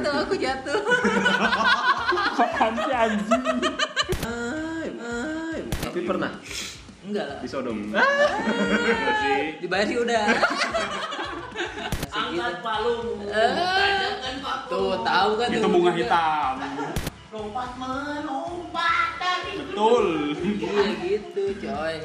jatuh, 0.00 0.14
aku 0.24 0.34
jatuh. 0.40 0.80
Apaan 2.40 2.72
sih 2.80 2.94
anjing? 2.94 3.44
Tapi 5.80 6.00
pernah 6.06 6.32
Enggak 7.00 7.24
lah. 7.26 7.38
disodom. 7.42 7.78
Dibayar 9.60 9.86
sih 9.88 9.98
udah. 9.98 10.24
Masih 12.10 12.36
gitu. 12.36 12.62
palu. 12.62 12.96
Eh, 13.26 13.52
Tuh, 14.70 15.02
tahu 15.02 15.30
kan 15.34 15.48
Itu 15.50 15.66
bunga 15.66 15.92
hitam. 15.92 16.54
Lompat 17.30 17.70
melompat 17.74 19.08
dari 19.18 19.52
Betul. 19.58 20.06
Iya 20.38 20.86
gitu, 21.02 21.44
coy. 21.58 21.96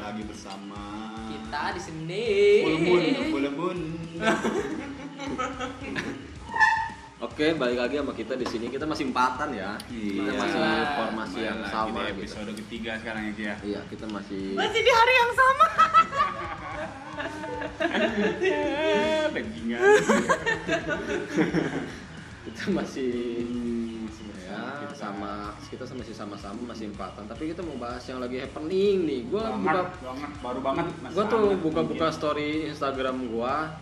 Lagi 0.00 0.22
bersama 0.24 0.80
Kita 1.28 1.62
di 1.76 1.80
sini. 1.80 2.24
Full 2.64 2.78
moon, 2.80 3.02
full 3.32 3.46
moon. 3.52 3.78
Oke, 7.16 7.56
balik 7.56 7.80
lagi 7.80 7.96
sama 7.96 8.12
kita 8.12 8.36
di 8.36 8.44
sini. 8.44 8.68
Kita 8.68 8.84
masih 8.84 9.08
empatan 9.08 9.48
ya. 9.56 9.72
Kita 9.88 10.20
Iya. 10.20 10.36
masih 10.36 10.60
formasi 10.94 11.38
yang 11.42 11.58
sama 11.64 12.04
di 12.04 12.12
gitu. 12.12 12.20
episode 12.20 12.52
ketiga 12.60 12.92
sekarang 13.00 13.22
ya 13.26 13.32
ya. 13.40 13.54
Iya, 13.64 13.80
kita 13.88 14.04
masih 14.06 14.52
Masih 14.52 14.80
di 14.84 14.92
hari 14.92 15.14
yang 15.16 15.32
sama. 15.32 15.66
Bajingan. 19.32 19.80
kita 22.46 22.62
masih 22.70 23.42
Hmm, 23.42 24.06
ya 24.46 24.86
sama 24.94 25.50
kita 25.66 25.82
masih 25.88 26.14
sama-sama 26.14 26.60
masih 26.68 26.92
empatan. 26.92 27.24
Tapi 27.26 27.52
kita 27.52 27.60
mau 27.64 27.76
bahas 27.76 28.04
yang 28.04 28.20
lagi 28.20 28.38
happening 28.38 28.96
nih. 29.04 29.20
Gua 29.26 29.56
buka 29.56 29.56
banget, 29.56 29.86
banget, 30.00 30.30
baru 30.40 30.60
banget. 30.60 30.86
Gua 31.12 31.24
tuh 31.26 31.42
buka-buka 31.58 32.06
story 32.12 32.70
Instagram 32.70 33.26
gua. 33.28 33.72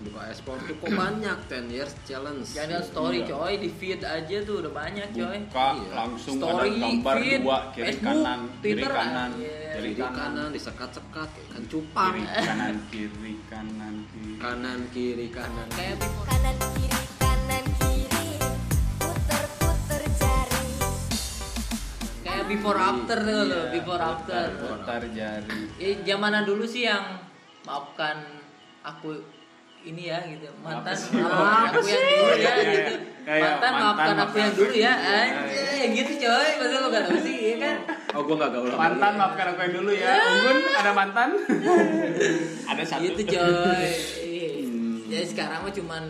Buka 0.00 0.32
explore 0.32 0.64
tuh 0.64 0.80
kok 0.80 0.96
banyak 0.96 1.38
10 1.44 1.68
years 1.68 1.92
challenge. 2.08 2.48
Jangan 2.56 2.80
story 2.80 3.20
coy, 3.28 3.60
di 3.60 3.68
feed 3.68 4.00
aja 4.00 4.36
tuh 4.40 4.64
udah 4.64 4.72
banyak 4.72 5.12
coy. 5.12 5.36
Buka 5.44 5.66
Iya. 5.76 5.92
langsung 5.92 6.36
Story, 6.40 6.68
ada 6.72 6.80
gambar 6.80 7.16
feed, 7.20 7.40
dua 7.44 7.58
kiri 7.70 7.84
Facebook, 7.84 8.08
kanan, 8.08 8.40
kiri 8.40 8.72
Twitter, 8.80 8.92
kanan, 8.96 9.30
iya. 9.36 9.52
kiri 9.76 9.90
kiri 9.92 10.00
kanan, 10.00 10.16
kanan 10.16 10.48
disekat-sekat 10.56 11.28
ikan 11.36 11.64
cupang. 11.68 12.12
kiri 12.16 12.24
kanan, 12.32 12.74
kiri 12.88 13.34
kanan, 13.44 13.94
kiri. 14.08 14.32
Kanan 14.40 14.78
kiri 14.88 15.26
kanan. 15.28 15.68
Kayak 15.68 15.96
before, 16.00 16.26
kanan 16.32 16.56
kiri 16.72 17.02
kanan 17.20 17.64
kiri 17.76 18.28
puter 18.96 19.44
puter 19.60 20.02
jari 20.16 20.64
kayak 22.24 22.44
before 22.48 22.78
after 22.80 23.18
tuh 23.20 23.36
Iya, 23.36 23.44
lo, 23.44 23.60
before 23.68 24.00
after. 24.00 24.44
Putar 24.64 25.02
jari. 25.12 25.60
Ya 25.76 25.90
zamanan 26.08 26.48
dulu 26.48 26.64
sih 26.64 26.88
yang 26.88 27.20
maafkan 27.68 28.16
aku 28.80 29.39
ini 29.82 30.02
ya 30.06 30.18
gitu 30.22 30.46
mantan 30.60 30.84
Apa 30.84 30.92
sih? 30.92 31.16
maafkan 31.16 31.72
aku 31.72 31.86
yang 31.86 32.04
dulu 32.04 32.34
ya 32.34 32.52
Iya, 32.52 32.52
gitu 32.70 32.94
kayak 33.20 33.42
mantan 33.42 33.72
mantan 33.72 33.80
maafkan 33.80 34.16
aku 34.20 34.36
yang 34.36 34.52
dulu 34.52 34.72
ya. 34.72 34.92
Iya, 34.94 35.20
anjir 35.80 35.86
gitu 35.96 36.12
coy 36.20 36.48
masa 36.54 36.76
lo 36.76 36.88
gak 36.88 37.02
tau 37.04 37.18
sih 37.18 37.36
ya 37.38 37.56
kan 37.58 37.76
Oh, 38.10 38.22
gua 38.22 38.34
enggak 38.36 38.50
gaul. 38.52 38.68
Mantan 38.72 39.12
maafkan 39.14 39.46
aku 39.46 39.60
yang 39.62 39.74
dulu 39.76 39.90
ya. 39.94 40.14
Unggun 40.18 40.58
ada 40.74 40.90
mantan? 40.92 41.30
ada 42.70 42.82
satu. 42.82 43.02
gitu 43.02 43.22
coy 43.30 43.86
Hmm. 44.60 45.02
jadi 45.08 45.26
sekarang 45.26 45.58
mah 45.60 45.72
cuman 45.72 46.02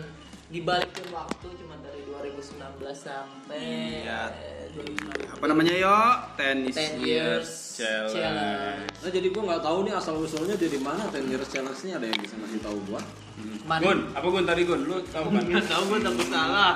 dibalikin 0.47 1.07
waktu 1.09 1.47
cuman 1.53 1.77
dari 1.79 2.01
2019 2.05 2.53
sampai 2.93 3.61
Iya. 4.03 4.29
eh, 4.29 4.69
2019 4.71 5.31
Apa 5.31 5.45
namanya 5.47 5.73
yo? 5.73 5.97
Tennis 6.35 6.75
10 6.75 7.01
years 7.01 7.49
challenge. 7.73 8.13
challenge. 8.13 8.93
Nah, 8.93 9.09
jadi 9.09 9.27
gua 9.29 9.41
nggak 9.47 9.63
tahu 9.63 9.77
nih 9.81 9.93
asal 9.95 10.13
usulnya 10.17 10.53
dari 10.53 10.77
mana 10.77 11.07
10 11.07 11.25
years 11.27 11.47
challenge 11.47 11.81
ini 11.81 11.91
ada 11.93 12.05
yang 12.05 12.19
bisa 12.19 12.35
ngasih 12.35 12.59
tahu 12.61 12.77
gua. 12.85 13.01
Mana- 13.61 13.83
Gun, 13.83 13.99
apa 14.11 14.25
Gun 14.25 14.43
tadi 14.43 14.61
Gun? 14.63 14.81
Lu 14.83 14.97
tahu 15.05 15.25
kan? 15.29 15.43
Tahu 15.47 15.81
gue 15.87 15.99
takut 16.01 16.27
salah. 16.27 16.73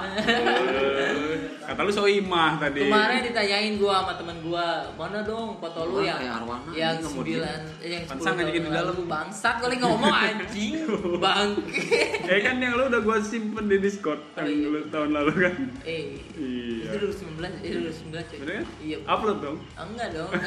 Kata 1.66 1.81
lu 1.81 1.90
soimah 1.90 2.52
tadi. 2.56 2.86
Kemarin 2.86 3.26
ditanyain 3.26 3.74
gua 3.76 3.96
sama 4.00 4.14
temen 4.14 4.38
gua, 4.40 4.66
mana 4.94 5.20
dong 5.20 5.58
foto 5.58 5.81
lu 5.84 5.98
yang 6.00 6.16
kayak 6.16 6.38
arwana, 6.38 6.70
yang 6.72 6.96
sembilan, 6.96 7.59
eh, 7.81 7.90
yang 7.90 8.02
Pansang 8.06 8.22
sepuluh 8.38 8.38
ngajakin 8.38 8.62
tahun 8.62 8.70
di 8.70 8.78
dalam. 8.78 8.96
Bangsat 9.08 9.56
kali 9.58 9.75
ngomong 9.75 10.14
anjing, 10.14 10.74
bangke. 11.25 11.81
Eh 12.22 12.40
kan 12.40 12.56
yang 12.56 12.74
lu 12.75 12.86
udah 12.86 13.02
gua 13.02 13.18
simpen 13.20 13.66
di 13.66 13.78
Discord 13.78 14.22
Oh, 14.31 14.40
yang 14.40 14.48
iya. 14.48 14.62
dulu 14.64 14.80
tahun 14.88 15.09
lalu 15.12 15.31
kan. 15.42 15.56
Eh, 15.84 16.02
Iya. 16.36 16.86
itu 16.88 16.98
2019, 17.02 17.52
eh 17.58 17.70
2019 17.74 18.24
coy. 18.24 18.38
Bener 18.40 18.54
kan? 18.56 18.66
Iya. 18.80 18.98
Upload 19.04 19.38
dong. 19.42 19.58
Enggak 19.75 20.09
dong. 20.14 20.30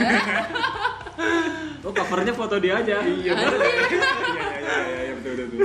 Oh, 1.78 1.90
covernya 1.90 2.30
foto 2.32 2.58
dia 2.58 2.74
aja. 2.76 2.98
Iya. 3.00 3.32
Iya, 3.32 3.32
iya, 3.32 3.70
iya, 3.88 4.76
iya, 4.84 5.00
iya, 5.00 5.12
betul, 5.14 5.32
betul. 5.40 5.58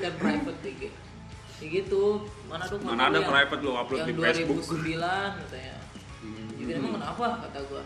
Kan 0.00 0.12
private 0.16 0.58
kayak 0.60 0.76
gitu. 0.80 0.98
Kayak 1.54 1.70
gitu. 1.76 2.02
Mana 2.46 2.64
foto 2.64 2.82
Mana 2.84 3.02
ada 3.04 3.18
yang- 3.18 3.28
private 3.28 3.60
lu 3.60 3.72
upload 3.72 3.98
yang 3.98 4.08
di 4.08 4.14
Facebook. 4.16 4.58
2009 4.64 5.30
katanya. 5.38 5.76
Jadi 6.58 6.70
emang 6.72 6.92
kenapa 6.94 7.24
kata 7.40 7.60
gua? 7.66 7.82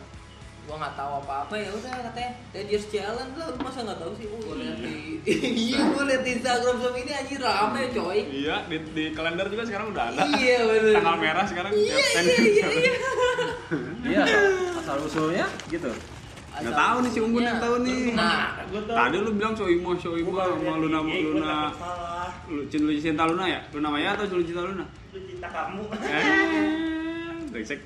Gua 0.62 0.78
nggak 0.78 0.94
tahu 0.94 1.12
apa-apa 1.18 1.54
ya 1.56 1.70
udah 1.70 1.90
katanya 2.04 2.30
10 2.54 2.70
years 2.70 2.86
challenge 2.86 3.34
lah 3.34 3.50
masa 3.58 3.82
nggak 3.82 3.98
tahu 3.98 4.12
sih 4.14 4.26
gua 4.30 4.54
lihat 4.54 4.76
di 4.78 4.94
iya 5.66 5.78
gua 5.88 6.04
lihat 6.06 6.22
di 6.22 6.30
Instagram 6.32 6.76
sama 6.78 6.96
ini 6.96 7.12
anjir 7.12 7.40
rame 7.40 7.82
coy 7.90 8.18
Iya, 8.22 8.56
di, 8.64 8.76
di 8.88 9.04
kalender 9.10 9.46
juga 9.48 9.66
sekarang 9.66 9.90
udah 9.90 10.04
ada. 10.08 10.22
iya 10.32 10.62
bener 10.62 10.94
Tanggal 10.94 11.16
merah 11.18 11.44
sekarang 11.44 11.72
iya 11.74 11.96
iya 11.98 12.22
iya 12.22 12.68
iya 12.70 12.92
Iya, 14.04 14.22
asal 14.76 15.02
usulnya 15.02 15.46
gitu. 15.66 15.90
Nggak 16.52 16.76
tahu 16.76 16.96
nih 17.00 17.10
si 17.10 17.20
Unggun 17.24 17.42
yang 17.48 17.56
tahu 17.56 17.74
nih. 17.80 18.12
nah 18.12 18.60
Tadi 18.68 19.16
lu 19.24 19.30
bilang 19.32 19.56
Soimo, 19.56 19.96
Soimo 19.96 20.36
sama 20.36 20.76
Luna 20.76 21.00
Luna 21.00 21.72
salah. 21.72 22.28
lu 22.52 22.60
Cinta 22.68 22.84
lu 22.84 22.92
Cinta 23.00 23.24
Luna 23.24 23.44
ya? 23.48 23.60
Luna 23.72 23.88
Maya 23.88 24.12
atau 24.12 24.28
Cinta 24.44 24.60
Luna? 24.60 24.84
Lu 25.12 25.18
cinta 25.24 25.48
kamu. 25.48 25.82
Eh, 25.96 27.36
brengsek. 27.52 27.80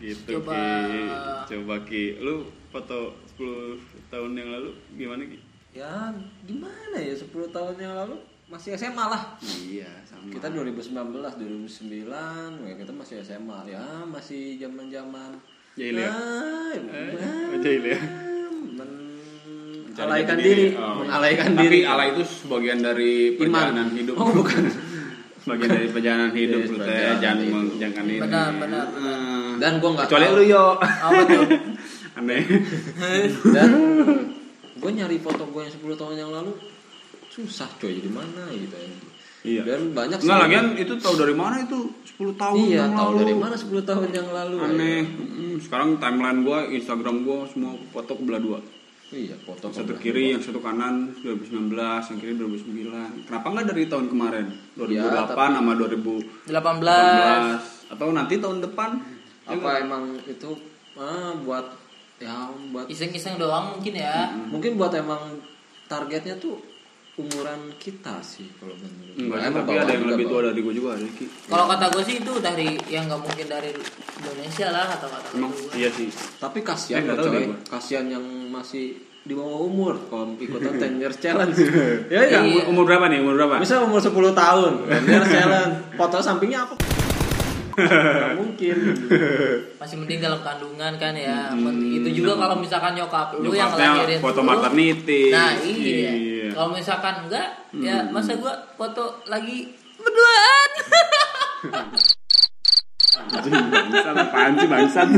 gitu 0.00 0.40
Coba. 0.40 0.52
Ki. 0.52 1.02
Coba 1.48 1.74
Ki. 1.88 2.04
Lu 2.20 2.44
foto 2.68 3.12
10 3.40 3.76
tahun 4.12 4.32
yang 4.36 4.48
lalu 4.52 4.70
gimana 4.96 5.22
Ki? 5.24 5.38
Ya, 5.74 6.12
gimana 6.44 6.96
ya 7.00 7.12
10 7.16 7.28
tahun 7.50 7.76
yang 7.80 7.94
lalu 7.96 8.16
masih 8.48 8.76
SMA 8.76 9.04
lah. 9.08 9.22
Iya, 9.40 9.88
sama. 10.04 10.28
Kita 10.28 10.52
2019, 10.52 10.92
2009, 10.92 12.68
ya 12.68 12.74
kita 12.76 12.92
masih 12.92 13.16
SMA 13.24 13.58
ya, 13.72 13.82
masih 14.04 14.60
zaman-zaman 14.60 15.34
Jahil 15.74 15.96
ya? 15.96 16.08
Ah, 16.08 16.70
Eh, 16.74 17.58
jahil 17.60 17.82
ya? 17.84 17.98
men- 18.70 18.94
Mencari 19.84 20.06
alaikan 20.08 20.36
jati 20.36 20.42
diri, 20.44 20.66
Oh. 20.72 20.94
mengalaikan 21.02 21.48
Tapi 21.50 21.62
diri. 21.64 21.78
alay 21.84 22.08
itu 22.10 22.22
sebagian 22.26 22.78
dari 22.80 23.12
Iman. 23.32 23.38
perjalanan 23.38 23.88
hidup. 23.92 24.14
Oh, 24.16 24.30
bukan. 24.32 24.62
Sebagian 25.44 25.70
dari 25.70 25.88
perjalanan 25.88 26.30
hidup 26.32 26.56
Yes, 26.58 26.70
lu 26.70 26.76
teh 26.78 26.86
perjalanan 26.86 27.20
jangan 27.20 27.64
jangan 27.76 28.04
ini. 28.06 28.18
Benar, 28.18 28.48
benar, 28.56 28.86
Eh, 28.88 29.50
Dan 29.54 29.72
gua 29.76 29.90
nggak 29.92 30.06
kecuali 30.08 30.26
lu 30.30 30.42
yo. 30.46 30.64
apa 30.78 31.20
tuh 31.24 31.44
Aneh. 32.18 32.42
Dan 33.54 33.70
gue 34.74 34.90
nyari 34.92 35.16
foto 35.18 35.44
gue 35.44 35.60
yang 35.60 35.74
10 35.74 35.94
tahun 35.94 36.16
yang 36.16 36.30
lalu 36.30 36.52
susah 37.28 37.66
coy 37.76 37.98
di 37.98 38.06
mana 38.06 38.46
gitu 38.48 38.72
ya. 38.72 38.88
Iya. 39.44 39.62
Dan 39.62 39.92
banyak 39.92 40.18
Enggak 40.18 40.38
lagian 40.40 40.66
itu 40.74 40.94
tahu 40.96 41.14
dari 41.14 41.36
mana 41.36 41.60
itu 41.60 41.78
10 42.10 42.32
tahun 42.34 42.56
Iya, 42.58 42.76
yang 42.80 42.92
tahu 42.94 43.10
lalu. 43.10 43.20
dari 43.20 43.34
mana 43.36 43.54
10 43.54 43.84
tahun 43.84 44.08
yang 44.08 44.28
lalu. 44.30 44.56
Aneh. 44.58 45.00
Mm, 45.04 45.54
sekarang 45.60 46.00
timeline 46.00 46.40
gua, 46.40 46.64
Instagram 46.66 47.16
gua 47.22 47.44
semua 47.44 47.72
foto 47.92 48.16
kebelah 48.16 48.40
dua. 48.40 48.58
Iya, 49.10 49.36
foto 49.38 49.68
Yang 49.68 49.76
satu 49.78 49.92
kiri, 50.00 50.24
dua. 50.24 50.32
yang 50.32 50.42
satu 50.42 50.58
kanan 50.58 50.94
2019, 51.20 51.70
yang 52.08 52.18
kiri 52.18 52.34
2009. 52.34 53.10
Kenapa 53.22 53.46
nggak 53.46 53.66
dari 53.68 53.84
tahun 53.84 54.06
kemarin? 54.08 54.46
2008 54.74 54.90
Ya, 54.90 55.28
tapi- 55.28 55.54
sama 55.54 55.72
2018 55.76 56.48
18 56.48 57.62
atau 57.86 58.08
nanti 58.10 58.34
tahun 58.40 58.58
depan? 58.60 58.90
Ya 59.44 59.54
apa 59.54 59.70
emang 59.78 60.02
itu 60.24 60.50
ah, 60.96 61.36
buat 61.36 61.68
ya 62.16 62.32
buat 62.72 62.88
iseng-iseng 62.88 63.36
doang 63.36 63.76
mungkin 63.76 63.92
ya 63.92 64.32
mungkin 64.48 64.74
buat 64.74 64.88
emang 64.90 65.36
targetnya 65.84 66.40
tuh 66.40 66.56
umuran 67.16 67.70
kita 67.76 68.18
sih 68.20 68.50
kalau 68.54 68.74
menurut 68.74 69.14
Enggak, 69.14 69.54
tapi 69.54 69.70
ada 69.76 69.92
yang 69.92 70.06
lebih 70.08 70.26
tua 70.26 70.40
dari 70.42 70.60
gua 70.60 70.74
juga 70.74 70.88
ada 70.92 71.06
Ki. 71.06 71.24
kalau 71.46 71.64
kata 71.68 71.84
gue 71.88 72.02
sih 72.02 72.16
itu 72.18 72.32
dari 72.38 72.68
yang 72.88 73.06
nggak 73.06 73.20
mungkin 73.20 73.46
dari 73.46 73.70
Indonesia 74.16 74.66
lah 74.68 74.84
kata 74.88 75.06
kata 75.08 75.26
Emang 75.32 75.50
gue 75.50 75.70
iya 75.74 75.88
sih. 75.88 76.10
tapi 76.36 76.58
kasihan 76.60 77.06
tahu 77.06 77.22
coy 77.24 77.46
kasihan 77.64 78.06
yang 78.08 78.24
masih 78.48 78.98
di 79.20 79.32
bawah 79.32 79.62
umur 79.62 79.94
kalau 80.04 80.34
ikutan 80.36 80.74
10 80.90 80.98
years 80.98 81.16
challenge 81.16 81.54
ya 81.54 81.70
Ya, 82.10 82.20
ya 82.20 82.26
Iya. 82.26 82.38
umur, 82.42 82.62
umur 82.68 82.84
berapa 82.84 83.06
nih? 83.06 83.18
Umur 83.20 83.34
berapa? 83.38 83.54
bisa 83.56 83.78
umur 83.78 83.96
10 83.96 84.10
tahun 84.34 84.72
10 84.84 85.06
years 85.06 85.28
challenge 85.38 85.72
foto 85.94 86.18
sampingnya 86.18 86.66
apa 86.66 86.74
Nggak 87.74 88.32
mungkin 88.36 88.76
masih 89.82 89.96
mending 89.98 90.20
dalam 90.20 90.40
kandungan 90.40 90.92
kan 90.94 91.10
ya 91.12 91.50
Men- 91.50 91.82
itu 91.82 92.22
juga 92.22 92.38
kalau 92.38 92.56
misalkan 92.56 92.94
nyokap 92.94 93.34
lu 93.36 93.50
yang 93.50 93.68
ngelahirin 93.68 94.18
foto 94.18 94.40
lu, 94.40 94.48
maternity. 94.48 95.28
nah 95.28 95.50
iya, 95.56 96.12
Iya. 96.14 96.48
kalau 96.52 96.70
misalkan 96.70 97.26
enggak 97.26 97.48
ya 97.74 98.06
masa 98.08 98.34
gua 98.34 98.54
foto 98.74 99.22
lagi 99.26 99.68
berduaan 99.96 100.70
Anjing, 103.14 103.54
bangsat 103.70 104.16
apaan 104.16 104.52
sih 104.54 104.66
bangsat? 104.66 105.08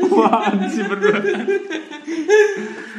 Apaan 0.00 0.62
sih 0.64 0.82
berdua? 0.86 1.18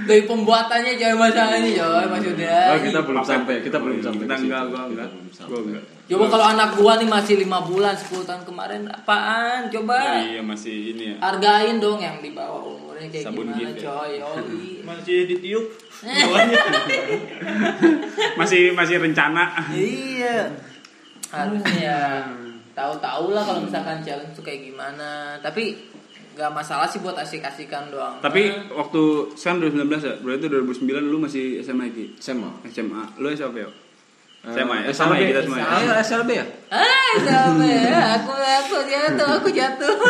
Dari 0.03 0.23
pembuatannya 0.25 0.91
coy 0.93 1.13
masalahnya 1.15 1.69
coy 1.71 2.05
maksudnya. 2.09 2.57
Oh, 2.69 2.79
kita 2.81 2.99
belum 3.01 3.23
sampai, 3.23 3.55
kita 3.63 3.77
belum 3.79 3.97
sampai. 3.99 4.23
Kita 4.27 4.35
enggak, 4.37 4.61
gua 4.67 4.81
enggak. 4.85 5.07
Gua 5.41 5.59
enggak. 5.63 5.83
Coba 6.11 6.25
kalau 6.27 6.43
anak 6.45 6.75
gua 6.75 6.93
nih 6.95 7.07
masih 7.07 7.35
lima 7.37 7.59
bulan 7.61 7.95
10 7.95 8.27
tahun 8.27 8.43
kemarin 8.43 8.83
apaan? 8.85 9.71
Coba 9.71 10.19
Iya 10.21 10.43
masih 10.43 10.91
ini 10.91 11.03
ya. 11.07 11.15
hargain 11.21 11.79
dong 11.79 11.97
yang 11.97 12.19
di 12.19 12.31
bawah 12.31 12.67
umurnya 12.67 13.07
kayak 13.07 13.25
Sabun 13.25 13.47
gimana 13.47 13.57
gift 13.57 13.75
ya? 13.77 13.87
coy. 13.87 14.11
Yoi. 14.19 14.83
Masih 14.91 15.17
ditiup. 15.25 15.65
Masih 18.33 18.73
masih 18.73 18.97
rencana. 18.97 19.45
iya. 19.71 20.49
Harusnya 21.29 21.79
ya 21.79 21.99
tahu-tahu 22.73 23.31
lah 23.31 23.43
kalau 23.45 23.61
misalkan 23.61 24.01
challenge 24.01 24.33
tuh 24.33 24.43
kayak 24.43 24.67
gimana. 24.67 25.39
Tapi 25.39 25.77
nggak 26.31 26.51
masalah 26.51 26.87
sih 26.87 26.99
buat 26.99 27.15
asik-asikan 27.15 27.87
doang. 27.87 28.19
Tapi 28.19 28.49
Nah, 28.49 28.75
waktu 28.77 29.01
sekarang 29.33 29.63
2019 29.69 30.01
ya, 30.01 30.13
berarti 30.17 30.45
2009 30.49 31.07
lu 31.07 31.17
masih 31.19 31.59
SMA 31.61 31.87
Ki? 31.89 32.05
SMA. 32.17 32.51
SMA. 32.67 33.15
Lu 33.15 33.27
SMA 33.29 33.59
ya? 33.59 33.69
Eh, 34.41 34.49
SMA 34.57 34.73
ya? 34.73 34.89
Sama 34.89 35.13
ya 35.21 35.25
kita 35.29 35.41
semua 35.45 35.61
ya? 35.61 35.65
Ayo 35.69 35.91
SLB 36.01 36.29
ya? 36.33 36.45
Ah, 36.73 37.13
sama 37.21 37.61
ya. 37.61 38.17
Aku 38.17 38.33
aku 38.33 38.75
jatuh, 38.89 39.27
aku 39.37 39.49
jatuh. 39.53 39.93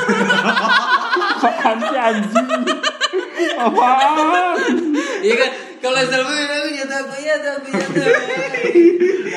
Apaan 1.36 1.76
sih 1.84 2.00
anjing? 2.00 2.48
Apaan? 3.60 4.56
Iya 5.20 5.36
kan? 5.36 5.52
Kalau 5.84 6.00
selfie 6.08 6.48
aku 6.48 6.70
jatuh, 6.72 6.98
aku 7.04 7.16
jatuh, 7.20 7.52
aku 7.60 7.68
jatuh. 7.76 8.08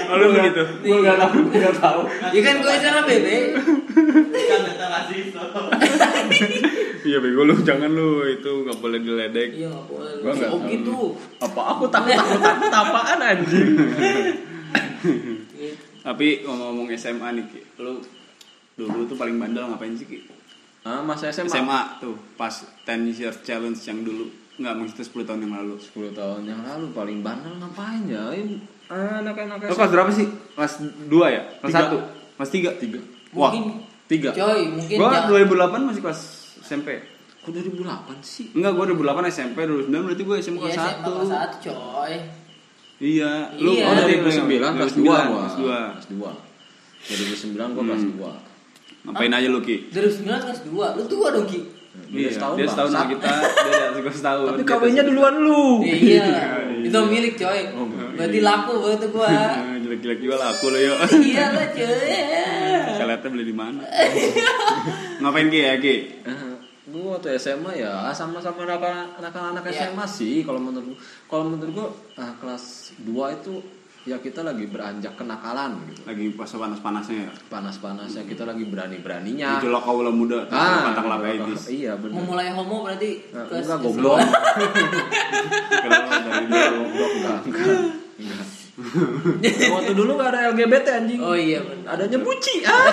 Oh, 0.04 0.14
lu 0.14 0.26
begitu? 0.30 0.62
Gue 0.86 0.98
gak 1.02 1.18
tahu, 1.18 1.42
gue 1.42 1.58
gak 1.58 1.76
tahu. 1.82 2.00
Iya 2.30 2.40
kan 2.46 2.54
gue 2.62 2.74
cara 2.78 3.00
bebe. 3.02 3.36
Kan 4.30 4.60
datang 4.62 4.90
kasih 4.94 5.20
so. 5.34 5.42
Iya 7.02 7.18
bego 7.18 7.42
lu, 7.42 7.54
jangan 7.66 7.90
lu 7.90 8.22
itu 8.30 8.50
nggak 8.62 8.78
boleh 8.78 9.02
diledek. 9.02 9.58
Iya 9.58 9.74
nggak 9.74 9.86
boleh. 9.90 10.12
Gua 10.22 10.32
nggak 10.38 10.50
Oh 10.54 10.60
gitu. 10.70 10.98
Apa 11.42 11.60
aku 11.74 11.84
takut 11.90 12.14
takut 12.14 12.38
takut 12.38 12.70
apaan 12.70 13.18
anjing? 13.18 13.68
Tapi 16.06 16.26
ngomong-ngomong 16.42 16.88
SMA 16.94 17.28
nih 17.32 17.44
Ki, 17.46 17.60
lu 17.78 18.00
dulu 18.74 19.06
tuh 19.06 19.14
paling 19.14 19.36
bandel 19.36 19.64
ngapain 19.66 19.94
sih 19.94 20.04
Ki? 20.04 20.18
Ah, 20.82 21.00
masa 21.00 21.30
SMA. 21.30 21.48
SMA 21.48 21.80
tuh 21.98 22.12
pas 22.34 22.52
10 22.52 22.84
year 23.10 23.32
challenge 23.38 23.80
yang 23.82 24.00
dulu 24.00 24.28
nggak 24.54 24.70
maksudnya 24.72 25.02
10 25.02 25.24
tahun 25.24 25.40
yang 25.42 25.54
lalu 25.56 25.74
10 25.76 26.14
tahun 26.14 26.40
yang 26.44 26.60
lalu 26.62 26.86
paling 26.90 27.18
bandel 27.20 27.54
ngapain 27.56 28.02
ya? 28.04 28.30
Ini 28.30 28.56
Anak-anak 28.84 29.64
lo 29.64 29.72
kelas 29.72 29.90
berapa 29.90 30.10
sih 30.10 30.28
kelas 30.52 30.72
2 31.08 31.08
ya 31.26 31.42
kelas 31.58 31.72
Tiga. 31.72 31.88
1 31.88 32.36
kelas 32.36 32.50
3 32.52 32.70
Tiga. 32.78 33.00
wah 33.32 33.50
Mungkin 33.50 33.64
Tiga. 34.04 34.30
coy, 34.30 34.60
mungkin 34.68 34.94
gua 34.94 35.08
jangan- 35.10 35.28
2008 35.32 35.88
masih 35.88 36.00
kelas 36.04 36.20
SMP 36.60 36.88
Kok 37.40 37.50
2008 37.50 38.20
sih? 38.20 38.46
enggak 38.52 38.72
gua 38.72 38.84
2008 38.86 39.24
SMP 39.26 39.58
2009 39.64 40.04
berarti 40.04 40.22
gua 40.22 40.36
SMP 40.38 40.60
Iya, 40.60 40.68
kelas 40.68 40.76
SMA 40.76 41.00
kelas 41.02 41.24
1 41.24 41.32
satu 41.32 41.56
coy. 41.64 42.14
Iya 42.98 43.50
lu 43.56 43.70
Iya. 43.72 43.84
Oh, 43.84 43.94
dari 43.96 44.14
2009 44.18 44.76
kelas 44.76 44.92
2 44.94 45.02
gua. 45.02 45.18
kelas 45.18 45.54
2 45.56 45.64
Kelas 45.64 46.06
2. 46.10 46.30
Dari 47.04 47.22
2009 47.52 47.74
gua 47.74 47.82
kelas 47.84 48.04
2. 48.06 49.04
ngapain 49.04 49.32
aja 49.32 49.48
lu 49.48 49.60
Ki 49.60 49.76
Dari 49.88 50.08
9 50.08 50.24
kelas 50.24 50.60
2. 50.64 50.96
Lu 50.96 51.02
tua 51.04 51.28
dong 51.30 51.46
Ki. 51.46 51.60
Dia 52.10 52.26
setahun, 52.26 52.58
dia 52.58 52.66
setahun 52.66 52.90
sama 52.90 53.06
kita 53.06 53.32
dia 53.38 54.02
gua 54.02 54.10
setahun 54.10 54.46
Tapi 54.50 54.64
kawinnya 54.64 55.02
duluan 55.02 55.34
lu. 55.38 55.82
Iya. 55.82 56.26
Itu 56.86 56.98
milik 57.06 57.34
coy. 57.38 57.60
Oh, 57.74 57.86
Berarti 58.14 58.38
laku 58.40 58.72
berarti 58.78 59.06
gua. 59.10 59.26
Eh, 59.30 59.78
jelek-jelek 59.84 60.18
juga 60.18 60.34
lah 60.38 60.48
aku 60.54 60.70
lo 60.70 60.78
yuk 60.78 60.96
Iya 61.30 61.46
lah 61.50 61.66
coy. 61.70 62.18
Kalian 62.94 63.30
beli 63.30 63.44
di 63.44 63.54
mana 63.54 63.82
ngapain 65.20 65.46
Ki 65.50 65.60
ya 65.60 65.74
Ki 65.78 65.96
Gua 66.94 67.18
waktu 67.18 67.34
SMA 67.34 67.74
ya 67.74 68.06
sama-sama 68.12 68.62
anak- 68.62 69.18
anak-anak 69.18 69.66
Iya. 69.66 69.90
SMA 69.90 70.06
sih 70.06 70.34
kalau 70.40 70.62
menurut 70.62 70.94
gua. 70.94 70.98
Kalau 71.26 71.44
menurut 71.50 71.72
gua 71.74 71.88
ah, 72.14 72.30
kelas 72.38 72.64
2 73.02 73.10
itu 73.34 73.58
ya 74.04 74.20
kita 74.20 74.44
lagi 74.44 74.68
beranjak 74.68 75.16
kenakalan 75.16 75.80
gitu. 75.88 76.04
lagi 76.04 76.28
pas 76.30 76.44
panas-panasnya 76.46 77.24
ya 77.24 77.30
Panas-panasnya 77.48 78.22
kita 78.22 78.44
lagi 78.44 78.62
berani-beraninya. 78.62 79.58
itu 79.58 79.66
lo 79.66 79.80
kau 79.80 80.04
muda 80.06 80.44
Ah, 80.52 80.92
edis 81.24 81.72
iya 81.72 81.96
benar. 81.96 82.20
Memulai 82.20 82.52
homo 82.52 82.84
berarti 82.84 83.32
Nah, 83.32 83.48
enggak 83.48 83.78
goblok. 83.80 84.20
kenapa 85.82 86.14
dari 86.20 86.44
dulu 86.46 86.68
goblok 86.84 87.10
enggak. 87.16 87.38
Enggak. 87.48 87.80
Enggak. 88.14 88.46
Waktu 89.72 89.92
dulu 89.94 90.10
gak 90.14 90.30
ada 90.30 90.52
LGBT 90.52 90.86
anjing. 91.00 91.20
Oh 91.24 91.32
iya 91.32 91.64
benar. 91.64 91.96
Adanya 91.96 92.18
buci 92.20 92.54
ah. 92.62 92.92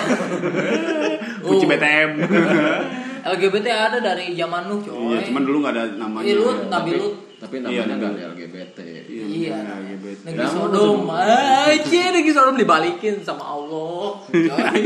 Oh. 1.42 1.58
BTM 1.58 2.10
LGBT 3.24 3.66
ada 3.68 3.98
dari 3.98 4.32
zaman 4.32 4.66
lu 4.66 4.76
coy. 4.78 5.12
iya 5.12 5.20
cuman 5.24 5.42
dulu 5.42 5.56
nggak 5.60 5.72
ada 5.72 5.84
namanya 5.94 6.24
Iya, 6.24 6.34
lu 6.34 6.44
Tapi, 6.44 6.66
Nabi 6.68 6.90
lu. 6.92 7.08
tapi 7.36 7.54
Iya, 7.54 7.62
namanya 7.62 7.94
nggak 7.94 8.08
Lut. 8.08 8.18
ada 8.18 8.24
LGBT. 8.32 8.78
iya 9.04 9.24
Iya. 9.24 9.56
LGBT. 9.78 10.20
Negeri 10.24 10.46
Sodom. 10.48 10.98
Aja 11.08 12.02
negeri 12.10 12.32
Sodom 12.32 12.56
dibalikin 12.56 13.14
sama 13.20 13.44
Allah. 13.48 14.06
Coy. 14.26 14.80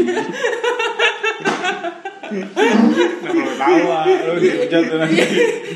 Nggak 2.26 3.30
perlu 3.30 3.54
tawa 3.56 3.98
lu 4.02 4.32
dihujat 4.36 4.82
tuh 4.84 4.96
nanti 4.98 5.16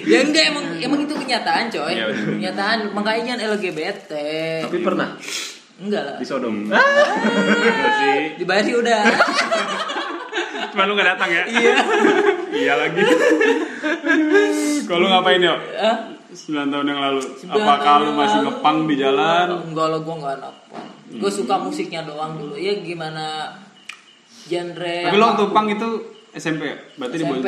ya 0.03 0.19
enggak 0.21 0.45
emang 0.51 0.65
emang 0.77 1.01
itu 1.01 1.15
kenyataan 1.15 1.65
coy. 1.69 1.93
Iya, 1.93 2.05
kenyataan 2.11 2.79
makanya 2.91 3.35
LGBT. 3.39 4.11
Tapi 4.67 4.79
pernah 4.81 5.15
enggak 5.79 6.03
lah. 6.05 6.17
di 6.19 6.27
Sodom. 6.27 6.67
Iya 6.67 6.81
sih 7.95 8.19
Dibayar 8.37 8.63
sih 8.63 8.75
udah. 8.75 9.01
cuma 10.71 10.87
lu 10.87 10.95
nggak 10.95 11.09
datang 11.09 11.27
ya 11.29 11.43
iya 11.49 11.73
iya 12.55 12.75
lagi. 12.79 13.01
Kalau 14.91 15.07
ngapain 15.07 15.41
yuk? 15.43 15.59
Hah? 15.79 15.97
9 16.31 16.71
tahun 16.71 16.87
yang 16.87 17.01
lalu. 17.03 17.23
Apakah 17.51 17.95
lu 18.07 18.13
masih 18.15 18.39
lalu, 18.39 18.47
ngepang 18.55 18.77
di 18.87 18.95
jalan? 18.95 19.47
Enggak 19.67 19.87
lah 19.91 19.99
gue 19.99 20.15
enggak 20.15 20.37
napang. 20.39 20.87
Gue 21.11 21.31
suka 21.31 21.55
musiknya 21.59 22.07
doang 22.07 22.39
dulu. 22.39 22.55
Ya 22.55 22.79
gimana 22.79 23.55
genre 24.47 24.97
tapi 25.07 25.17
lo 25.21 25.25
waktu 25.35 25.45
pang 25.53 25.67
itu 25.69 25.89
SMP 26.31 26.63
ya? 26.71 26.77
Berarti 26.97 27.17
di 27.19 27.25
SMP. 27.27 27.47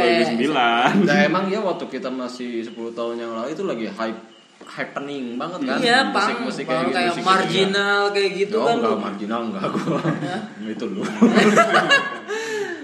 2009 0.51 1.07
Nah 1.07 1.19
emang 1.23 1.45
ya 1.47 1.61
waktu 1.71 1.85
kita 1.87 2.11
masih 2.11 2.67
10 2.67 2.99
tahun 2.99 3.15
yang 3.19 3.33
lalu 3.33 3.55
itu 3.55 3.63
lagi 3.63 3.87
hype 3.91 4.21
happening 4.63 5.35
banget 5.35 5.61
kan 5.67 5.79
Iya, 5.83 6.15
pang, 6.15 6.23
musik-musik 6.23 6.65
pang 6.71 6.87
gitu, 6.87 6.95
kayak 6.95 7.13
musik 7.19 7.27
marginal 7.27 8.01
kayak 8.15 8.31
gitu 8.47 8.57
oh, 8.63 8.67
kan. 8.67 8.77
enggak 8.79 8.95
lu. 8.95 8.99
marginal 9.03 9.41
enggak 9.51 9.65
gua. 9.75 10.01
Itu 10.71 10.85
lu 10.87 11.03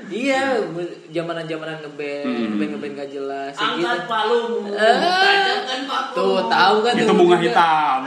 Iya, 0.09 0.65
zamanan-zamanan 1.09 1.79
ngeband, 1.81 2.25
Hmm. 2.25 2.47
ngeband 2.57 2.71
ngeband 2.75 2.95
gak 2.97 3.11
jelas 3.11 3.53
gitu. 3.53 3.65
Angkat 3.65 4.01
palu. 4.05 4.41
Eh. 4.69 4.97
Tanyakan 5.01 5.81
palu. 5.85 6.13
Tuh, 6.13 6.39
tahu 6.47 6.77
kan 6.81 6.93
itu 6.95 7.13
bunga 7.13 7.37
juga. 7.37 7.45
hitam 7.45 8.01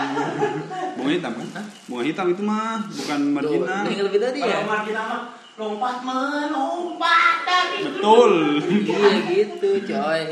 bunga 0.92 1.12
hitam 1.12 1.32
kan 1.34 1.64
bunga 1.88 2.04
hitam 2.04 2.26
itu 2.30 2.42
mah 2.42 2.78
bukan 2.86 3.20
Tuh, 3.20 3.34
marginal 3.34 3.84
yang 3.86 4.06
lebih 4.06 4.20
tadi 4.20 4.40
ya. 4.40 4.46
Kalau 4.52 4.66
marginal 4.68 5.06
mah 5.08 5.22
lompat 5.52 5.96
melompat 6.02 7.36
dari 7.44 7.78
betul 7.86 8.32
iya 8.62 9.10
gitu, 9.30 9.70
coy. 9.84 10.24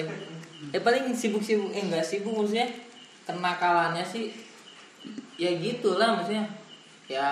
Eh 0.70 0.82
paling 0.82 1.10
sibuk-sibuk 1.12 1.70
eh 1.72 1.82
enggak 1.82 2.02
sibuk 2.02 2.34
maksudnya 2.34 2.70
kenakalannya 3.26 4.02
sih 4.02 4.30
ya 5.36 5.50
gitulah 5.58 6.18
maksudnya. 6.18 6.46
Ya 7.06 7.30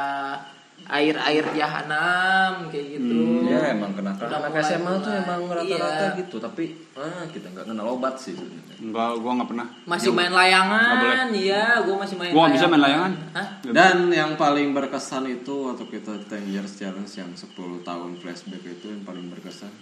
air-air 0.87 1.43
jahanam 1.51 2.69
kayak 2.69 2.95
gitu. 2.95 3.43
ya 3.43 3.73
emang 3.73 3.91
kenakalan 3.91 4.29
Udah 4.29 4.39
anak 4.39 4.53
SMA 4.61 4.93
tuh 4.97 5.11
emang 5.11 5.41
rata-rata 5.45 6.05
Iya. 6.05 6.17
gitu 6.17 6.35
tapi 6.37 6.63
ah 6.93 7.27
kita 7.27 7.49
nggak 7.49 7.65
kenal 7.67 7.87
obat 7.91 8.15
sih 8.15 8.31
enggak 8.77 9.17
gua 9.17 9.31
nggak 9.35 9.49
pernah 9.49 9.67
Masih 9.83 10.09
main 10.11 10.29
layangan, 10.29 11.27
iya, 11.33 11.81
gua 11.81 11.95
masih 11.99 12.15
main. 12.15 12.31
Gua 12.31 12.41
nggak 12.45 12.55
bisa 12.55 12.67
main 12.67 12.83
layangan. 12.83 13.11
Hah? 13.33 13.47
Dan 13.67 13.95
yang 14.11 14.31
paling 14.35 14.71
berkesan 14.71 15.27
itu 15.27 15.53
waktu 15.67 15.83
kita 15.89 16.13
10 16.23 16.45
years 16.47 16.71
challenge 16.73 17.11
yang 17.15 17.31
10 17.31 17.51
tahun 17.81 18.09
flashback 18.15 18.63
itu 18.63 18.85
yang 18.87 19.01
paling 19.01 19.27
berkesan 19.27 19.73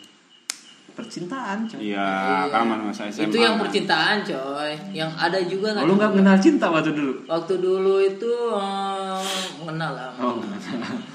percintaan 0.96 1.68
coy. 1.68 1.92
iya 1.92 2.48
karena 2.48 2.80
masa 2.80 3.12
SMA 3.12 3.28
Itu 3.28 3.38
yang 3.38 3.60
percintaan, 3.60 4.24
coy. 4.24 4.72
Yang 4.94 5.12
ada 5.14 5.40
juga 5.44 5.68
Oh, 5.70 5.75
kan. 5.75 5.84
lu 5.84 5.94
nggak 5.94 6.12
kenal 6.16 6.38
cinta 6.40 6.66
waktu 6.72 6.96
dulu? 6.96 7.14
Waktu 7.28 7.54
dulu 7.60 7.96
itu 8.00 8.32
eh, 8.56 8.95
mengenal 9.66 9.92
lah. 9.92 10.10
Oh, 10.18 10.38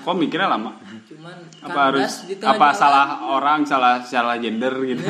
kok 0.03 0.15
mikirnya 0.15 0.49
lama 0.49 0.75
Cuman 1.07 1.37
apa 1.61 1.81
harus 1.89 2.13
di 2.25 2.35
tengah 2.35 2.53
apa 2.53 2.67
jalan. 2.67 2.77
salah 2.77 3.07
orang 3.29 3.61
salah 3.63 3.95
salah 4.01 4.37
gender 4.37 4.75
gitu 4.85 5.03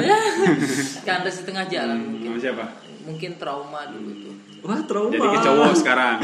kandas 1.06 1.34
di 1.36 1.44
tengah 1.44 1.64
jalan 1.66 1.96
mungkin. 1.98 2.28
Sama 2.28 2.38
siapa 2.38 2.64
Mungkin 3.00 3.30
trauma 3.36 3.80
dulu 3.86 4.10
tuh. 4.20 4.34
wah 4.60 4.80
trauma. 4.82 5.10
jadi 5.10 5.26
ke 5.26 5.38
cowok 5.40 5.72
sekarang 5.74 6.16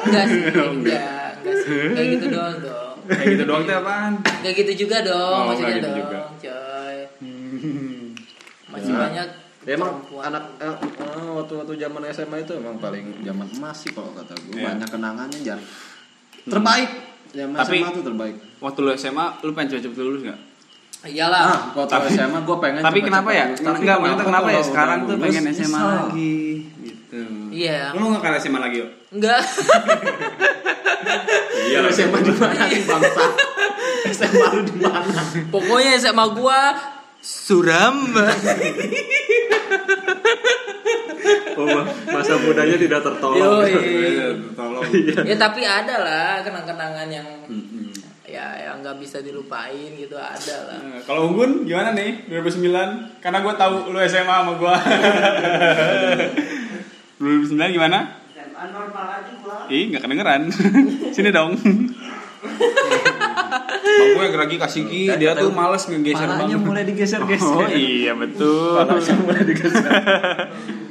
Enggak 0.00 0.24
sih, 0.24 0.40
enggak, 0.72 1.02
enggak 1.36 1.56
sih. 1.60 1.86
Enggak 1.90 2.06
gitu 2.12 2.26
doang 2.30 2.56
dong. 2.60 2.96
kayak 3.04 3.26
gitu 3.28 3.44
doang 3.44 3.62
tuh 3.62 3.74
apaan 3.76 4.12
Enggak 4.40 4.54
gitu 4.56 4.72
juga 4.80 4.96
dong, 5.02 5.34
Oh, 5.36 5.44
maksudnya 5.50 5.74
gitu 5.74 5.82
dong, 5.84 5.98
juga. 6.00 6.18
coy. 6.38 6.96
Masih 8.66 8.90
Ya. 8.90 8.98
banyak 9.00 9.28
Ya, 9.64 9.72
emang 9.72 9.96
perempuan. 9.96 10.28
anak 10.28 10.44
eh, 10.60 10.76
eh, 10.76 11.30
waktu 11.32 11.52
waktu 11.56 11.72
zaman 11.78 12.02
SMA 12.10 12.36
itu 12.38 12.52
emang 12.52 12.76
paling 12.76 13.06
zaman 13.18 13.48
emas 13.50 13.76
sih 13.78 13.90
kalau 13.90 14.12
kata 14.12 14.36
gue 14.38 14.54
Iya. 14.54 14.66
banyak 14.70 14.88
kenangannya 14.90 15.40
jar 15.40 15.56
terbaik 16.44 16.90
zaman 17.30 17.54
Tapi- 17.56 17.78
SMA 17.78 17.90
tuh 17.90 18.04
terbaik 18.04 18.34
waktu 18.58 18.78
lu 18.80 18.90
SMA 18.94 19.26
lu 19.40 19.50
pengen 19.52 19.68
cepet-cepet 19.72 19.98
lulus 19.98 20.22
nggak 20.22 20.40
Iyalah. 21.04 21.42
Ah, 21.44 21.60
waktu 21.76 22.16
SMA 22.16 22.40
gue 22.40 22.56
pengen 22.58 22.80
Tapi 22.80 23.04
cepet-cepet 23.04 23.08
kenapa 23.12 23.30
ya? 23.30 23.44
Tapi 23.52 23.76
Enggak, 23.76 23.96
maksudnya 24.00 24.24
kenapa 24.24 24.48
ya? 24.48 24.62
Sekarang 24.64 24.98
tuh 25.04 25.16
pengen 25.20 25.42
SMA 25.46 25.68
nyesel. 25.68 25.84
lagi 26.00 26.40
gitu. 26.80 27.20
Iya. 27.52 27.80
Lu 27.92 28.04
nggak 28.08 28.22
ke 28.24 28.40
SMA 28.40 28.56
lagi 28.58 28.76
yuk? 28.80 28.90
Enggak. 29.12 29.40
Iya 31.64 31.78
SMA 31.92 32.18
di 32.18 32.32
mana 32.32 32.64
nih 32.64 32.80
bangsa? 32.82 33.24
SMA 34.08 34.46
lu 34.50 34.62
di 34.64 34.76
mana? 34.80 35.20
Pokoknya 35.52 35.92
SMA 35.98 36.24
gua 36.32 36.72
suram. 37.20 37.96
Oh, 41.54 41.66
masa 42.10 42.34
mudanya 42.38 42.74
tidak 42.74 43.00
tertolong. 43.00 43.62
Yoi. 43.62 43.72
Tolong. 44.52 44.82
ya 45.22 45.36
tapi 45.38 45.62
ada 45.62 46.02
lah 46.02 46.42
kenang-kenangan 46.42 47.06
yang 47.06 47.28
ya 48.24 48.50
yang 48.58 48.82
nggak 48.82 48.98
bisa 48.98 49.22
dilupain 49.22 49.94
gitu 49.94 50.18
ada 50.18 50.56
lah. 50.66 50.78
Nah, 50.82 50.98
Kalau 51.06 51.30
Unggun 51.30 51.62
gimana 51.62 51.94
nih 51.94 52.26
2009? 52.26 53.22
Karena 53.22 53.38
gue 53.38 53.54
tahu 53.54 53.74
lu 53.94 53.98
SMA 54.02 54.26
sama 54.26 54.52
gue. 54.58 54.74
2009 57.22 57.54
gimana? 57.70 58.18
SMA 58.34 58.62
normal 58.74 59.06
aja 59.22 59.32
gua. 59.38 59.70
Ih, 59.70 59.86
nggak 59.92 60.02
kedengeran. 60.02 60.42
Sini 61.14 61.30
dong. 61.30 61.54
Bang 63.94 64.10
gue 64.14 64.26
lagi 64.34 64.56
kasih 64.58 64.82
ki, 64.84 65.02
dia 65.16 65.32
tuh 65.32 65.54
males 65.54 65.86
ngegeser 65.86 66.26
Palanya 66.26 66.58
bang. 66.58 66.66
mulai 66.66 66.84
digeser-geser. 66.84 67.54
Oh 67.54 67.68
iya 67.70 68.12
betul. 68.12 68.74
Palanya 68.76 69.14
mulai 69.22 69.42
digeser. 69.46 69.86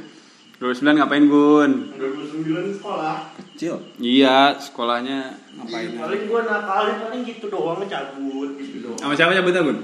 2009 0.56 0.96
ngapain 0.96 1.24
Gun? 1.26 1.70
2009 1.98 2.78
sekolah. 2.78 3.16
Kecil. 3.54 3.74
Iya, 3.98 4.54
sekolahnya 4.56 5.34
ngapain? 5.56 5.88
Paling 5.94 6.22
gua 6.26 6.40
nakalin 6.42 6.96
paling 7.00 7.20
gitu 7.24 7.46
doang 7.48 7.80
cabut 7.84 8.48
gitu 8.56 8.76
doang. 8.84 8.98
Sama 8.98 9.12
siapa 9.14 9.32
cabutnya 9.32 9.62
Gun? 9.62 9.78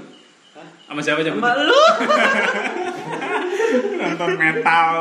Sama 0.87 0.99
siapa 0.99 1.19
cabut? 1.21 1.39
Sama 1.39 1.51
lu. 1.59 1.71
Nonton 4.01 4.31
metal. 4.35 4.95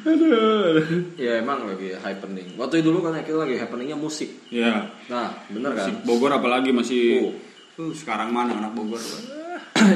Aduh. 0.00 0.74
Ya 1.14 1.38
emang 1.38 1.66
lagi 1.66 1.92
happening. 1.94 2.56
Waktu 2.56 2.80
dulu 2.80 3.00
kan 3.00 3.14
kita 3.20 3.36
lagi 3.36 3.54
happeningnya 3.56 3.94
musik. 3.94 4.28
Ya, 4.48 4.88
Nah, 5.06 5.30
bener 5.46 5.70
kan? 5.74 5.86
si 5.86 5.90
Bogor 6.02 6.30
apalagi 6.32 6.70
masih 6.70 7.34
Oh. 7.76 7.86
uh, 7.86 7.92
sekarang 7.92 8.30
mana 8.30 8.56
anak 8.56 8.72
Bogor? 8.72 8.98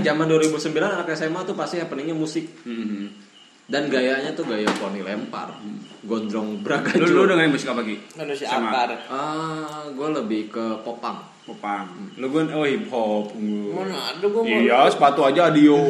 Zaman 0.06 0.26
2009 0.26 0.74
anak 0.76 1.06
SMA 1.14 1.40
tuh 1.44 1.54
pasti 1.54 1.78
happeningnya 1.78 2.14
musik. 2.14 2.46
Hmm. 2.62 3.10
Dan 3.64 3.88
gayanya 3.88 4.28
tuh 4.36 4.44
gaya 4.44 4.68
poni 4.76 5.00
lempar. 5.00 5.48
Gondrong 6.04 6.60
braga 6.60 7.00
Lu 7.00 7.08
lu 7.08 7.22
dengerin 7.24 7.48
musik 7.48 7.72
apa 7.72 7.80
Ki? 7.80 7.96
Manusia 8.12 8.44
Sama 8.44 8.68
akar. 8.68 8.90
Ah, 9.08 9.88
gue 9.88 10.08
lebih 10.12 10.52
ke 10.52 10.84
popang. 10.84 11.16
Popang. 11.48 11.88
Lu 12.20 12.28
Gun 12.28 12.52
oh 12.52 12.68
hip 12.68 12.84
hop. 12.92 13.32
Mana 13.32 14.12
ada 14.12 14.26
mau. 14.28 14.44
Iya, 14.44 14.84
sepatu 14.92 15.24
aja 15.24 15.48
adio. 15.48 15.80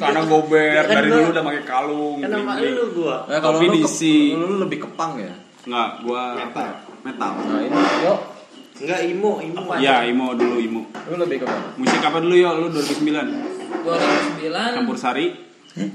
Sana 0.00 0.24
gober, 0.24 0.80
Kan 0.80 0.96
dari 0.96 1.08
gua- 1.12 1.16
dulu 1.20 1.28
udah 1.36 1.44
pakai 1.44 1.62
kalung. 1.68 2.16
Kan 2.24 2.28
bling-bling. 2.32 2.72
lu 2.72 2.84
gua. 2.96 3.16
Eh, 3.28 3.40
kalau 3.40 3.58
lu, 3.60 3.68
ke, 3.84 4.08
lu 4.32 4.54
lebih 4.56 4.78
ke 4.80 4.88
pang 4.96 5.12
ya? 5.20 5.32
Enggak, 5.68 5.88
gua 6.00 6.22
Metal. 6.40 6.68
Metal. 7.04 7.32
Nah, 7.36 7.60
ini 7.60 7.80
yuk. 8.00 8.18
Enggak 8.78 9.00
imo, 9.04 9.32
imo. 9.44 9.60
Iya, 9.76 10.08
imo 10.08 10.32
dulu 10.32 10.56
imo. 10.56 10.82
Lu 11.04 11.20
lebih 11.20 11.44
ke? 11.44 11.46
Musik 11.76 12.00
apa 12.00 12.16
dulu 12.20 12.32
yo 12.32 12.56
lu 12.56 12.72
2009? 12.72 13.28
2009 13.84 14.76
Campur 14.76 14.96
sari 14.96 15.47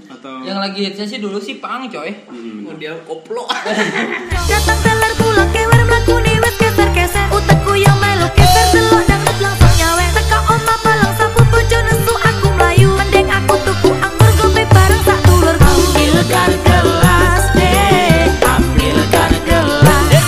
atau 0.09 0.41
yang 0.41 0.57
lagi 0.57 0.79
hitsnya 0.83 1.05
sih 1.05 1.19
dulu 1.19 1.37
sih 1.37 1.57
pang 1.57 1.87
coy. 1.87 2.11
Hmm. 2.27 2.67
Oh, 2.67 2.75
dia 2.75 2.95
koplo. 3.03 3.43
Datang 4.43 4.79
teler 4.79 5.11
pulang 5.15 5.49
kewer 5.49 5.81
mlakune 5.83 6.33
wis 6.35 6.55
keser-keser 6.57 7.25
Utekku 7.29 7.73
yang 7.73 7.95
melu 7.97 8.27
keser 8.31 8.65
delok 8.71 9.03
dangdut 9.03 9.37
langsung 9.39 9.73
nyawek 9.73 10.09
Teka 10.11 10.37
oma 10.45 10.75
palang 10.79 11.13
sapu 11.15 11.41
bojo 11.45 11.77
nesu 11.81 12.13
aku 12.13 12.47
melayu 12.53 12.89
Mending 12.93 13.27
aku 13.27 13.55
tuku 13.57 13.89
anggur 13.95 14.31
gope 14.35 14.63
bareng 14.65 15.01
sak 15.01 15.19
dulurku 15.23 15.63
Ambilkan 15.63 16.51
gelas 16.61 17.43
deh 17.51 18.27
Ambilkan 18.45 19.31
gelas 19.47 20.25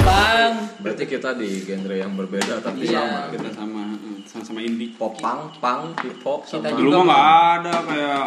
Pang. 0.00 0.54
Berarti 0.80 1.04
kita 1.06 1.30
di 1.34 1.50
genre 1.62 1.94
yang 1.94 2.12
berbeda 2.14 2.54
tapi 2.58 2.82
Iya. 2.82 2.98
sama. 2.98 3.20
kita 3.30 3.48
sama 3.52 3.82
hmm, 3.94 4.18
sama-sama 4.24 4.60
indie. 4.60 4.90
Popang, 4.92 5.40
pang, 5.58 5.92
hip 6.00 6.18
hop 6.22 6.44
sama 6.44 6.66
Kita 6.66 6.70
Dulu 6.74 6.88
juga 6.88 6.98
mah 6.98 7.06
nggak 7.06 7.26
ada 7.60 7.74
kayak 7.84 8.24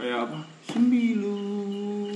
kayak 0.00 0.18
apa? 0.22 0.38
Sembilu. 0.64 1.36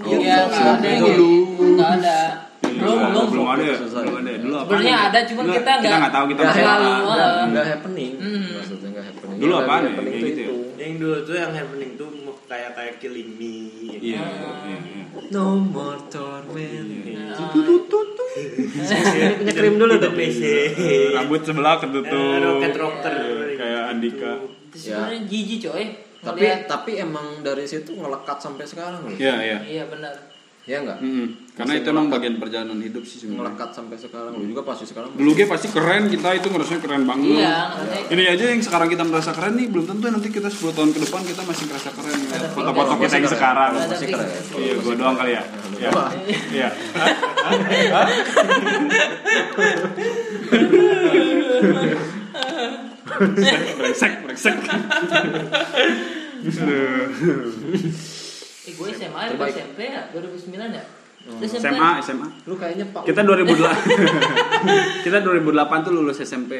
Iya, 0.01 0.37
nggak 0.43 0.65
ada 0.75 0.87
yang 0.87 1.03
dulu. 1.03 1.31
gitu. 1.31 1.65
Nggak 1.75 1.91
ada. 1.99 2.19
Belum, 2.65 2.97
Iya, 2.97 3.07
belum. 3.07 3.27
belum 3.31 3.47
ada 3.47 3.63
ya? 3.63 3.77
Belum 3.79 4.15
ada. 4.15 4.33
Dulu 4.35 4.55
apa? 4.55 4.67
Sebenarnya 4.67 4.97
ada, 5.05 5.19
cuman 5.23 5.45
kita 5.45 5.55
kita 5.55 5.73
nggak- 5.75 6.01
nggak 6.01 6.13
tahu 6.13 6.25
kita 6.25 6.41
Nggak 6.41 6.49
nggak 6.49 6.59
terlalu, 6.59 6.89
tahu. 6.89 7.05
nggak 7.05 7.29
nggak 7.47 7.67
happening. 7.67 8.13
Hmm. 8.17 8.45
Maksudnya 8.51 8.89
nggak 8.91 9.05
happening. 9.07 9.39
Dulu 9.39 9.53
lagi 9.55 9.65
ya? 9.65 9.85
happening 9.85 10.11
Kayak 10.11 10.21
tuh 10.21 10.27
gitu 10.27 10.41
ya? 10.41 10.47
itu. 10.47 10.57
Yang 10.75 10.93
dulu 10.99 11.17
tuh 11.23 11.35
yang 11.35 11.53
happening 11.53 11.91
tuh 11.95 12.09
kayak 12.45 12.71
kayak 12.77 12.95
killing 12.99 13.31
me. 13.35 13.55
Iya, 13.81 14.21
iya, 14.21 14.21
iya. 14.85 15.03
No 15.31 15.45
more 15.57 16.01
torment. 16.07 16.89
Punya 18.35 19.53
krim 19.53 19.75
dulu. 19.79 19.95
PC. 20.11 20.43
Rambut 21.15 21.41
sebelah 21.41 21.79
ketutup. 21.79 22.11
Eh, 22.13 22.39
rocket 22.41 22.75
rocker. 22.75 23.15
Kayak 23.55 23.83
Andika. 23.89 24.33
itu 24.67 24.77
sebenarnya 24.83 25.21
jijik 25.25 25.59
coy. 25.65 25.85
Tapi 26.25 26.41
Ngeliat- 26.41 26.65
tapi 26.65 26.97
emang 26.97 27.45
dari 27.45 27.69
situ 27.69 27.93
ngelekat 27.93 28.41
sampai 28.41 28.65
sekarang 28.65 29.05
loh. 29.05 29.13
Iya, 29.13 29.35
iya. 29.45 29.59
Iya 29.61 29.85
benar. 29.87 30.17
Ya 30.65 30.81
enggak? 30.81 30.97
Mm-mm. 30.97 31.53
Karena 31.53 31.77
itu 31.77 31.93
emang 31.93 32.09
bagian 32.09 32.41
perjalanan 32.41 32.81
hidup 32.81 33.05
sih 33.05 33.21
sebenarnya. 33.21 33.53
Ngelekat 33.53 33.77
sampai 33.77 34.01
sekarang. 34.01 34.33
Lu 34.33 34.49
juga 34.49 34.65
pasti 34.65 34.89
sekarang. 34.89 35.13
Dulu 35.13 35.31
gue 35.37 35.45
pasti 35.45 35.69
keren 35.69 36.09
kita 36.09 36.29
itu 36.33 36.49
ngerasanya 36.49 36.81
keren 36.81 37.05
banget. 37.05 37.37
Iya. 37.37 37.57
Ini 38.09 38.23
aja 38.33 38.45
yang 38.49 38.65
sekarang 38.65 38.89
kita 38.89 39.05
merasa 39.05 39.37
keren 39.37 39.61
nih 39.61 39.69
belum 39.69 39.85
tentu 39.85 40.09
nanti 40.09 40.33
kita 40.33 40.49
10 40.49 40.73
tahun 40.73 40.97
ke 40.97 41.05
depan 41.05 41.21
kita 41.21 41.45
masih 41.45 41.69
ngerasa 41.69 41.91
keren. 41.93 42.17
Foto-foto 42.57 42.93
kita 42.97 43.15
yang 43.21 43.29
sekarang. 43.29 43.73
Masih 43.77 44.09
keren. 44.09 44.29
Iya, 44.57 44.75
gua 44.81 44.95
doang 44.97 45.17
kali 45.21 45.37
ya. 45.37 45.45
Iya. 45.77 45.91
Iya. 46.49 46.69
Brengsek, 53.05 54.13
brengsek. 54.25 54.57
Eh 58.65 58.73
gue 58.73 58.89
SMA 58.97 59.21
ya, 59.29 59.33
gue. 59.37 59.49
SMP 59.53 59.79
ya, 59.93 60.03
2009 60.13 60.73
ya. 60.73 60.85
Itu 61.25 61.45
SMA, 61.57 61.91
SMA. 62.01 62.29
Lu 62.49 62.55
kayaknya 62.57 62.87
Pak. 62.93 63.03
Kita 63.05 63.21
2008. 63.21 63.61
kita 65.05 65.19
2008 65.21 65.85
tuh 65.85 65.93
lulus 65.93 66.19
SMP. 66.21 66.53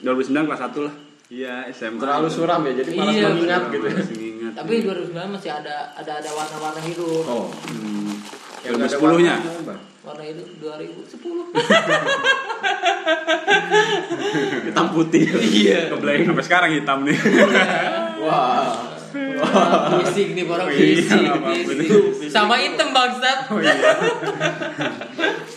2009 0.00 0.48
kelas 0.48 0.60
1 0.72 0.86
lah. 0.86 0.94
Iya, 1.26 1.54
SMA. 1.74 1.98
terlalu 1.98 2.28
suram 2.30 2.62
ya 2.62 2.72
jadi 2.78 2.90
malas 2.94 3.14
Iya, 3.18 3.26
mengingat 3.34 3.62
Malas 3.66 3.74
gitu 3.74 3.86
ya. 3.86 3.96
mengingat. 3.98 4.52
Tapi 4.54 4.74
2009 4.86 5.34
masih 5.34 5.50
ada 5.50 5.76
ada 5.92 6.12
ada 6.22 6.30
warna-warna 6.30 6.80
hidup. 6.86 7.24
Oh. 7.26 7.46
Hmm. 7.50 8.14
Yang 8.62 8.72
nggak 8.78 8.88
ada 8.88 8.98
2010-nya. 9.00 9.34
Warna 10.06 10.22
hidup 10.22 10.46
2010. 10.62 11.50
Hitam 14.70 14.86
putih. 14.94 15.26
Iya. 15.34 15.90
Kebleng 15.90 16.22
sampai 16.24 16.44
sekarang 16.46 16.70
hitam 16.70 17.02
nih. 17.02 17.18
Wah. 18.22 18.94
Fisik 20.06 20.30
nih 20.32 20.44
orang 20.46 20.68
Iya, 20.70 20.78
fisik. 20.78 21.26
apa 21.26 21.48
pun 21.58 21.78
fisik. 21.82 22.30
Sama 22.30 22.54
hitam 22.62 22.94
bangsat. 22.94 23.38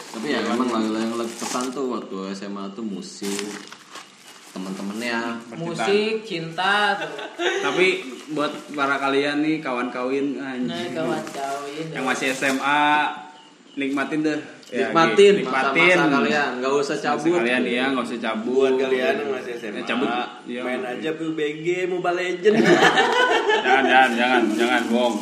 Tapi 0.10 0.28
ya 0.28 0.40
memang 0.42 0.68
lah 0.90 0.98
yang 0.98 1.14
lebih 1.14 1.36
pesan 1.38 1.70
tuh 1.70 1.94
waktu 1.94 2.34
SMA 2.34 2.74
tuh 2.74 2.82
musik 2.82 3.54
teman-temannya 4.50 5.46
Musik, 5.56 6.26
cinta, 6.26 6.98
tuh. 6.98 7.06
Tapi 7.38 8.02
buat 8.34 8.50
para 8.74 8.98
kalian 8.98 9.46
nih 9.46 9.62
kawan 9.62 9.94
kawin 9.94 10.42
nah 10.42 10.58
anjing. 10.58 10.90
kawan 10.92 11.22
kawin. 11.30 11.86
yang 11.94 12.02
masih 12.04 12.34
SMA 12.34 12.82
nikmatin 13.80 14.20
deh. 14.22 14.40
Ya, 14.70 14.86
nikmatin 14.86 15.34
Gi, 15.34 15.44
masa-masa 15.44 16.06
kalian 16.14 16.50
nggak 16.60 16.74
usah 16.76 16.94
Masa 16.94 17.06
cabut 17.10 17.34
kalian 17.34 17.62
iya 17.64 17.84
nggak 17.90 18.06
usah 18.06 18.20
cabut. 18.20 18.54
Buat 18.70 18.74
kalian 18.78 19.14
yang 19.18 19.30
masih 19.32 19.54
SMA, 19.56 19.74
Ya, 19.74 19.84
cabut. 19.88 20.10
Iya. 20.46 20.62
main 20.62 20.82
aja 20.84 21.10
PUBG 21.16 21.68
Mobile 21.88 22.16
Legend. 22.16 22.56
jangan 23.66 23.84
jangan 23.84 24.12
jangan 24.14 24.44
jangan 24.54 24.82
bohong. 24.88 25.16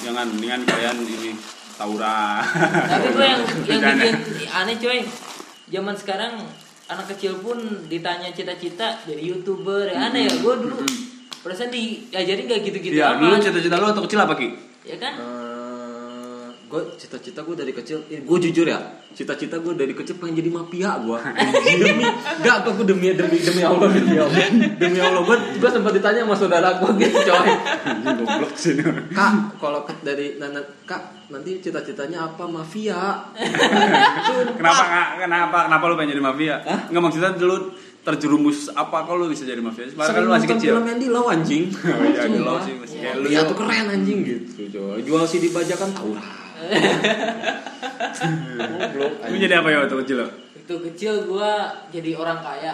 Jangan 0.00 0.26
dengan 0.34 0.60
kalian 0.64 0.96
ini 1.04 1.30
taura. 1.76 2.40
Tapi 2.88 3.06
gue 3.10 3.26
yang 3.26 3.42
yang 3.70 3.80
bikin 3.94 4.14
aneh 4.50 4.76
coy. 4.76 4.98
Zaman 5.70 5.94
sekarang 5.94 6.32
anak 6.88 7.06
kecil 7.08 7.38
pun 7.38 7.54
ditanya 7.86 8.34
cita-cita 8.34 8.98
jadi 9.00 9.22
youtuber 9.22 9.86
ya 9.86 10.10
aneh 10.10 10.26
ya 10.26 10.34
gue 10.34 10.54
dulu 10.58 10.82
perasaan 11.40 11.70
diajarin 11.70 12.44
gak 12.44 12.60
gitu-gitu 12.60 12.98
Iya, 12.98 13.14
dulu 13.14 13.30
amat. 13.30 13.46
cita-cita 13.46 13.78
lu 13.78 13.86
waktu 13.86 14.02
kecil 14.02 14.18
apa 14.18 14.34
Ki? 14.34 14.48
ya 14.82 14.96
kan 14.98 15.14
gue 16.70 16.78
Eh, 16.80 16.94
cita-cita 16.96 17.42
gue 17.42 17.52
dari 17.52 17.72
kecil 17.72 17.98
gue 18.06 18.38
jujur 18.40 18.62
ya 18.64 18.78
cita-cita 19.10 19.58
gue 19.58 19.74
dari 19.74 19.90
kecil 19.90 20.14
pengen 20.16 20.38
jadi 20.38 20.50
mafia 20.50 20.96
gue 20.96 21.18
demi 21.82 22.06
gak 22.38 22.56
gue 22.62 22.86
demi 22.86 23.10
demi 23.10 23.36
demi 23.36 23.60
allah 23.60 23.90
demi 23.90 24.14
allah 24.14 24.46
demi 24.76 24.98
allah 24.98 25.18
gue 25.20 25.36
gue 25.58 25.66
sempat 25.68 25.90
ditanya 25.92 26.22
sama 26.22 26.36
saudara 26.36 26.78
gue 26.78 26.90
gitu 26.96 27.18
coy 27.20 27.50
goblok 28.16 28.54
sih 28.54 28.78
kak 29.10 29.58
kalau 29.58 29.82
dari 30.00 30.38
nana 30.38 30.62
kak 30.84 31.26
nanti 31.26 31.58
cita-citanya 31.58 32.28
apa 32.28 32.46
mafia 32.46 33.26
Kenapa 34.52 34.82
nggak- 34.84 35.10
kenapa 35.20 35.58
kenapa 35.66 35.84
lu 35.84 35.94
pengen 35.94 36.10
jadi 36.12 36.22
mafia? 36.22 36.56
Enggak 36.86 37.02
maksudnya 37.02 37.30
dulu 37.32 37.56
terjerumus 38.00 38.70
apa 38.70 39.04
kalau 39.04 39.18
lu 39.20 39.28
bisa 39.28 39.42
jadi 39.42 39.58
mafia? 39.58 39.86
Kan 39.88 40.06
Sering 40.06 40.24
lu 40.24 40.32
masih 40.32 40.48
kecil. 40.48 40.70
film 40.72 40.86
Andy 40.86 41.08
Lau 41.08 41.26
anjing. 41.26 41.64
Oh 41.70 42.04
iya, 42.04 42.20
Andy 42.24 42.38
Lau 42.38 42.56
Sumpah. 42.56 42.62
sih 42.62 42.74
masih 42.76 42.96
kayak 42.98 43.14
lu 43.16 43.26
Dia 43.26 43.36
ya. 43.36 43.40
tuh 43.44 43.56
keren 43.56 43.86
anjing 43.88 44.18
gitu, 44.20 44.60
coy. 44.70 44.98
Jual 45.02 45.24
CD 45.24 45.44
bajakan 45.48 45.90
tahu 45.92 46.10
lah. 46.12 46.26
Goblok. 48.60 49.12
Lu 49.26 49.36
jadi 49.36 49.54
apa 49.56 49.68
ya 49.68 49.78
waktu 49.80 49.96
kecil? 50.02 50.16
lo? 50.18 50.28
Itu 50.52 50.74
kecil 50.84 51.12
gua 51.26 51.52
jadi 51.88 52.10
orang 52.14 52.38
kaya. 52.38 52.72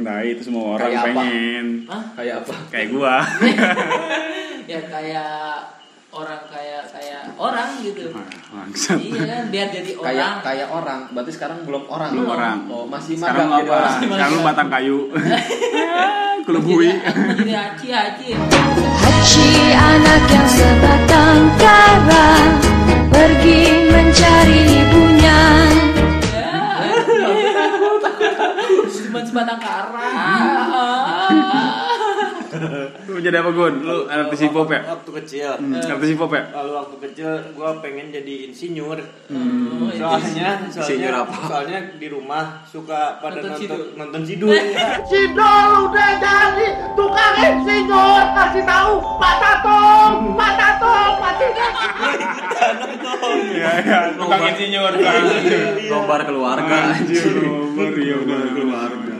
Nah, 0.00 0.18
itu 0.20 0.40
semua 0.42 0.76
orang 0.76 0.88
Kayak 0.88 1.02
apa? 1.02 1.08
pengen. 1.12 1.66
Hah? 1.84 2.02
Kayak 2.14 2.34
apa? 2.40 2.54
Kayak 2.70 2.88
gua. 2.90 3.14
Ya 4.64 4.80
kayak 4.80 5.60
orang 6.08 6.40
kaya 6.48 6.80
kayak 6.88 7.36
orang 7.36 7.68
gitu. 7.84 8.08
Bangsat. 8.48 8.96
iya 8.96 9.20
kan 9.28 9.42
biar 9.52 9.68
jadi 9.68 9.92
Kayak 9.92 10.00
orang. 10.00 10.34
kayak 10.40 10.68
orang. 10.72 11.00
Berarti 11.12 11.32
sekarang 11.36 11.58
belum 11.68 11.84
orang. 11.84 12.10
Belum 12.16 12.28
orang. 12.32 12.58
Oh, 12.72 12.88
masih 12.88 13.12
Sekarang 13.12 13.44
magang 13.44 13.60
lu 13.60 13.60
jadi 13.60 13.68
apa? 13.68 13.76
orang. 13.76 14.00
Sekarang 14.08 14.30
lu 14.32 14.40
batang 14.40 14.68
kayu. 14.72 14.98
Kelebui. 16.44 16.88
Jadi, 16.88 17.04
aku 17.04 17.20
mau 17.20 17.34
jadi 17.36 17.52
haji 17.52 17.88
haji. 17.92 18.28
Haji 18.96 19.48
anak 19.76 20.22
yang 20.32 20.48
sebatang 20.48 21.38
kara 21.60 22.28
Pergi 23.14 23.62
mencari 23.94 24.60
ibunya 24.74 25.40
Cuma 28.90 29.20
sebatang 29.22 29.60
kara. 29.62 30.10
Lu 33.04 33.18
jadi 33.18 33.36
apa 33.38 33.50
Gun? 33.50 33.74
Lu 33.80 33.96
artis 34.06 34.40
hip 34.40 34.52
hop 34.52 34.68
ya? 34.68 34.80
Waktu 34.86 35.10
kecil. 35.22 35.50
Hmm, 35.56 35.74
Artis 35.76 36.08
hip 36.08 36.20
hop 36.20 36.30
ya? 36.30 36.42
Lalu 36.52 36.72
waktu 36.74 36.96
kecil 37.02 37.30
gue 37.50 37.70
pengen 37.80 38.06
jadi 38.10 38.34
insinyur. 38.48 38.98
Oh, 38.98 39.88
itu 39.88 40.00
Soalnya, 40.00 40.48
Insinyur 40.64 41.12
soalnya, 41.12 41.24
apa? 41.24 41.36
soalnya 41.46 41.78
di 41.94 42.06
rumah 42.08 42.44
suka 42.64 43.18
pada 43.18 43.38
Nonton 43.38 43.50
nonton 43.50 43.60
sidul. 43.60 43.82
nonton 43.94 44.22
sidul. 44.22 44.48
ya. 44.50 44.62
Sidol 45.04 45.68
udah 45.86 46.10
jadi 46.16 46.66
tukang 46.92 47.34
insinyur 47.36 48.22
kasih 48.32 48.64
tahu 48.64 48.92
Pak 49.16 49.34
Tatung, 49.38 50.12
Pak 50.34 50.52
Tatung, 50.54 51.12
Pak 51.18 51.32
Tidak. 51.36 51.72
Iya, 53.54 53.70
iya. 53.80 53.98
Tukang 54.14 54.42
insinyur. 54.46 54.92
insinyur. 54.94 55.72
Lombar 55.88 56.20
keluarga. 56.22 56.76
Anjir, 56.92 57.24
iya 57.96 58.14
udah 58.16 58.38
keluarga. 58.50 59.13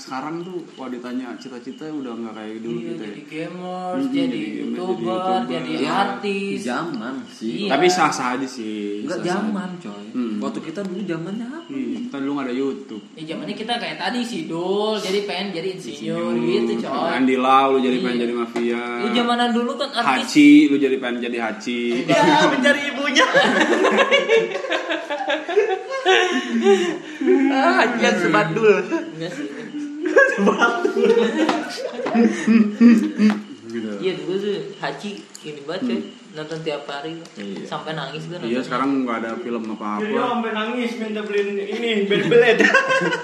Sekarang 0.00 0.40
tuh 0.40 0.64
wah 0.74 0.88
ditanya 0.88 1.36
cita-cita 1.36 1.84
udah 1.86 2.16
nggak 2.16 2.32
kayak 2.32 2.56
dulu 2.58 2.72
Iya, 2.74 2.88
gitu 2.88 2.96
ya. 2.96 3.06
jadi 3.06 3.22
gamers, 3.22 4.00
Hmm, 4.00 4.08
jadi 4.08 4.16
jadi 4.16 4.32
gamer, 4.32 4.40
jadi 4.40 4.40
youtuber, 4.56 4.96
YouTuber. 4.96 5.40
jadi 5.46 5.72
Ya, 5.76 5.92
artis. 5.94 6.56
Zaman 6.62 7.14
sih. 7.28 7.52
Iya. 7.60 7.68
Tapi 7.68 7.86
sah-sah 7.86 8.28
aja 8.34 8.48
sih. 8.48 9.04
Enggak 9.04 9.20
zaman, 9.22 9.70
coy. 9.78 10.04
Hmm. 10.10 10.34
Waktu 10.40 10.58
kita 10.62 10.80
dulu 10.82 11.00
zamannya 11.04 11.46
apa? 11.46 11.68
Iya, 11.70 11.98
kan 12.08 12.18
dulu 12.18 12.32
nggak 12.32 12.46
ada 12.46 12.56
YouTube. 12.56 13.02
Ya 13.12 13.22
zamannya 13.26 13.54
kita 13.54 13.72
kayak 13.76 13.96
tadi 13.98 14.20
sidul, 14.22 14.96
jadi 14.96 15.18
pengen 15.22 15.46
jadi 15.52 15.68
insinyur 15.70 16.32
gitu 16.34 16.72
coy. 16.80 17.08
Andi 17.12 17.36
Lau 17.36 17.68
lu 17.70 17.78
jadi 17.78 17.92
Iya. 17.92 18.04
pengen 18.06 18.18
jadi 18.18 18.34
mafia. 18.34 18.82
Lu 18.98 19.12
zamanan 19.12 19.50
dulu 19.50 19.72
kan 19.76 19.88
artis. 19.92 20.08
Haci 20.26 20.50
lu 20.66 20.76
jadi 20.76 20.96
pengen 20.96 21.20
jadi 21.20 21.38
Haci. 21.42 21.80
Ya, 22.04 22.24
mencari 22.48 22.80
ibunya. 22.88 23.26
ah, 27.52 27.72
hajian 27.78 28.14
sebadul. 28.18 28.76
Enggak 29.14 29.32
sih. 29.32 29.46
Iya 34.00 34.12
dulu 34.16 34.34
tuh 34.34 34.50
Haji 34.76 35.10
ini 35.42 35.60
banget 35.62 35.82
coy. 35.86 36.00
Nonton 36.30 36.58
tiap 36.62 36.86
hari 36.86 37.18
Iya. 37.34 37.66
sampai 37.66 37.92
nangis 37.92 38.22
gue 38.24 38.38
Iya 38.40 38.60
sekarang 38.62 39.02
nggak 39.02 39.16
ada 39.20 39.30
film 39.36 39.62
Dia 39.62 39.74
apa-apa. 39.76 40.06
sampai 40.08 40.50
nangis 40.52 40.90
minta 40.96 41.20
beliin 41.20 41.48
ini 41.58 41.90
Beyblade. 42.06 42.62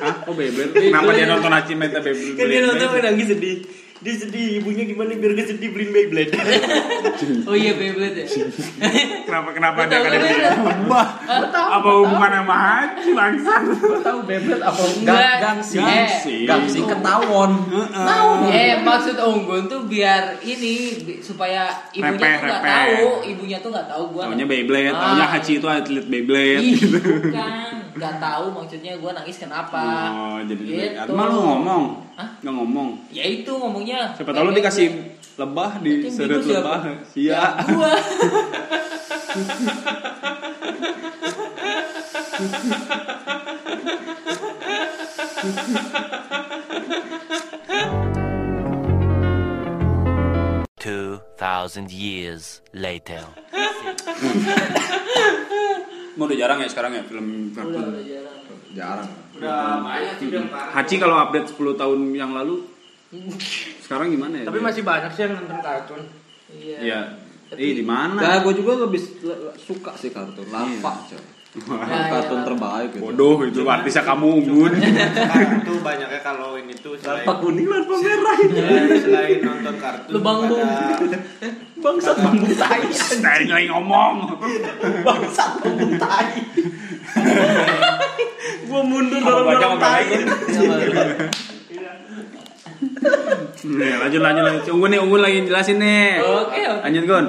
Hah? 0.02 0.26
Oh 0.26 0.34
Beyblade? 0.34 0.74
Kenapa 0.74 1.10
dia 1.12 1.26
nonton 1.26 1.50
Haci 1.50 1.72
minta 1.74 1.98
Beyblade? 1.98 2.34
kan 2.34 2.46
dia 2.46 2.60
nonton 2.62 2.84
sampai 2.84 3.02
nangis 3.04 3.26
sedih. 3.28 3.56
Dia 3.96 4.12
sedih, 4.14 4.60
ibunya 4.60 4.84
gimana 4.84 5.08
biar 5.10 5.32
gak 5.32 5.48
sedih 5.48 5.72
beliin 5.72 5.90
Beyblade. 5.90 6.36
Oh 7.48 7.56
iya 7.56 7.72
Beyblade 7.72 8.28
ya. 8.28 8.44
Kenapa 9.24 9.50
kenapa 9.50 9.78
ada 9.82 9.96
Beyblade? 9.98 10.36
Bah, 10.84 11.06
apa 11.48 11.88
hubungan 11.96 12.30
sama 12.30 12.56
Haji 12.56 13.10
bangsat? 13.10 13.62
Tahu 14.02 14.18
Beyblade 14.22 14.60
apa 14.60 14.82
Enggak. 14.92 15.34
gangsi. 15.40 15.76
Eh. 15.78 16.44
Gangsi 16.44 16.78
ketawon. 16.82 17.50
Eh 18.46 18.78
maksud 18.78 19.16
Unggun 19.16 19.64
tuh 19.64 19.84
biar 19.84 20.36
ini 20.38 20.92
supaya 21.18 21.66
ibunya 21.90 22.36
tuh 22.36 22.44
nggak 22.44 22.62
tahu, 22.62 23.08
ibunya 23.26 23.58
tuh 23.58 23.70
nggak 23.70 23.88
tahu 23.88 24.02
gua. 24.12 24.22
Taunya 24.28 24.44
Beyblade, 24.44 24.88
Ah. 24.88 25.00
taunya 25.00 25.26
Haji 25.26 25.52
itu 25.56 25.66
atlet 25.66 26.04
Beyblade. 26.04 26.60
Ih, 26.60 26.76
bukan, 26.76 27.75
nggak 27.96 28.14
tahu 28.20 28.44
maksudnya 28.52 28.92
gua 29.00 29.16
nangis 29.16 29.40
kenapa. 29.40 29.82
Oh, 30.12 30.38
jadi 30.44 30.62
Gitu. 30.62 31.12
Emang 31.12 31.28
lu 31.32 31.40
ngomong? 31.40 31.84
Hah? 32.16 32.28
Nggak 32.44 32.54
ngomong. 32.54 32.88
Ya 33.08 33.24
itu 33.24 33.48
ngomongnya. 33.50 34.12
Siapa 34.12 34.32
tahu 34.32 34.44
lu 34.48 34.52
dikasih 34.52 34.88
lebah 35.36 35.80
di 35.80 35.92
siapa? 36.08 36.36
lebah. 36.40 36.80
Ya, 36.84 36.96
Iya. 37.16 37.40
gua. 37.72 37.90
Two 50.78 51.20
thousand 51.36 51.90
years 51.90 52.62
later. 52.72 53.24
Mau 56.16 56.24
udah 56.24 56.34
jarang 56.34 56.58
ya 56.58 56.66
sekarang 56.66 56.92
ya 56.92 57.02
film 57.02 57.26
Udah, 57.46 57.54
kartun. 57.54 57.82
udah 57.86 58.04
jarang. 58.04 58.38
Jarang. 58.72 59.08
Udah 59.32 59.56
banyak 59.80 60.12
sih 60.16 60.26
udah 60.26 60.42
parah. 60.48 60.72
Haji 60.74 60.94
kalau 60.96 61.16
update 61.18 61.46
10 61.50 61.76
tahun 61.76 61.98
yang 62.10 62.32
lalu 62.32 62.56
sekarang 63.84 64.08
gimana 64.08 64.34
ya? 64.38 64.44
Tapi 64.44 64.58
dia? 64.58 64.66
masih 64.66 64.82
banyak 64.82 65.10
sih 65.12 65.22
yang 65.22 65.32
nonton 65.34 65.58
kartun. 65.60 66.02
Iya. 66.50 66.78
Iya. 66.78 67.00
Tapi- 67.46 67.62
Eh 67.62 67.72
di 67.74 67.84
mana? 67.84 68.16
Nah, 68.16 68.38
gue 68.40 68.54
juga 68.54 68.72
lebih 68.80 68.98
le- 69.22 69.54
suka 69.56 69.92
sih 69.94 70.10
kartun. 70.10 70.48
Lava, 70.48 70.92
coy. 71.04 71.20
Ya, 71.56 72.12
kartun 72.12 72.36
ya, 72.36 72.44
terbaik 72.52 72.88
gitu. 72.92 73.02
Bodoh 73.08 73.40
itu 73.48 73.60
artisnya 73.64 74.04
kamu 74.04 74.26
unggun. 74.44 74.72
Sekarang 75.16 75.64
tuh 75.64 75.80
banyaknya 75.80 76.20
kalau 76.20 76.60
ini 76.60 76.76
tuh 76.76 77.00
selain 77.00 77.24
Lava 77.24 77.40
kuning, 77.40 77.64
lava 77.64 77.96
merah. 77.96 78.36
selain, 78.44 78.88
selain 79.00 79.38
nonton 79.40 79.74
kartun 79.80 80.12
Lu 80.12 80.18
banggung. 80.20 80.60
pada 80.60 81.18
Bangsat 81.86 82.16
bambu 82.20 82.48
tai. 82.52 82.82
Saya 82.92 83.48
lagi 83.48 83.66
ngomong. 83.72 84.36
Bangsat 85.00 85.50
bambu 85.64 85.96
tai. 85.96 86.28
Gua 88.68 88.80
mundur 88.84 89.20
dorong-dorong 89.24 89.80
nggak 89.80 89.80
tai. 89.80 90.04
Nih, 93.66 93.92
lanjut 93.96 94.20
lanjut 94.20 94.42
lanjut. 94.44 94.62
Unggun 94.76 94.88
nih, 94.92 95.00
unggun 95.00 95.20
lagi 95.24 95.38
jelasin 95.48 95.80
nih. 95.80 96.20
Oke, 96.20 96.60
oke. 96.60 96.82
Lanjut 96.84 97.02
Gun. 97.08 97.24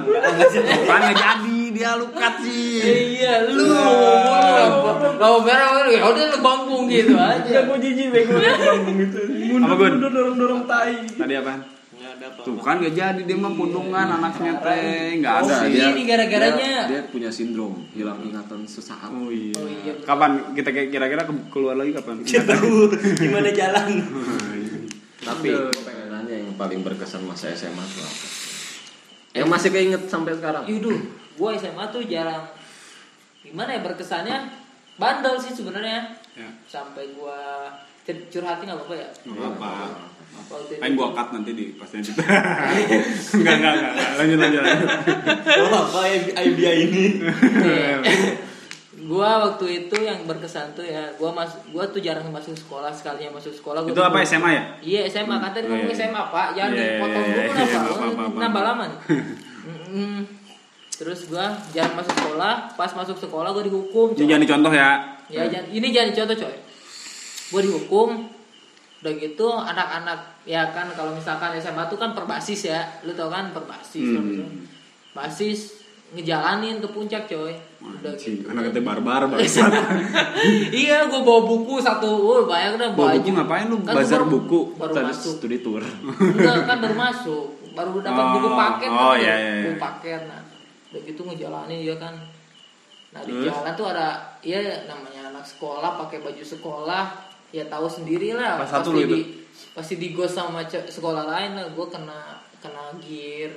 Kan 0.84 1.00
nggak 1.00 1.16
jadi 1.16 1.57
dia 1.78 1.94
lukat 1.96 2.34
sih. 2.42 2.82
Iya, 3.16 3.46
lu 3.48 3.64
ngomong 3.64 5.16
Bawa 5.16 5.38
merah, 5.42 5.86
ya 5.86 6.02
udah 6.04 6.26
lu 6.28 6.38
bangkung 6.40 6.86
gitu 6.88 7.14
aja. 7.14 7.64
Gua 7.64 7.78
jijik 7.78 8.10
bego 8.10 8.34
bambung 8.36 8.98
itu. 9.00 9.20
Apa, 9.58 9.74
Gun? 9.74 9.92
Mundur 9.96 10.12
dorong-dorong 10.12 10.62
tai. 10.66 11.06
Tadi 11.08 11.36
apa? 11.36 11.54
Tuh 12.40 12.58
kan 12.58 12.80
gak 12.80 12.94
jadi 12.94 13.22
dia 13.22 13.36
mah 13.36 13.52
pundungan 13.52 13.94
anaknya 14.10 14.58
teh 14.58 15.18
nggak 15.18 15.34
ada. 15.40 15.56
Sih, 15.62 15.70
dia- 15.72 15.92
ini 15.92 16.02
gara-garanya. 16.04 16.88
dia, 16.88 16.90
dia 16.90 17.02
punya 17.06 17.30
sindrom 17.30 17.86
hilang 17.92 18.18
ingatan 18.20 18.66
sesaat. 18.66 19.10
Oh 19.10 19.30
iya. 19.30 19.54
Oh 19.54 19.68
iya. 19.68 19.94
Kapan 20.02 20.54
kita 20.54 20.70
kira-kira 20.72 21.24
ke- 21.24 21.46
keluar 21.48 21.76
lagi 21.76 21.94
kapan? 21.94 22.22
tahu 22.26 22.90
gimana 23.16 23.50
jalan. 23.52 23.90
Tapi 25.28 25.48
gua 25.52 25.70
pengen 25.84 26.08
nanya 26.10 26.36
yang 26.40 26.54
paling 26.56 26.80
berkesan 26.82 27.22
masa 27.22 27.52
SMA 27.52 27.84
tuh 27.84 28.02
apa? 28.02 28.26
Yang 29.36 29.48
masih 29.52 29.70
keinget 29.70 30.02
sampai 30.08 30.34
sekarang. 30.34 30.64
Yuduh, 30.66 30.98
gua 31.38 31.54
SMA 31.54 31.86
tuh 31.88 32.02
jarang 32.04 32.44
gimana 33.40 33.70
ya 33.72 33.82
berkesannya 33.82 34.38
bandel 34.96 35.38
sih 35.38 35.54
sebenarnya. 35.54 36.12
Ya. 36.34 36.50
Sampai 36.66 37.14
gua 37.14 37.70
cur- 38.02 38.26
curhatin 38.28 38.66
nggak 38.66 38.78
apa-apa 38.78 38.96
ya. 38.96 39.10
Nggak 39.24 39.52
itu- 40.60 40.78
Pengen 40.78 40.94
gua 40.94 41.08
cut 41.12 41.28
nanti 41.32 41.52
di 41.52 41.66
pas 41.74 41.90
edit. 41.90 42.14
Enggak 43.38 43.54
enggak 43.58 43.74
enggak. 43.74 43.94
Lanjut 44.18 44.38
lanjut. 44.38 44.62
lanjut. 44.62 44.90
Oh, 45.64 45.82
apa 45.84 46.00
idea 46.38 46.72
ini? 46.76 47.04
gua 49.08 49.40
waktu 49.42 49.66
itu 49.80 49.96
yang 49.98 50.26
berkesan 50.26 50.76
tuh 50.76 50.84
ya 50.84 51.00
gua 51.16 51.32
mas 51.32 51.48
gua 51.70 51.88
tuh 51.88 52.04
jarang 52.04 52.28
masuk 52.28 52.52
sekolah 52.52 52.92
sekalinya 52.92 53.32
masuk 53.32 53.56
sekolah 53.56 53.80
gua 53.80 53.94
Itu 53.94 54.04
apa 54.04 54.20
SMA 54.22 54.50
ya? 54.52 54.64
iya 54.84 55.02
SMA 55.08 55.38
kan 55.38 55.56
tadi 55.56 55.64
Oh, 55.64 55.72
ngomong 55.72 55.88
iya. 55.88 55.96
SMA 55.96 56.24
pak 56.28 56.48
jangan 56.52 56.72
Iya, 56.76 56.84
dipotong 56.84 57.24
iya, 57.24 57.30
dulu 57.30 57.40
iya, 57.40 57.48
kenapa 57.48 57.78
apa, 57.88 57.88
apa, 57.88 58.04
apa, 58.04 58.38
nambah 58.38 58.62
apa. 58.62 58.68
lama. 58.68 58.86
terus 60.98 61.20
gua 61.26 61.46
jarang 61.72 61.94
masuk 61.94 62.10
sekolah 62.12 62.54
pas 62.74 62.92
masuk 62.92 63.16
sekolah 63.16 63.50
gua 63.50 63.62
dihukum 63.62 64.12
Ini 64.12 64.18
coy. 64.18 64.26
jangan 64.26 64.42
dicontoh 64.42 64.74
ya. 64.74 64.92
ya 65.28 65.44
jangan 65.46 65.68
ini 65.70 65.88
jangan 65.88 66.10
dicontoh 66.10 66.38
coy 66.38 66.56
gua 67.48 67.62
dihukum 67.62 68.10
udah 68.98 69.14
gitu 69.16 69.48
anak-anak 69.48 70.20
ya 70.44 70.66
kan 70.68 70.90
kalau 70.92 71.14
misalkan 71.14 71.54
SMA 71.56 71.86
tuh 71.86 71.96
kan 71.96 72.12
perbasis 72.12 72.66
ya 72.68 72.82
lu 73.04 73.14
tau 73.14 73.30
kan 73.30 73.50
perbasis 73.52 74.02
Hmm. 74.04 74.26
misalkan. 74.26 74.66
basis 75.14 75.60
ngejalanin 76.10 76.80
ke 76.80 76.88
puncak 76.88 77.26
coy 77.26 77.54
udah 77.80 78.10
Anjing, 78.10 78.42
gitu 78.42 78.48
anak 78.48 78.72
kata 78.72 78.80
barbar 78.82 79.22
bangsat. 79.28 79.70
iya 80.82 81.06
gue 81.06 81.20
bawa 81.20 81.42
buku 81.44 81.78
satu 81.78 82.08
oh, 82.08 82.42
banyak 82.44 82.74
udah 82.76 82.90
Bawa 82.92 83.12
baju 83.12 83.20
buku 83.20 83.30
ngapain 83.34 83.66
lu? 83.68 83.78
Kan 83.82 83.94
Bazar 83.94 84.22
baru- 84.22 84.32
buku? 84.34 84.60
baru 84.74 84.92
Tadi 84.94 85.06
masuk 85.06 85.34
studi 85.38 85.58
tour. 85.60 85.84
enggak 85.84 86.64
kan 86.64 86.78
baru 86.80 86.96
masuk 86.96 87.46
baru 87.72 87.92
dapat 88.00 88.18
Oh, 88.20 88.32
buku 88.34 88.50
paket 88.52 88.90
oh, 88.90 88.98
kan, 88.98 89.20
iya, 89.20 89.34
iya, 89.36 89.52
iya. 89.54 89.64
buku 89.64 89.78
paket 89.78 90.22
nah 90.26 90.42
udah 90.92 91.02
gitu 91.04 91.22
ngejalanin 91.28 91.84
ya 91.84 91.96
kan? 92.00 92.16
Nah 93.12 93.22
di 93.24 93.32
Terus? 93.32 93.52
jalan 93.52 93.74
tuh 93.76 93.88
ada 93.92 94.08
ya 94.44 94.60
namanya 94.88 95.32
anak 95.32 95.46
sekolah 95.48 96.00
pakai 96.06 96.24
baju 96.24 96.44
sekolah. 96.44 97.06
Ya 97.56 97.64
tahu 97.72 97.88
sendiri 97.88 98.36
lah. 98.36 98.60
Satu 98.68 98.92
pasti 98.92 99.08
di 99.08 99.22
pasti 99.72 99.96
di 99.96 100.08
gos 100.12 100.36
sama 100.36 100.68
sekolah 100.68 101.24
lain 101.24 101.56
lah. 101.56 101.66
Gue 101.72 101.88
kena 101.88 102.44
kena 102.60 102.92
gear. 103.00 103.52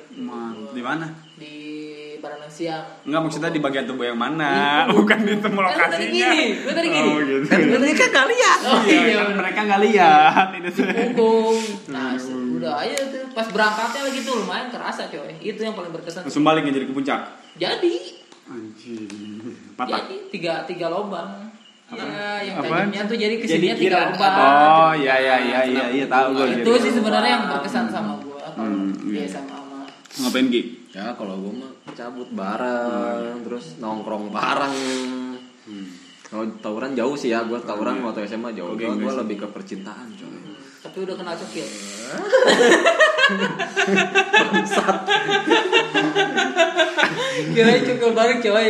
Di 0.71 0.83
mana? 0.83 1.07
di 1.35 1.57
Baranang 2.21 2.49
Siang 2.49 2.85
Enggak 3.03 3.21
maksudnya 3.23 3.49
di 3.49 3.59
bagian 3.59 3.85
tubuh 3.85 4.05
yang 4.05 4.15
mana? 4.15 4.53
Bukan 4.93 5.19
di 5.21 5.35
temu 5.35 5.59
Kan 5.59 5.73
lokasinya. 5.91 6.29
gini, 6.31 6.45
gua 6.61 6.73
tadi 6.73 6.89
gini. 6.89 7.09
Oh 7.09 7.19
gitu. 7.19 7.45
Mereka 7.75 8.07
kali 8.07 8.33
lihat. 8.33 8.59
oh 8.63 8.81
Iya, 8.83 9.01
iya 9.03 9.15
kan 9.19 9.29
mereka 9.35 9.61
nggak 9.63 9.81
lihat 9.83 10.47
itu. 10.55 10.83
punggung 10.85 11.57
nah 11.89 12.13
udah 12.55 12.75
aja 12.79 12.97
tuh 13.07 13.25
pas 13.31 13.47
berangkatnya 13.47 14.01
lagi 14.05 14.21
tuh 14.21 14.35
lumayan 14.39 14.69
kerasa 14.69 15.03
coy 15.07 15.33
itu 15.39 15.57
yang 15.59 15.73
paling 15.73 15.91
berkesan 15.91 16.23
Langsung 16.23 16.45
balik 16.45 16.63
ya 16.63 16.73
jadi 16.73 16.85
ke 16.85 16.93
puncak. 16.93 17.21
jadi 17.57 17.95
Anjing. 18.47 19.07
Patah. 19.75 20.03
jadi 20.03 20.17
tiga 20.29 20.53
tiga 20.65 20.87
lobang 20.87 21.49
ya 21.89 22.05
yang 22.41 22.57
Apaan? 22.57 22.87
tajamnya 22.87 23.03
tuh 23.05 23.17
jadi 23.17 23.35
Jadi 23.35 23.41
ke 23.41 23.47
sininya 23.49 23.75
tiga 23.75 23.91
kira- 23.91 24.09
lobang 24.11 24.35
Oh 24.37 24.93
iya 24.95 25.15
iya 25.17 25.37
iya 25.41 25.61
iya 25.65 25.85
iya 25.91 26.05
tahu 26.07 26.27
gue. 26.35 26.47
itu 26.59 26.73
sih 26.79 26.93
sebenarnya 26.93 27.31
yang 27.33 27.45
berkesan 27.49 27.87
sama 27.87 28.15
gua 28.19 28.43
kalau 28.51 28.67
Hmm, 28.67 28.91
iya. 29.09 29.25
SMA 29.25 29.55
sama 29.55 29.87
Ngapain 30.21 30.47
Ki? 30.49 30.61
Ya 30.91 31.15
kalau 31.15 31.39
gue 31.39 31.55
mah 31.55 31.71
cabut 31.95 32.27
bareng, 32.31 33.47
terus 33.47 33.79
nongkrong 33.79 34.29
bareng. 34.29 34.75
Kalau 36.23 36.45
tawuran 36.59 36.95
jauh 36.95 37.15
sih 37.15 37.31
ya, 37.31 37.43
gue 37.43 37.59
tawuran 37.61 38.03
waktu 38.03 38.27
SMA 38.27 38.51
jauh. 38.53 38.75
Oke, 38.75 38.87
Gue 38.87 39.15
lebih 39.17 39.37
ke 39.39 39.47
percintaan 39.47 40.11
coy. 40.13 40.39
tapi 40.81 41.05
udah 41.05 41.13
kena 41.15 41.37
cekil. 41.37 41.69
Kira 47.51 47.71
cekil 47.79 48.11
bareng 48.13 48.41
coy. 48.41 48.67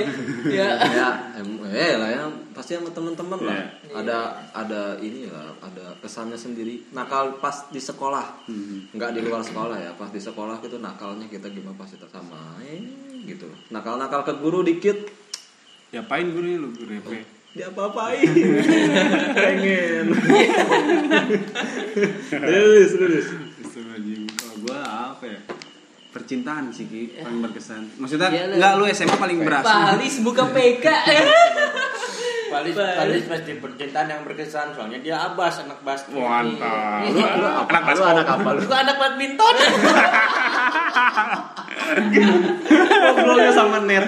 Ya. 0.51 0.69
Ya, 0.81 1.09
em- 1.37 1.60
eh 1.71 1.95
lah 1.95 2.09
ya 2.11 2.25
pasti 2.53 2.75
sama 2.75 2.91
teman-teman 2.91 3.41
lah. 3.47 3.57
Iya. 3.87 3.95
Ada 4.03 4.19
ada 4.53 4.83
ini 4.99 5.31
lah, 5.31 5.55
ada 5.63 5.95
kesannya 6.03 6.37
sendiri. 6.37 6.91
Nakal 6.91 7.39
pas 7.39 7.71
di 7.71 7.79
sekolah, 7.79 8.51
nggak 8.91 9.11
di 9.15 9.21
luar 9.23 9.43
sekolah 9.47 9.79
ya. 9.79 9.93
Pas 9.95 10.11
di 10.11 10.19
sekolah 10.19 10.59
itu 10.61 10.79
nakalnya 10.83 11.31
kita 11.31 11.49
gimana 11.49 11.79
pasti 11.79 11.97
sama, 11.99 12.59
eh, 12.67 12.83
gitu. 13.27 13.47
Nakal-nakal 13.71 14.27
ke 14.27 14.33
guru 14.43 14.67
dikit, 14.67 14.99
Diapain 15.91 16.23
nih 16.23 16.55
lu 16.55 16.71
repe? 16.87 17.43
dia 17.51 17.67
apa-apain 17.67 18.31
pengen 19.35 20.15
terus 22.31 22.91
terus 22.95 23.27
Astagfirullahaladzim. 23.71 24.23
Kalau 24.35 24.57
gue 24.67 24.79
apa 24.79 25.25
ya? 25.27 25.41
Percintaan 26.11 26.69
sih 26.69 26.85
Ki, 26.85 27.15
paling 27.17 27.39
berkesan. 27.41 27.87
Maksudnya 27.97 28.29
Iya, 28.29 28.45
lu- 28.45 28.57
enggak 28.57 28.73
lu 28.75 28.85
SMA 28.89 29.15
paling 29.15 29.39
berasa. 29.41 29.95
Palis 29.95 30.19
buka 30.21 30.43
PK 30.49 30.85
Paling 32.51 32.75
paling 32.75 33.23
pasti 33.25 33.53
percintaan 33.57 34.07
yang 34.09 34.27
berkesan 34.27 34.75
soalnya 34.75 34.99
dia 34.99 35.23
abas 35.23 35.63
anak 35.63 35.79
basket. 35.81 36.19
Mantap. 36.19 37.07
Lu- 37.07 37.23
lu 37.37 37.47
apa? 37.47 37.71
Anak 37.73 37.95
lu 37.95 38.05
anak 38.05 38.27
apa 38.29 38.49
lu? 38.51 38.61
Gua 38.65 38.79
anak 38.81 38.97
badminton. 38.97 39.55
Ngobrolnya 43.01 43.53
sama 43.53 43.79
net. 43.81 44.07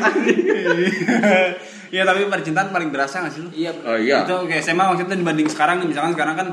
Iya 1.93 2.03
tapi 2.03 2.25
percintaan 2.25 2.73
paling 2.73 2.89
berasa 2.89 3.21
gak 3.21 3.31
sih 3.31 3.43
lu? 3.43 3.51
iya 3.53 3.69
oh 3.77 3.95
iya. 3.95 4.25
Itu 4.25 4.49
kayak 4.49 4.65
SMA 4.65 4.81
maksudnya 4.83 5.13
dibanding 5.13 5.45
sekarang 5.47 5.77
nih, 5.79 5.93
misalkan 5.93 6.17
sekarang 6.17 6.35
kan 6.35 6.49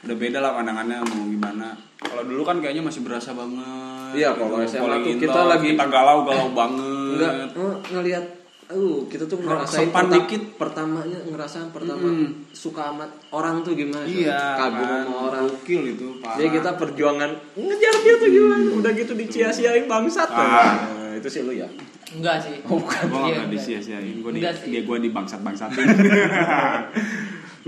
udah 0.00 0.16
beda 0.16 0.38
lah 0.38 0.52
pandangannya 0.52 1.02
mau 1.02 1.24
gimana. 1.24 1.68
Kalau 1.98 2.22
dulu 2.22 2.42
kan 2.42 2.56
kayaknya 2.58 2.80
masih 2.80 3.02
berasa 3.02 3.32
banget. 3.32 4.14
Iya, 4.14 4.30
kalau 4.32 4.56
Gitu, 4.58 4.72
SMA 4.72 4.96
tuh 4.96 5.14
kita 5.18 5.40
lagi- 5.44 5.70
kita 5.70 5.84
galau-galau 5.86 6.48
banget. 6.50 6.86
enggak 7.12 7.32
oh, 7.54 7.74
ngelihat 7.90 8.24
uh 8.68 8.98
kita 9.04 9.24
tuh 9.24 9.38
ngerasain 9.38 9.88
perta- 9.88 10.12
dikit. 10.14 10.42
pertamanya 10.54 11.18
ngerasain 11.24 11.68
pertama 11.68 12.04
Mm. 12.06 12.52
suka 12.52 12.88
amat 12.90 13.08
orang 13.30 13.60
tuh 13.60 13.72
gimana 13.72 14.04
sih? 14.04 14.22
Iya, 14.22 14.38
kagum 14.54 14.80
kan. 14.82 15.02
sama 15.02 15.16
orang 15.26 15.44
Gokil 15.50 15.82
itu, 15.90 16.06
parah. 16.18 16.36
jadi 16.36 16.48
kita 16.54 16.70
perjuangan 16.74 17.30
ngejar 17.54 17.94
dia 17.98 18.14
tuh 18.14 18.28
gimana 18.28 18.68
udah 18.70 18.92
gitu 18.92 19.12
disia-siain 19.14 19.84
bangsat 19.84 20.28
Ah. 20.28 20.76
Nah, 20.86 21.12
itu 21.14 21.26
sih 21.26 21.42
lu 21.42 21.52
ya 21.52 21.64
enggak 22.10 22.36
sih 22.38 22.60
Oh, 22.62 22.76
bukan, 22.76 23.02
gue 23.02 23.08
Iya, 23.08 23.16
gak 23.18 23.32
enggak. 23.34 23.48
disia-siain, 23.50 24.14
gue 24.18 24.30
di, 24.30 24.38
Enggak 24.38 24.54
dia 24.62 24.82
gue 24.82 24.96
di 24.98 25.10
bangsat-bangsatin 25.10 25.86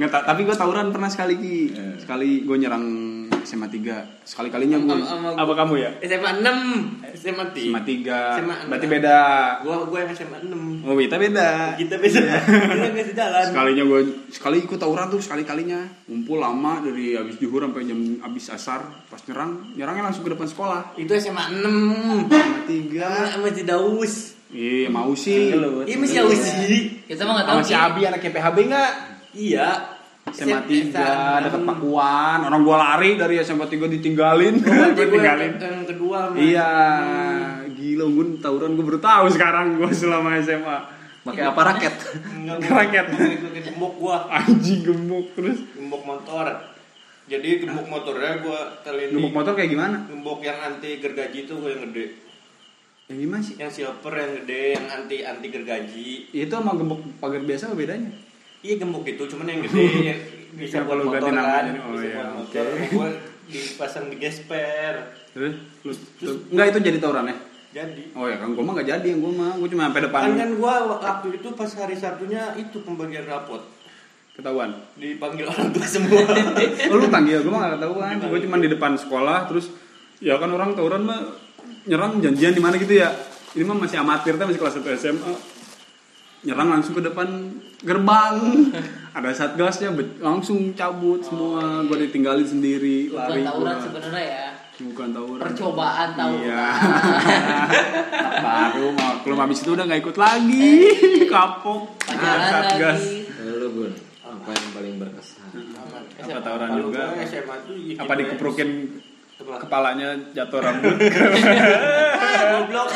Nggak, 0.00 0.10
ta- 0.10 0.24
tapi 0.24 0.40
gue 0.42 0.54
tawuran 0.54 0.88
pernah 0.88 1.06
sekali 1.06 1.36
Ki 1.36 1.56
Sekali 1.98 2.40
gue 2.40 2.56
nyerang 2.56 2.84
SMA 3.40 3.68
3 3.68 4.22
Sekali-kalinya 4.22 4.76
gue 4.78 4.96
Apa 5.34 5.52
kamu 5.54 5.74
ya? 5.76 5.90
SMA 6.00 6.40
6, 6.40 7.12
SMA 7.14 7.44
3. 7.52 7.60
SMA 7.60 7.80
3 7.82 8.08
SMA 8.34 8.54
Berarti 8.64 8.86
beda 8.86 9.16
Gua 9.60 9.76
gua 9.84 9.98
yang 10.00 10.12
SMA 10.14 10.38
6. 10.40 10.84
Oh 10.84 10.96
kita 10.96 11.16
beda 11.16 11.48
Kita 11.74 11.94
bisa 11.96 12.20
kita 12.72 12.88
nggak 12.90 13.06
sejalan. 13.06 13.44
Sekalinya 13.46 13.84
gue 13.86 14.00
Sekali 14.30 14.56
ikut 14.60 14.78
tawuran 14.78 15.06
tuh 15.06 15.20
sekali-kalinya 15.20 15.80
Ngumpul 16.06 16.36
lama 16.38 16.80
dari 16.80 17.12
habis 17.12 17.36
juhur 17.36 17.60
sampai 17.60 17.84
jam 17.84 18.00
habis 18.20 18.48
asar 18.48 18.80
Pas 19.04 19.20
nyerang 19.22 19.72
Nyerangnya 19.74 20.04
langsung 20.06 20.22
ke 20.22 20.32
depan 20.32 20.46
sekolah 20.46 20.96
Itu 20.96 21.12
SMA 21.14 21.60
6. 21.60 22.24
SMA 22.24 22.40
3 22.64 23.36
Sama 23.36 23.48
si 23.50 23.62
Daus. 23.64 24.14
Iya 24.48 24.88
mau 24.88 25.12
sih 25.12 25.52
Iya 25.84 25.94
masih 25.94 26.16
Daus 26.18 26.40
sih. 26.40 27.04
kita 27.04 27.22
mah 27.22 27.36
nggak 27.36 27.46
tahu 27.46 27.56
Sama 27.58 27.64
si 27.64 27.72
Ki. 27.72 27.78
Abi 27.78 28.00
anak 28.02 28.20
PHB 28.22 28.56
enggak? 28.64 28.92
Iya. 29.30 29.98
SMA 30.30 30.62
3 30.62 30.94
dekat 31.42 31.62
Pakuan 31.64 32.38
orang 32.40 32.62
gua 32.62 32.76
lari 32.78 33.18
dari 33.18 33.40
SMA 33.40 33.66
3 33.66 33.90
ditinggalin 33.90 34.62
gua 34.62 34.86
gua 34.94 35.06
tinggalin 35.08 35.52
yang, 35.58 35.82
kedua. 35.84 36.18
Iya 36.32 36.70
gila 37.66 38.04
gue 38.06 38.26
tawuran 38.38 38.76
gue 38.76 38.84
baru 38.84 39.00
tahu 39.00 39.26
sekarang 39.26 39.74
gue 39.74 39.90
selama 39.90 40.38
SMA 40.38 40.76
pakai 41.20 41.44
apa 41.44 41.60
raket 41.66 41.94
Enggak 42.32 42.62
Raket. 42.62 43.06
Gembok 43.66 43.94
gua. 43.98 44.28
anjing 44.30 44.80
gemuk 44.80 45.34
terus 45.34 45.58
Gembok 45.72 46.02
motor. 46.04 46.46
Jadi 47.26 47.50
gembok 47.60 47.86
motornya 47.88 48.32
gua 48.38 48.60
telin 48.80 49.10
gemuk 49.10 49.32
di 49.32 49.36
motor 49.36 49.52
kayak 49.54 49.70
gimana 49.70 49.96
gembok 50.06 50.40
yang 50.40 50.58
anti 50.60 51.00
gergaji 51.00 51.38
itu 51.42 51.52
gua 51.58 51.74
yang 51.74 51.90
gede. 51.90 52.06
yang 53.10 53.18
gimana 53.18 53.42
sih 53.42 53.54
Yang 53.58 53.72
silver 53.82 54.14
yang 54.14 54.32
gede, 54.38 54.62
yang 54.78 54.86
anti 54.86 55.16
anti 55.20 55.46
gergaji. 55.50 56.08
itu 56.30 56.52
sama 56.52 56.72
gembok 56.72 57.02
pagar 57.18 57.42
biasa 57.42 57.66
apa 57.66 57.74
bedanya 57.74 58.29
Iya 58.60 58.74
gembok 58.76 59.08
itu, 59.08 59.22
cuman 59.24 59.46
yang 59.48 59.60
gede 59.64 59.84
yang 60.12 60.20
bisa 60.52 60.84
buat 60.84 61.00
motor 61.00 61.32
kan. 61.32 61.64
Oh, 61.80 61.96
bisa 61.96 62.04
iya, 62.04 62.16
buat 62.20 62.32
motor. 62.44 62.64
Gua 62.92 63.08
dipasang 63.48 64.04
di 64.12 64.16
gesper. 64.20 64.94
terus? 65.32 65.96
Tuh- 66.20 66.44
enggak 66.52 66.76
itu 66.76 66.78
jadi 66.84 66.98
tawuran 67.00 67.32
ya? 67.32 67.36
Jadi. 67.70 68.10
Oh 68.18 68.26
ya 68.26 68.36
kan 68.42 68.50
gue 68.50 68.64
mah 68.66 68.74
gak 68.82 68.88
jadi 68.98 69.06
yang 69.14 69.20
gue 69.22 69.32
mah. 69.32 69.52
Gue 69.56 69.68
cuma 69.70 69.88
sampai 69.88 70.02
depan. 70.10 70.20
Kan 70.26 70.34
kan 70.36 70.50
gua 70.58 70.74
waktu 70.90 71.28
itu 71.38 71.48
pas 71.54 71.70
hari 71.78 71.94
Sabtunya 71.94 72.42
itu 72.58 72.82
pembagian 72.82 73.24
rapot. 73.30 73.62
Ketahuan? 74.34 74.74
Dipanggil 74.98 75.46
orang 75.46 75.70
tua 75.70 75.86
semua. 75.86 76.20
oh 76.90 76.96
lu 76.98 77.06
panggil? 77.08 77.46
Gue 77.46 77.52
mah 77.54 77.70
gak 77.70 77.72
ketahuan. 77.78 78.14
Gue 78.26 78.40
cuma 78.42 78.56
di 78.58 78.68
depan 78.68 78.92
sekolah 78.98 79.46
terus 79.46 79.70
ya 80.18 80.36
kan 80.36 80.50
orang 80.50 80.74
tawuran 80.74 81.06
mah 81.06 81.20
nyerang 81.86 82.18
janjian 82.18 82.52
di 82.52 82.60
mana 82.60 82.74
gitu 82.76 82.98
ya. 82.98 83.08
Ini 83.54 83.62
mah 83.62 83.78
masih 83.86 84.02
amatir 84.02 84.34
tuh 84.34 84.46
masih 84.50 84.60
kelas 84.60 84.76
1 84.82 85.00
SMA 85.00 85.32
nyerang 86.40 86.68
langsung 86.72 86.96
ke 86.96 87.02
depan 87.04 87.28
gerbang. 87.80 88.34
Ada 89.10 89.30
satgasnya 89.34 89.90
langsung 90.22 90.70
cabut 90.76 91.18
semua. 91.24 91.82
Gue 91.88 92.06
ditinggalin 92.06 92.46
sendiri 92.46 93.10
bukan 93.10 93.26
lari 93.26 93.42
tawuran 93.42 93.74
gua. 93.74 93.84
sebenarnya 93.84 94.22
ya? 94.22 94.46
Bukan 94.80 95.08
tawuran. 95.12 95.40
Percobaan 95.42 96.08
tawuran. 96.14 96.44
Iya. 96.46 96.64
Baru 98.44 98.86
mau 98.94 99.12
belum 99.20 99.38
habis 99.42 99.58
itu 99.60 99.70
udah 99.74 99.84
nggak 99.84 100.00
ikut 100.00 100.16
lagi. 100.16 100.70
Kapok. 101.26 101.82
Pacaran 102.06 102.40
satgas 102.48 103.00
lagi. 103.02 103.58
lu 103.60 103.68
bun. 103.74 103.92
Apa 104.20 104.50
yang 104.56 104.70
paling 104.72 104.94
berkesan? 105.02 105.50
Apa 106.22 106.40
tawuran 106.40 106.68
Kalau 106.70 106.82
juga? 106.86 107.02
gua 107.12 107.24
SMA 107.26 107.56
tuh 107.66 107.76
apa 107.98 108.12
dikeprokin 108.14 108.70
Apa? 108.70 109.09
Kepalanya 109.40 110.08
jatuh 110.30 110.60
rambut 110.60 110.96
Goblok. 112.50 112.88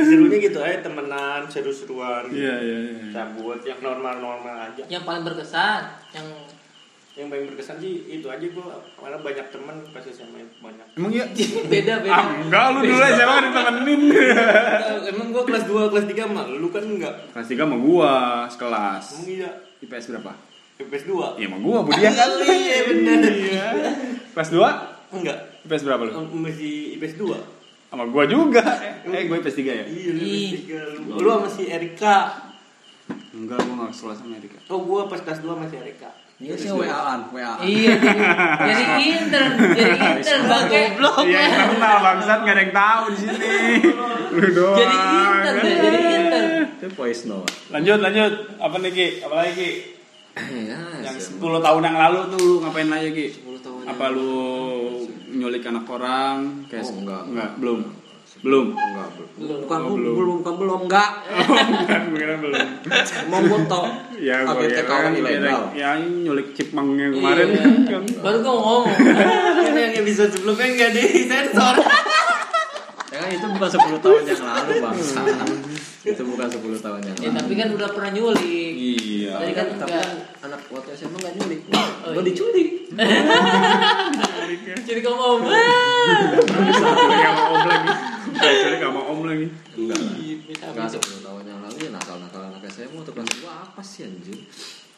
Serunya 0.00 0.38
gitu 0.40 0.58
aja 0.58 0.80
temenan, 0.80 1.44
seru-seruan. 1.46 2.26
iya 2.30 2.54
iya 2.56 2.78
iya 2.88 2.94
Cabut 3.10 3.60
yang 3.60 3.78
normal-normal 3.80 4.56
aja. 4.66 4.82
yang 4.86 5.02
paling 5.02 5.22
berkesan 5.22 5.82
yang 6.10 6.26
Yang 7.12 7.26
paling 7.28 7.44
berkesan 7.48 7.76
sih 7.76 7.92
itu 8.08 8.26
aja 8.26 8.46
gua 8.48 8.70
karena 8.94 9.18
banyak 9.18 9.46
temen 9.50 9.76
pas 9.90 10.00
SMA 10.00 10.40
banyak. 10.56 10.86
emang 10.94 11.10
iya 11.10 11.26
beda 11.72 11.94
beda 12.00 12.14
ah 12.14 12.26
enggak 12.38 12.64
lu 12.70 12.78
dulu 12.82 13.02
SMA 13.04 13.26
kan 13.28 13.42
ditemenin 13.44 14.00
Emang 15.06 15.28
gua 15.28 15.42
kelas 15.42 15.64
2, 15.64 15.90
kelas 15.90 16.06
3 16.06 16.26
mah 16.28 16.44
lu 16.48 16.68
kan 16.68 16.82
enggak. 16.82 17.14
kelas 17.30 17.46
tiga 17.46 17.64
sama 17.64 17.76
gua 17.76 18.12
sekelas 18.46 19.04
Emang 19.16 19.28
iya. 19.28 19.50
IPS 19.80 20.04
berapa 20.10 20.32
IPS 20.80 21.04
2. 21.04 21.36
iya 21.36 21.46
sama 21.46 21.58
gua 21.58 21.78
Budian 21.82 22.12
kan 22.12 22.30
Iya 22.46 22.78
bener. 22.88 23.18
iya 23.30 23.66
kelas 24.32 24.50
dua 24.50 24.68
Enggak. 25.10 25.38
IPS 25.62 25.82
berapa 25.84 26.02
lu 26.06 26.12
Masih 26.38 26.94
IPS 26.96 27.14
2. 27.18 27.34
Sama 27.90 28.06
gua 28.06 28.22
juga. 28.22 28.62
Eh, 29.02 29.26
gue 29.26 29.34
PS3 29.36 29.60
ya? 29.66 29.82
Iya, 29.82 30.10
lu 30.14 30.22
Ih. 30.22 30.48
tiga 30.54 30.80
lu. 30.94 31.18
Lu 31.18 31.28
sama 31.28 31.48
si 31.50 31.66
Erika. 31.66 32.38
Enggak, 33.34 33.58
gua 33.60 33.74
enggak 33.74 33.90
sekolah 33.90 34.14
sama 34.14 34.38
Erika. 34.38 34.58
Oh, 34.70 34.86
gua 34.86 35.10
pas 35.10 35.18
kelas 35.18 35.42
2 35.42 35.50
masih 35.58 35.82
Erika. 35.82 36.14
Iya 36.38 36.54
sih 36.54 36.70
WA-an, 36.70 37.28
WA. 37.34 37.58
Iya, 37.60 37.98
jadi, 37.98 38.22
jadi 38.70 38.84
intern, 39.02 39.50
jadi 39.74 39.96
intern 40.16 40.42
bangke. 40.46 40.82
Iya, 41.26 41.40
internal 41.68 42.00
bangsat 42.00 42.38
enggak 42.40 42.54
ada 42.54 42.62
yang 42.62 42.72
tahu 42.72 43.02
di 43.04 43.16
sini. 43.18 43.36
Lu 44.38 44.46
doang. 44.54 44.78
Jadi 44.78 44.96
intern 45.02 45.56
deh, 45.58 45.74
jadi 45.76 45.98
intern. 46.00 46.46
Itu 46.78 46.86
voice 46.94 47.22
note. 47.26 47.50
Lanjut, 47.68 47.98
lanjut. 47.98 48.32
Apa 48.56 48.74
nih, 48.78 48.90
Ki? 48.94 49.06
Apa 49.20 49.34
lagi, 49.34 49.52
Ki? 49.52 49.70
Ya, 50.38 50.80
Yang 51.02 51.16
SMA. 51.26 51.42
10 51.42 51.66
tahun 51.66 51.82
yang 51.84 51.98
lalu 51.98 52.18
tuh 52.28 52.38
lu 52.38 52.54
ngapain 52.62 52.88
aja, 52.88 53.08
Ki? 53.08 53.26
10 53.30 53.60
tahun 53.60 53.80
Apa 53.86 54.04
lu 54.10 54.32
nyulik 55.30 55.62
anak 55.66 55.86
orang? 55.86 56.36
Kayak 56.66 56.84
Oh, 56.86 56.94
enggak. 56.98 57.22
Enggak, 57.26 57.50
belum. 57.58 57.80
Belum. 58.40 58.66
Enggak, 58.72 59.08
belum. 59.12 59.28
Bukan 59.60 59.78
Oh, 59.80 59.88
belum, 59.90 60.00
belum. 60.00 60.14
belum, 60.16 60.34
bukan 60.40 60.54
belum, 60.56 60.80
enggak. 60.86 61.10
Bukan, 61.50 62.00
bukan 62.08 62.38
belum. 62.40 62.66
Mau 63.28 63.40
foto. 63.44 63.80
Ya, 64.16 64.36
gua 64.44 64.52
Agak 64.54 64.68
kira 64.70 64.82
kawan 64.84 65.02
kan 65.02 65.12
ilegal. 65.16 65.60
Ya, 65.72 65.90
nyulik 65.98 66.48
chipmunk 66.52 66.88
yang 66.96 67.12
kemarin 67.12 67.46
kan. 67.84 68.02
Baru 68.20 68.36
gua 68.40 68.52
ngomong. 68.54 68.84
Ini 69.68 69.80
yang 69.80 69.94
episode 70.00 70.30
sebelumnya 70.30 70.66
enggak 70.68 70.90
di 70.94 71.04
sensor. 71.26 71.76
Ya 73.30 73.38
kan 73.38 73.46
itu 73.46 73.54
bukan 73.54 73.70
10 73.70 74.02
tahun 74.02 74.22
yang 74.26 74.42
lalu, 74.42 74.72
bangsa. 74.82 75.20
itu 76.02 76.22
bukan 76.24 76.48
10 76.50 76.58
tahun 76.80 77.00
yang 77.00 77.14
Ya 77.14 77.28
lalu. 77.28 77.38
tapi 77.38 77.52
kan 77.54 77.68
udah 77.70 77.88
pernah 77.88 78.10
nyulik. 78.10 78.72
Iya. 78.74 79.32
Tadi 79.36 79.52
kan 79.52 79.66
tapi 79.76 79.92
kan 79.92 80.10
anak 80.42 80.60
waktu 80.66 80.90
SMA 80.92 81.14
enggak 81.14 81.34
nyulik. 81.36 81.60
Gua 82.02 82.22
diculik. 82.22 82.68
Jadi 84.82 85.00
kamu 85.00 85.14
mau. 85.14 85.38
Culik 85.38 86.74
sama 87.22 87.42
om 87.46 87.62
lagi. 87.62 87.88
Culik 88.34 88.80
sama 88.80 89.00
om 89.04 89.20
lagi. 89.24 89.46
Enggak. 89.76 89.98
Bisa 90.42 90.64
Enggak 90.66 90.86
bisa. 90.88 90.98
10 90.98 91.22
tahun 91.22 91.42
yang 91.46 91.60
lalu 91.60 91.76
ya 91.78 91.90
nakal-nakal 91.92 92.42
anak 92.44 92.62
SMA 92.66 92.98
tuh 93.00 93.12
kelas 93.14 93.30
2 93.36 93.46
apa 93.46 93.80
sih 93.80 94.00
anjir? 94.04 94.38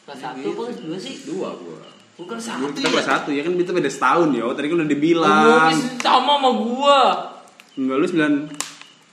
Kelas 0.03 0.17
satu 0.19 0.47
apa 0.49 0.61
kelas 0.65 0.79
dua 0.81 0.97
sih? 0.97 1.15
Dua 1.23 1.49
gua. 1.53 1.79
Bukan 2.13 2.37
satu 2.37 2.69
kita 2.71 2.89
ya. 2.89 3.01
satu 3.01 3.29
ya 3.29 3.41
kan 3.41 3.53
kita 3.53 3.71
beda 3.71 3.89
setahun 3.89 4.29
ya. 4.31 4.43
Tadi 4.49 4.67
kan 4.67 4.75
udah 4.75 4.83
Oh, 4.83 4.89
dibilang. 4.89 5.73
sama 5.99 6.31
sama 6.33 6.49
gua. 6.55 7.01
Enggak 7.73 7.97
lu 7.97 8.05
9 8.05 8.49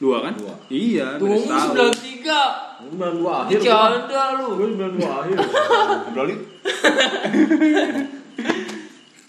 dua 0.00 0.16
kan? 0.24 0.32
Dua. 0.32 0.54
Iya, 0.68 1.20
Tunggu 1.20 1.44
setahun. 1.44 1.60
sembilan 1.66 1.92
tiga. 2.00 2.40
92 2.80 3.40
akhir. 3.44 3.58
Bercanda 3.60 4.22
lu. 4.36 4.46
Gua 4.56 4.68
92 4.96 5.20
akhir. 5.20 5.36
Broly. 6.10 6.34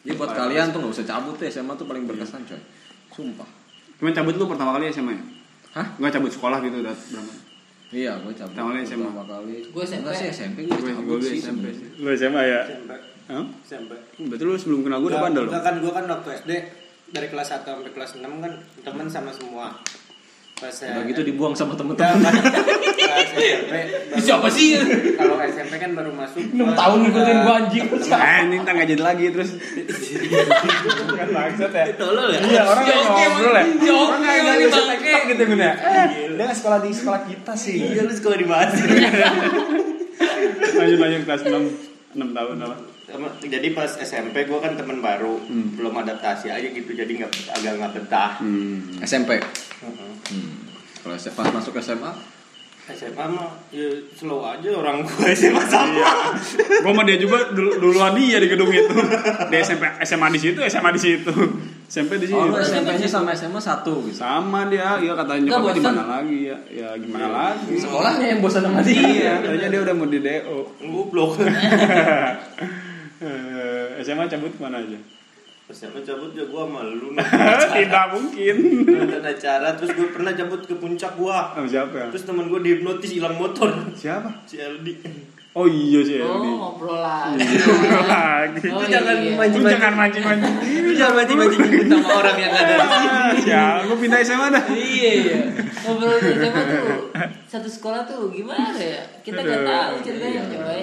Jadi 0.02 0.16
buat 0.20 0.32
kalian 0.32 0.66
tuh 0.72 0.80
nggak 0.80 0.94
usah 0.96 1.06
cabut 1.06 1.36
ya 1.36 1.48
SMA 1.52 1.74
tuh 1.76 1.88
paling 1.88 2.04
berkesan 2.08 2.44
coy. 2.48 2.60
Sumpah. 3.12 3.48
Cuman 4.00 4.12
cabut 4.12 4.36
lu 4.36 4.48
pertama 4.48 4.72
kali 4.76 4.88
SMA 4.90 5.14
ya? 5.14 5.24
Hah? 5.76 5.88
Enggak 6.00 6.20
cabut 6.20 6.32
sekolah 6.32 6.60
gitu 6.64 6.80
udah 6.80 6.96
berapa? 6.96 7.34
Iya, 7.92 8.12
gue 8.24 8.32
cabut. 8.32 8.52
Pertama 8.56 8.68
kali 8.72 8.82
SMA. 8.82 9.08
Pertama 9.08 9.24
kali. 9.28 9.56
Gua 9.70 9.84
SMP. 9.84 10.00
Enggak 10.02 10.16
sih 10.16 10.28
SMP 10.32 10.58
gue 10.64 10.76
Gue 10.76 10.92
cabut 10.92 11.16
gue 11.20 11.20
sih 11.22 11.38
SMP. 11.40 11.66
Lu 12.00 12.08
SMA 12.16 12.42
ya? 12.44 12.60
SMP. 12.66 12.92
Hah? 13.28 13.46
SMP. 13.64 13.92
Berarti 14.28 14.44
lu 14.44 14.54
sebelum 14.56 14.80
kenal 14.84 15.00
gue 15.00 15.10
udah 15.12 15.22
bandel 15.22 15.46
Enggak 15.48 15.64
kan 15.64 15.76
gua 15.80 15.92
kan 15.94 16.04
waktu 16.10 16.30
SD 16.44 16.52
dari 17.12 17.28
kelas 17.28 17.48
1 17.54 17.64
sampai 17.64 17.92
kelas 17.92 18.12
6 18.16 18.24
kan 18.24 18.54
temen 18.82 19.08
sama 19.08 19.32
semua. 19.32 19.76
Pas 20.56 20.70
Udah 20.70 21.02
gitu 21.04 21.22
dibuang 21.24 21.52
sama 21.52 21.74
Enggak, 21.74 22.06
temen-temen. 22.06 22.22
pas 22.22 22.38
SMP 23.26 23.74
baru- 24.14 24.22
Siapa 24.22 24.46
sih? 24.48 24.78
Kalau 25.12 25.36
SMP 25.42 25.74
kan 25.76 25.92
baru 25.92 26.14
masuk 26.14 26.38
6 26.46 26.54
tahun 26.72 26.98
ngikutin 27.02 27.38
gua 27.42 27.54
anjing. 27.58 27.86
Eh, 27.90 28.38
ini 28.44 28.56
ntar 28.60 28.72
nggak 28.72 28.88
jadi 28.88 29.02
lagi 29.02 29.26
terus. 29.30 29.50
kan 31.12 31.28
bangsat 31.28 31.72
ya. 31.72 31.86
Tolol 31.96 32.30
ya? 32.30 32.40
Iya, 32.40 32.62
orang 32.64 32.84
Ya, 32.84 32.94
nggak 32.94 33.02
oke, 33.02 33.24
ngobrol 33.26 33.52
ya. 33.52 33.64
ya, 33.66 33.66
oke, 33.66 33.90
Orang 33.90 34.22
nggak 34.22 34.58
bisa 34.62 34.82
bangke. 34.84 35.02
TikTok 35.02 35.24
gitu 35.28 35.44
Gun 35.48 35.62
ya. 35.62 35.74
Eh, 35.74 36.06
dia 36.30 36.44
nggak 36.46 36.56
sekolah 36.56 36.80
di 36.80 36.90
sekolah 36.94 37.22
kita 37.26 37.54
sih. 37.56 37.76
Iya 37.88 38.02
lu 38.04 38.14
sekolah 38.14 38.38
di 38.38 38.46
Basir. 38.46 38.88
Lanjut 40.72 41.00
lanjut 41.00 41.22
kelas 41.26 41.42
6 41.44 41.58
6 42.14 42.38
tahun 42.38 42.56
apa? 42.60 42.76
Sama- 43.12 43.36
jadi 43.40 43.68
pas 43.72 43.92
SMP 43.92 44.44
gue 44.44 44.56
kan 44.58 44.74
temen 44.74 45.00
baru 45.00 45.36
belum 45.76 45.94
adaptasi 45.98 46.48
aja 46.48 46.64
gitu 46.66 46.88
jadi 46.90 47.12
nggak 47.12 47.32
agak 47.52 47.72
nggak 47.76 47.92
betah 47.94 48.32
Hmm. 48.38 48.96
SMP. 49.00 49.36
Heeh. 49.36 50.12
Hmm. 50.30 50.52
Kalau 50.98 51.16
saya 51.16 51.34
pas 51.34 51.50
masuk 51.50 51.76
SMA, 51.78 52.12
SMA 52.88 53.26
mah 53.26 53.52
ya 53.70 53.88
slow 54.12 54.42
aja 54.44 54.70
orang 54.72 55.02
gue 55.02 55.28
SMA 55.32 55.64
sama 55.66 56.02
Gue 56.58 56.88
sama 56.88 57.04
dia 57.04 57.16
juga 57.16 57.50
dulu, 57.50 57.78
duluan 57.80 58.14
dia 58.14 58.38
di 58.38 58.48
gedung 58.48 58.70
itu. 58.70 58.96
Di 59.48 59.56
SMP 59.58 59.86
SMA 60.02 60.28
di 60.30 60.40
situ, 60.40 60.60
SMA 60.62 60.92
di 60.92 61.02
situ. 61.02 61.34
SMP 61.86 62.16
di 62.16 62.26
situ. 62.26 62.40
oh 62.40 62.56
SMP-nya 62.56 63.04
sama 63.04 63.32
SMA 63.32 63.60
satu 63.60 64.00
gitu. 64.02 64.16
Sama 64.16 64.64
dia, 64.66 64.96
iya 64.98 65.12
kata 65.12 65.36
Nggak 65.36 65.44
nyokapnya 65.44 65.74
di 65.74 65.84
mana 65.84 66.04
lagi 66.10 66.38
ya? 66.46 66.58
Ya 66.70 66.90
gimana 66.96 67.28
lagi? 67.28 67.74
Sekolahnya 67.76 68.28
yang 68.30 68.40
bosan 68.40 68.64
sama 68.64 68.80
dia. 68.80 68.96
Iya, 68.96 69.34
katanya 69.42 69.68
dia 69.68 69.82
udah 69.82 69.94
mau 69.94 70.08
di 70.08 70.20
DO. 70.20 70.58
goblok 70.82 71.32
Eh, 71.42 71.50
SMA 74.00 74.26
cabut 74.28 74.54
mana 74.58 74.78
aja? 74.78 74.98
SMA 75.70 76.02
cabut 76.02 76.32
ya 76.32 76.44
gue 76.44 76.62
sama 76.62 76.82
lu 76.84 77.16
Tidak 77.78 78.06
mungkin. 78.10 78.56
nonton 78.84 79.24
acara 79.24 79.72
terus 79.72 79.94
gue 79.94 80.08
pernah 80.10 80.32
cabut 80.32 80.60
ke 80.62 80.76
puncak 80.76 81.14
gue 81.14 81.32
Sama 81.32 81.64
siapa 81.66 81.96
ya? 81.96 82.08
terus 82.10 82.26
temen 82.26 82.46
gue 82.46 82.60
dihipnotis 82.60 83.12
hilang 83.14 83.36
motor 83.36 83.72
Siapa? 83.94 84.44
si 84.44 84.58
Aldi 84.58 84.94
Oh 85.52 85.68
iya 85.68 86.00
sih. 86.00 86.16
Oh, 86.18 86.40
ngobrol 86.40 86.96
lagi. 86.96 87.44
lagi. 88.08 88.72
Oh, 88.72 88.80
Lu 88.80 88.88
jangan 88.88 89.20
iya. 89.20 89.36
mancing- 89.36 89.60
Lu 89.60 89.68
jangan 89.70 89.94
mancing-mancing. 89.94 90.54
lu 90.80 90.92
jangan 90.96 91.14
mancing-mancing 91.14 91.60
nyebut 91.62 91.88
nama 91.92 92.10
orang 92.16 92.38
yang 92.40 92.54
ada 92.54 92.72
di 92.72 92.88
sini 92.88 93.52
ya, 93.52 93.64
gue 93.84 93.98
pindah 94.00 94.20
SMA 94.22 94.48
dah. 94.48 94.64
Iya, 94.72 95.12
iya. 95.12 95.40
Ngobrol 95.84 96.16
di 96.18 96.32
SMA 96.40 96.62
tuh 96.64 96.88
satu 97.46 97.68
sekolah 97.70 98.08
tuh 98.08 98.32
gimana 98.32 98.72
ya? 98.74 99.04
Kita 99.20 99.44
nggak 99.44 99.60
tahu 99.62 99.94
ceritanya 100.00 100.40
coy. 100.48 100.82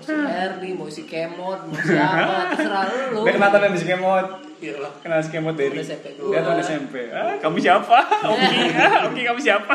Mau 0.00 0.08
si 0.08 0.16
Erdi, 0.16 0.70
mau 0.72 0.88
si 0.88 1.02
Kemot, 1.04 1.60
mau 1.68 1.76
siapa, 1.76 2.56
terserah 2.56 2.88
lu. 3.12 3.20
Dia 3.20 3.32
kenal 3.36 3.50
tapi 3.52 3.76
si 3.76 3.84
Kemot. 3.84 4.26
Iya 4.64 4.72
lah. 4.80 4.92
Kenal 5.04 5.20
si 5.20 5.28
Kemot 5.28 5.54
dari 5.60 5.76
Udah 5.76 5.84
SMP 5.84 6.06
Dia 6.16 6.24
gua. 6.24 6.40
tahun 6.40 6.58
SMP. 6.64 6.94
Ah, 7.12 7.36
kamu 7.36 7.56
siapa? 7.60 7.98
Oke, 8.32 8.48
ah, 8.80 8.92
oke 9.12 9.20
kamu 9.20 9.40
siapa? 9.44 9.74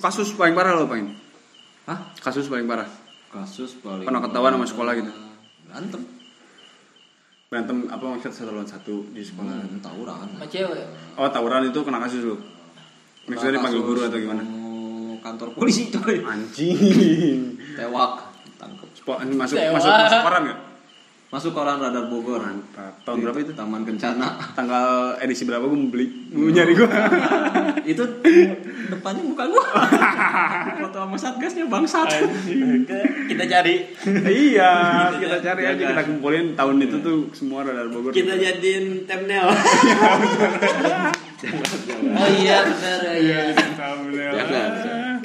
Kasus 0.00 0.32
paling 0.32 0.56
parah 0.56 0.80
lo 0.80 0.88
paling? 0.88 1.12
Hah? 1.84 2.08
Kasus 2.24 2.48
paling 2.48 2.64
parah? 2.64 2.88
Kasus 3.28 3.76
paling 3.84 4.08
Pernah 4.08 4.24
ketahuan 4.24 4.56
sama 4.56 4.64
sekolah 4.64 4.92
gitu? 4.96 5.12
Berantem. 5.68 6.00
Berantem 7.52 7.76
apa 7.92 8.04
maksud 8.16 8.32
satu 8.32 8.48
lawan 8.48 8.64
satu 8.64 9.12
di 9.12 9.20
sekolah? 9.20 9.60
Hmm, 9.60 9.84
tawuran. 9.84 10.24
Sama 10.40 10.48
cewek. 10.48 10.84
Oh 11.20 11.28
tawuran 11.28 11.68
itu 11.68 11.80
kena 11.84 12.00
kasus 12.00 12.24
lu? 12.24 12.36
Maksudnya 13.28 13.60
dipanggil 13.60 13.82
guru 13.84 14.00
atau 14.08 14.16
gimana? 14.16 14.40
Kantor 15.20 15.52
polisi 15.52 15.88
coy. 15.92 16.24
Anjing. 16.24 17.56
Tewak. 17.76 18.23
Tangkep. 19.04 19.28
Spo- 19.28 19.36
masuk 19.36 19.56
Dewa. 19.56 19.76
masuk 19.76 19.90
masuk 19.92 20.20
koran 20.24 20.42
nggak? 20.44 20.60
Masuk 21.28 21.50
koran 21.50 21.76
radar 21.76 22.06
Bogor. 22.06 22.38
Mantap. 22.40 22.94
Tahun 23.02 23.18
berapa 23.18 23.38
itu? 23.42 23.50
Taman 23.52 23.82
Kencana. 23.82 24.38
Tanggal 24.54 25.18
edisi 25.18 25.42
berapa 25.42 25.66
gue 25.66 25.90
beli? 25.90 26.06
Mau 26.30 26.46
nyari 26.46 26.72
gue. 26.72 26.86
itu 27.92 28.02
depannya 28.86 29.22
bukan 29.26 29.46
gua. 29.50 29.66
Foto 30.80 30.98
sama 31.02 31.16
satgasnya 31.18 31.66
bangsat. 31.66 32.06
kita 33.26 33.44
cari 33.44 33.74
iya, 34.30 34.72
kita 35.10 35.36
cari 35.42 35.62
aja 35.66 35.84
kita 35.90 36.02
kumpulin 36.06 36.54
tahun 36.54 36.76
itu 36.80 36.96
tuh 37.02 37.26
semua 37.34 37.66
radar 37.66 37.90
Bogor. 37.90 38.14
kita 38.14 38.38
jadiin 38.38 39.02
thumbnail 39.04 39.48
Oh 42.14 42.28
iya 42.30 42.62
benar 42.64 43.00
iya. 43.12 43.40
Alhamdulillah. 43.52 45.18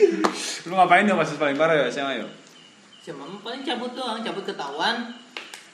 Lu 0.65 0.74
ngapain 0.74 1.06
dong 1.06 1.22
kasus 1.22 1.38
paling 1.38 1.56
parah 1.56 1.76
ya 1.78 1.86
SMA 1.88 2.20
ya? 2.20 2.26
Cuma 3.00 3.24
paling 3.40 3.64
cabut 3.64 3.92
doang, 3.96 4.20
cabut 4.20 4.44
ketahuan. 4.44 5.16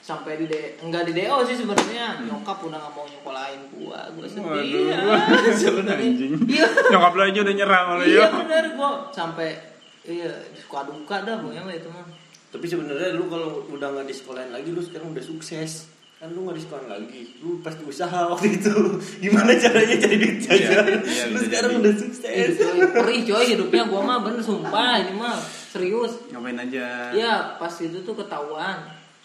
Sampai 0.06 0.38
di 0.38 0.46
de 0.46 0.78
enggak 0.78 1.02
di 1.10 1.18
DO 1.18 1.42
sih 1.42 1.58
sebenarnya. 1.58 2.22
Nyokap 2.22 2.62
udah 2.62 2.78
nggak 2.78 2.94
mau 2.94 3.02
nyokolain 3.10 3.58
gua. 3.74 4.06
Gua 4.14 4.26
sedih 4.30 4.94
ya. 4.94 4.98
Sebenarnya. 5.66 6.06
Anjing. 6.14 6.32
iya. 6.46 6.66
Nyokap 6.94 7.12
lu 7.18 7.22
aja 7.26 7.38
udah 7.42 7.54
nyerah 7.58 7.80
malu 7.90 8.02
iya 8.06 8.22
ya. 8.22 8.26
benar 8.30 8.64
gua 8.78 8.90
sampai 9.10 9.58
iya 10.06 10.30
suka 10.54 10.86
duka 10.86 11.26
dah 11.26 11.42
pokoknya 11.42 11.66
mah 11.66 11.74
itu 11.74 11.90
mah. 11.90 12.06
Tapi 12.54 12.62
sebenarnya 12.70 13.18
lu 13.18 13.26
kalau 13.26 13.66
udah 13.66 13.88
nggak 13.98 14.06
di 14.06 14.14
sekolahin 14.14 14.54
lagi 14.54 14.70
lu 14.70 14.78
sekarang 14.78 15.10
udah 15.10 15.24
sukses. 15.26 15.90
Kan 16.22 16.30
lu 16.30 16.46
nggak 16.46 16.54
di 16.54 16.62
sekolah 16.62 16.86
lagi. 16.86 17.22
Lu 17.42 17.58
pasti 17.58 17.82
usaha 17.82 18.30
waktu 18.30 18.62
itu. 18.62 18.74
Gimana 19.26 19.58
caranya 19.58 19.96
cari 19.98 20.16
duit 20.22 20.38
jajan 20.38 20.86
iya, 21.02 21.26
lu 21.26 21.34
bisa 21.34 21.50
sekarang 21.50 21.70
jadi. 21.74 21.82
udah 21.82 21.92
Eh, 21.92 21.98
sukses 21.98 22.48
coy, 22.62 22.78
perih 22.94 23.20
coy. 23.26 23.44
Hidupnya 23.58 23.82
gua 23.90 24.00
mah 24.06 24.18
bener 24.22 24.38
sumpah. 24.38 25.02
Ini 25.02 25.18
mah 25.18 25.34
serius 25.76 26.12
Ngapain 26.28 26.56
aja? 26.58 26.86
Iya 27.12 27.34
pas 27.56 27.74
itu 27.76 27.98
tuh 28.00 28.14
ketahuan 28.14 28.78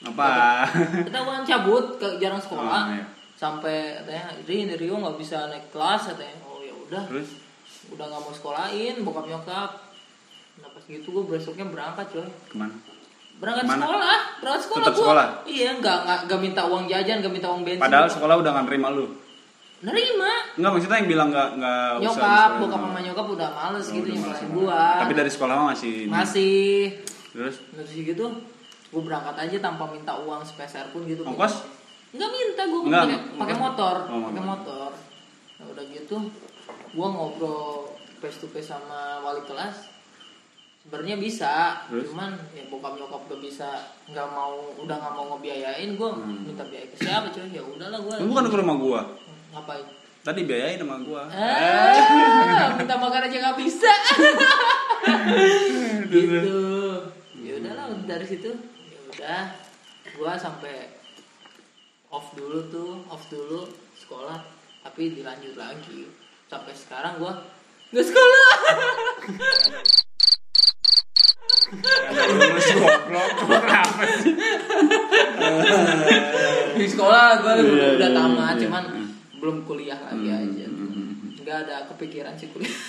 Apa? 0.03 0.65
ketahuan 1.01 1.41
cabut 1.41 1.95
ke 1.95 2.17
jarang 2.17 2.37
sekolah 2.37 2.81
Oh, 2.83 2.93
iya. 2.93 3.05
sampai 3.33 3.75
katanya 3.97 4.25
Rin 4.43 4.69
Rio 4.71 4.95
nggak 4.95 5.15
bisa 5.15 5.47
naik 5.47 5.69
kelas 5.69 6.09
katanya 6.09 6.35
oh 6.43 6.59
ya 6.59 6.73
udah 6.75 7.03
Terus? 7.07 7.29
udah 7.89 8.05
nggak 8.05 8.21
mau 8.21 8.31
sekolahin 8.31 8.95
bokap 9.01 9.25
nyokap 9.25 9.71
nah 10.53 10.67
pas 10.67 10.83
gitu 10.83 11.07
gue 11.09 11.23
besoknya 11.29 11.65
berangkat 11.65 12.05
coy 12.09 12.27
Ke 12.45 12.55
mana? 12.55 12.75
berangkat 13.37 13.63
Ke 13.63 13.69
mana? 13.69 13.81
sekolah 13.81 14.17
berangkat 14.37 14.61
sekolah 14.61 14.81
Tetap 14.81 14.93
gua. 14.93 15.01
sekolah? 15.01 15.27
iya 15.47 15.69
nggak 15.73 15.97
nggak 16.01 16.19
nggak 16.23 16.39
minta 16.39 16.61
uang 16.63 16.85
jajan 16.85 17.17
nggak 17.19 17.33
minta 17.33 17.47
uang 17.47 17.63
bensin 17.63 17.81
Padahal 17.81 18.05
Gua- 18.05 18.13
sekolah 18.13 18.35
udah 18.37 18.51
nggak 18.51 18.65
nerima 18.67 18.87
lu. 18.91 19.05
Nerima. 19.81 20.31
Enggak 20.55 20.71
maksudnya 20.71 20.97
yang 20.97 21.09
bilang 21.09 21.27
enggak 21.29 21.49
enggak 21.53 21.85
usah 21.99 22.09
nyokap 22.13 22.51
bokap 22.57 22.79
sama- 22.79 23.01
nyokap 23.01 23.27
udah 23.31 23.49
males 23.51 23.85
Oh, 23.85 23.93
gitu 23.95 24.09
males. 24.15 24.41
gua. 24.47 24.83
Tapi 24.99 25.13
dari 25.13 25.29
sekolah 25.29 25.53
mah 25.55 25.67
masih 25.71 25.93
masih. 26.07 27.01
Terus? 27.31 27.55
Terus 27.71 27.89
gitu 27.91 28.25
gue 28.91 29.01
berangkat 29.01 29.35
aja 29.39 29.57
tanpa 29.61 29.87
minta 29.87 30.11
uang 30.17 30.43
sepeser 30.43 30.91
pun 30.91 31.01
gitu 31.03 31.23
Ongkos? 31.23 31.63
nggak 32.11 32.27
minta 32.29 32.61
gue 32.61 32.81
pakai 33.39 33.55
motor 33.55 33.95
Oh, 34.05 34.19
pakai 34.27 34.43
motor. 34.43 34.89
nah, 35.55 35.65
udah 35.65 35.85
gitu 35.87 36.15
gue 36.91 37.07
ngobrol 37.07 37.87
face 38.19 38.37
to 38.37 38.47
face 38.47 38.67
sama 38.67 39.23
wali 39.23 39.39
kelas. 39.43 39.87
Sebenarnya 40.81 41.15
bisa 41.15 41.77
Terus? 41.87 42.09
cuman 42.09 42.35
ya 42.51 42.67
bokap 42.67 42.97
nyokap 42.97 43.21
udah 43.23 43.39
bisa 43.39 43.69
nggak 44.05 44.27
mau 44.27 44.59
udah 44.75 44.95
nggak 44.97 45.13
mau 45.13 45.25
ngebiayain 45.31 45.93
gue 45.93 46.09
Hmm. 46.11 46.41
minta 46.43 46.65
biaya 46.65 46.85
ke 46.85 46.97
siapa 46.99 47.29
cuy 47.29 47.47
ya 47.47 47.63
udahlah 47.63 47.95
gue 47.97 48.13
lu 48.17 48.27
bukan 48.27 48.45
ke 48.45 48.57
rumah 48.57 48.75
gua. 48.75 49.01
Ngapain? 49.51 49.85
Tadi 50.21 50.45
biayain 50.45 50.77
sama 50.77 51.01
gua. 51.01 51.25
ah 51.33 52.77
minta 52.77 52.93
makan 52.93 53.25
aja 53.25 53.37
nggak 53.41 53.57
bisa. 53.57 53.91
Gitu. 56.13 56.61
Ya 57.41 57.57
udahlah 57.57 57.85
udah 57.89 58.05
dari 58.05 58.25
situ. 58.29 58.53
Ya 58.93 58.99
udah. 59.09 59.43
Gua 60.13 60.37
sampai 60.37 60.93
off 62.13 62.37
dulu 62.37 62.69
tuh 62.69 63.01
off 63.09 63.25
dulu 63.33 63.65
sekolah. 63.97 64.45
Tapi 64.85 65.17
dilanjut 65.17 65.57
lagi. 65.57 66.05
Sampai 66.45 66.77
sekarang 66.77 67.17
gua 67.17 67.41
nggak 67.89 68.05
sekolah. 68.05 68.49
Ada 71.81 72.23
lulus 72.29 72.67
goblok. 72.77 73.29
Kenapa 73.41 74.03
sih? 74.21 74.33
di 76.71 76.85
sekolah 76.85 77.41
gua 77.41 77.53
Iya, 77.57 77.63
udah, 77.97 78.09
iya, 78.09 78.09
tamat 78.13 78.55
iya. 78.57 78.61
cuman 78.67 78.83
kuliah 79.93 79.99
lagi 80.07 80.27
Hmm, 80.29 80.39
aja 80.47 80.65
hmm, 80.65 80.77
hmm, 80.77 80.91
hmm. 80.93 81.29
nggak 81.41 81.57
ada 81.61 81.75
kepikiran 81.87 82.33
sih 82.33 82.47
kuliah 82.47 82.71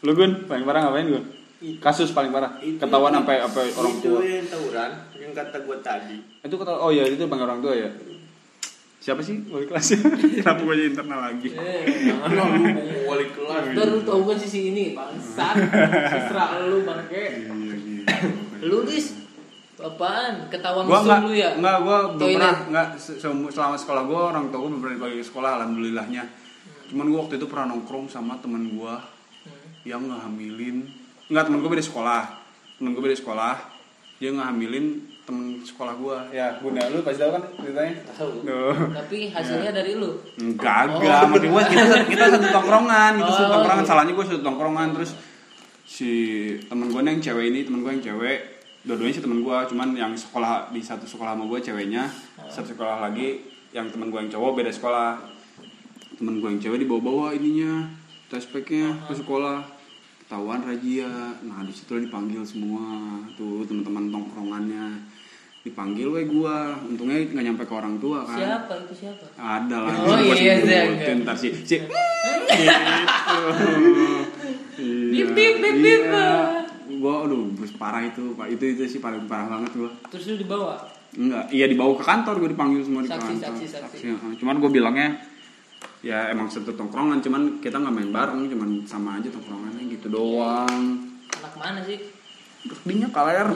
Lu 0.00 0.12
Gun, 0.12 0.44
paling 0.44 0.64
parah 0.64 0.80
ngapain 0.84 1.08
Gun? 1.08 1.24
Kasus 1.80 2.12
paling 2.12 2.28
parah. 2.28 2.60
Itu- 2.60 2.76
Ketahuan 2.76 3.08
sampai 3.14 3.40
apa 3.40 3.56
orang 3.72 3.94
itu 3.94 4.04
tua. 4.04 4.20
yang 4.20 4.44
tawuran 4.44 4.90
yang 5.14 5.32
kata 5.32 5.56
gue 5.58 5.76
tadi 5.80 6.16
Itu 6.38 6.54
kata 6.54 6.76
oh 6.76 6.92
iya 6.92 7.08
itu 7.08 7.24
bang 7.24 7.40
orang 7.40 7.64
tua 7.64 7.72
ya. 7.72 7.88
Siapa 9.00 9.20
sih 9.20 9.40
wali 9.48 9.64
kelasnya? 9.64 9.96
Kenapa 10.38 10.60
gue 10.60 10.74
jadi 10.74 10.88
internal 10.90 11.20
lagi? 11.22 11.48
Eh, 11.50 11.84
jangan 12.04 12.28
lu 12.36 12.68
wali 13.06 13.26
kelas. 13.30 13.62
Ntar 13.70 13.86
lu 13.86 14.00
tau 14.02 14.20
kan 14.22 14.36
sisi 14.36 14.60
ini 14.66 14.92
bangsat. 14.92 15.56
Sesra 16.06 16.44
lu 16.62 16.84
bangke. 16.84 17.24
Iya, 17.40 17.52
iya. 17.56 18.04
Lu 18.62 18.84
dis 18.84 19.23
apaan? 19.76 20.34
Ketahuan 20.48 20.84
Gua 20.84 20.98
enggak, 21.00 21.18
lu 21.20 21.32
ya? 21.32 21.50
enggak 21.52 21.76
gua 21.80 21.96
belum 22.12 22.28
pernah 22.32 22.56
enggak 22.66 22.86
se- 22.94 23.16
se- 23.16 23.50
selama 23.50 23.74
sekolah 23.74 24.02
gua 24.02 24.20
orang 24.30 24.48
tua 24.48 24.58
gua 24.58 24.70
belum 24.70 24.80
pernah 24.80 24.96
dibagi 24.96 25.16
ke 25.18 25.26
sekolah 25.26 25.50
alhamdulillahnya. 25.56 26.22
Cuman 26.86 27.06
gua 27.08 27.18
waktu 27.22 27.34
itu 27.36 27.46
pernah 27.46 27.66
nongkrong 27.68 28.06
sama 28.06 28.38
teman 28.38 28.70
gua 28.70 29.00
Hmm. 29.42 29.52
yang 29.84 30.02
ngehamilin 30.02 30.88
enggak 31.26 31.44
temen 31.44 31.58
gue 31.58 31.70
beda 31.70 31.82
sekolah 31.82 32.22
temen 32.74 32.90
gue 32.90 33.02
beda 33.02 33.12
sekolah 33.14 33.56
dia 34.14 34.30
ngehamilin 34.30 34.86
temen 35.22 35.44
sekolah 35.58 35.92
gua 35.94 36.16
ya 36.30 36.56
bunda 36.58 36.84
lu 36.86 37.00
pasti 37.00 37.18
tahu 37.18 37.32
kan 37.32 37.42
ceritanya 37.58 37.94
Tahu. 38.10 38.30
Tapi 38.90 39.28
hasilnya 39.28 39.72
dari 39.72 39.92
lu. 39.94 40.16
enggak 40.38 40.94
enggak 40.94 41.20
maksud 41.26 41.44
gua 41.46 41.62
kita 41.62 41.84
satu- 41.86 42.08
kita 42.08 42.24
satu 42.30 42.46
tongkrongan 42.50 43.12
kita 43.18 43.30
satu 43.30 43.42
Oh, 43.42 43.52
tongkrongan 43.54 43.80
iya. 43.80 43.90
salahnya 43.90 44.12
gua 44.12 44.24
satu 44.24 44.40
tongkrongan 44.40 44.88
terus 44.92 45.10
si 45.82 46.10
temen 46.62 46.88
gue 46.88 47.00
yang 47.02 47.20
cewek 47.20 47.44
ini 47.46 47.60
temen 47.62 47.80
gue 47.80 47.90
yang 47.90 48.04
cewek 48.06 48.38
dua-duanya 48.84 49.16
sih 49.16 49.24
temen 49.24 49.40
gue 49.40 49.58
cuman 49.72 49.96
yang 49.96 50.12
sekolah 50.12 50.68
di 50.68 50.84
satu 50.84 51.08
sekolah 51.08 51.32
sama 51.32 51.48
gue 51.48 51.60
ceweknya 51.60 52.04
satu 52.52 52.76
sekolah 52.76 53.00
lagi 53.00 53.54
yang 53.74 53.90
temen 53.90 54.06
gue 54.08 54.20
yang 54.22 54.30
cowok 54.30 54.62
beda 54.62 54.70
sekolah. 54.70 55.18
Temen 56.14 56.38
gue 56.38 56.46
yang 56.46 56.62
cewek 56.62 56.78
dibawa-bawa 56.86 57.34
ininya 57.34 57.90
tes 58.30 58.46
speknya 58.46 58.94
ke 59.10 59.18
sekolah. 59.18 59.66
Ketahuan 60.24 60.62
razia 60.62 61.34
nah 61.42 61.60
di 61.66 61.74
situ 61.74 61.98
dipanggil 61.98 62.46
semua. 62.46 63.18
Tuh 63.34 63.66
teman-teman 63.66 64.14
tongkrongannya. 64.14 65.10
Dipanggil 65.66 66.06
we 66.06 66.22
gua. 66.30 66.78
Untungnya 66.86 67.26
nggak 67.26 67.44
nyampe 67.50 67.66
ke 67.66 67.74
orang 67.74 67.98
tua 67.98 68.22
kan. 68.22 68.38
Siapa? 68.38 68.72
Itu 68.86 68.94
siapa? 68.94 69.24
ada 69.34 69.76
lah. 69.90 69.92
Oh, 70.06 70.16
iya, 70.22 70.60
sebutin, 70.62 70.70
iya, 70.70 71.02
iya. 71.02 71.22
ntar 71.26 71.34
si 71.34 71.50
si. 71.50 71.82
Gitu. 74.74 75.30
Bip, 75.30 75.38
bip, 75.38 75.54
bip, 75.62 75.76
bip. 75.78 76.02
Gua 76.94 77.24
aduh 77.24 77.48
terus 77.54 77.72
parah 77.72 78.00
itu 78.00 78.32
pak 78.32 78.48
itu 78.48 78.64
itu 78.70 78.82
sih 78.88 78.98
paling 78.98 79.24
parah 79.24 79.48
banget 79.50 79.72
gua 79.74 79.90
Terus 80.08 80.24
lu 80.26 80.36
dibawa. 80.38 80.76
enggak 81.12 81.44
iya 81.48 81.64
dibawa 81.64 81.94
ke 81.94 82.02
kantor 82.02 82.34
gua 82.38 82.50
dipanggil 82.50 82.80
semua 82.80 83.00
di 83.00 83.08
Saksi, 83.08 83.22
kantor 83.34 83.52
saksi, 83.54 83.66
saksi. 83.68 83.96
heeh. 84.04 84.32
cuman 84.36 84.54
gua 84.56 84.68
bilangnya 84.68 85.08
ya 86.00 86.28
emang 86.28 86.46
satu 86.46 86.70
tongkrongan 86.70 87.18
cuman 87.18 87.42
kita 87.58 87.76
nggak 87.76 87.94
main 87.94 88.10
bareng 88.10 88.44
cuman 88.46 88.68
sama 88.84 89.16
aja 89.16 89.28
tongkrongannya 89.28 89.88
gitu 89.88 90.08
doang 90.08 91.00
Anak 91.34 91.54
mana 91.54 91.80
sih? 91.80 91.98
dinya 92.80 93.08
kaler 93.08 93.44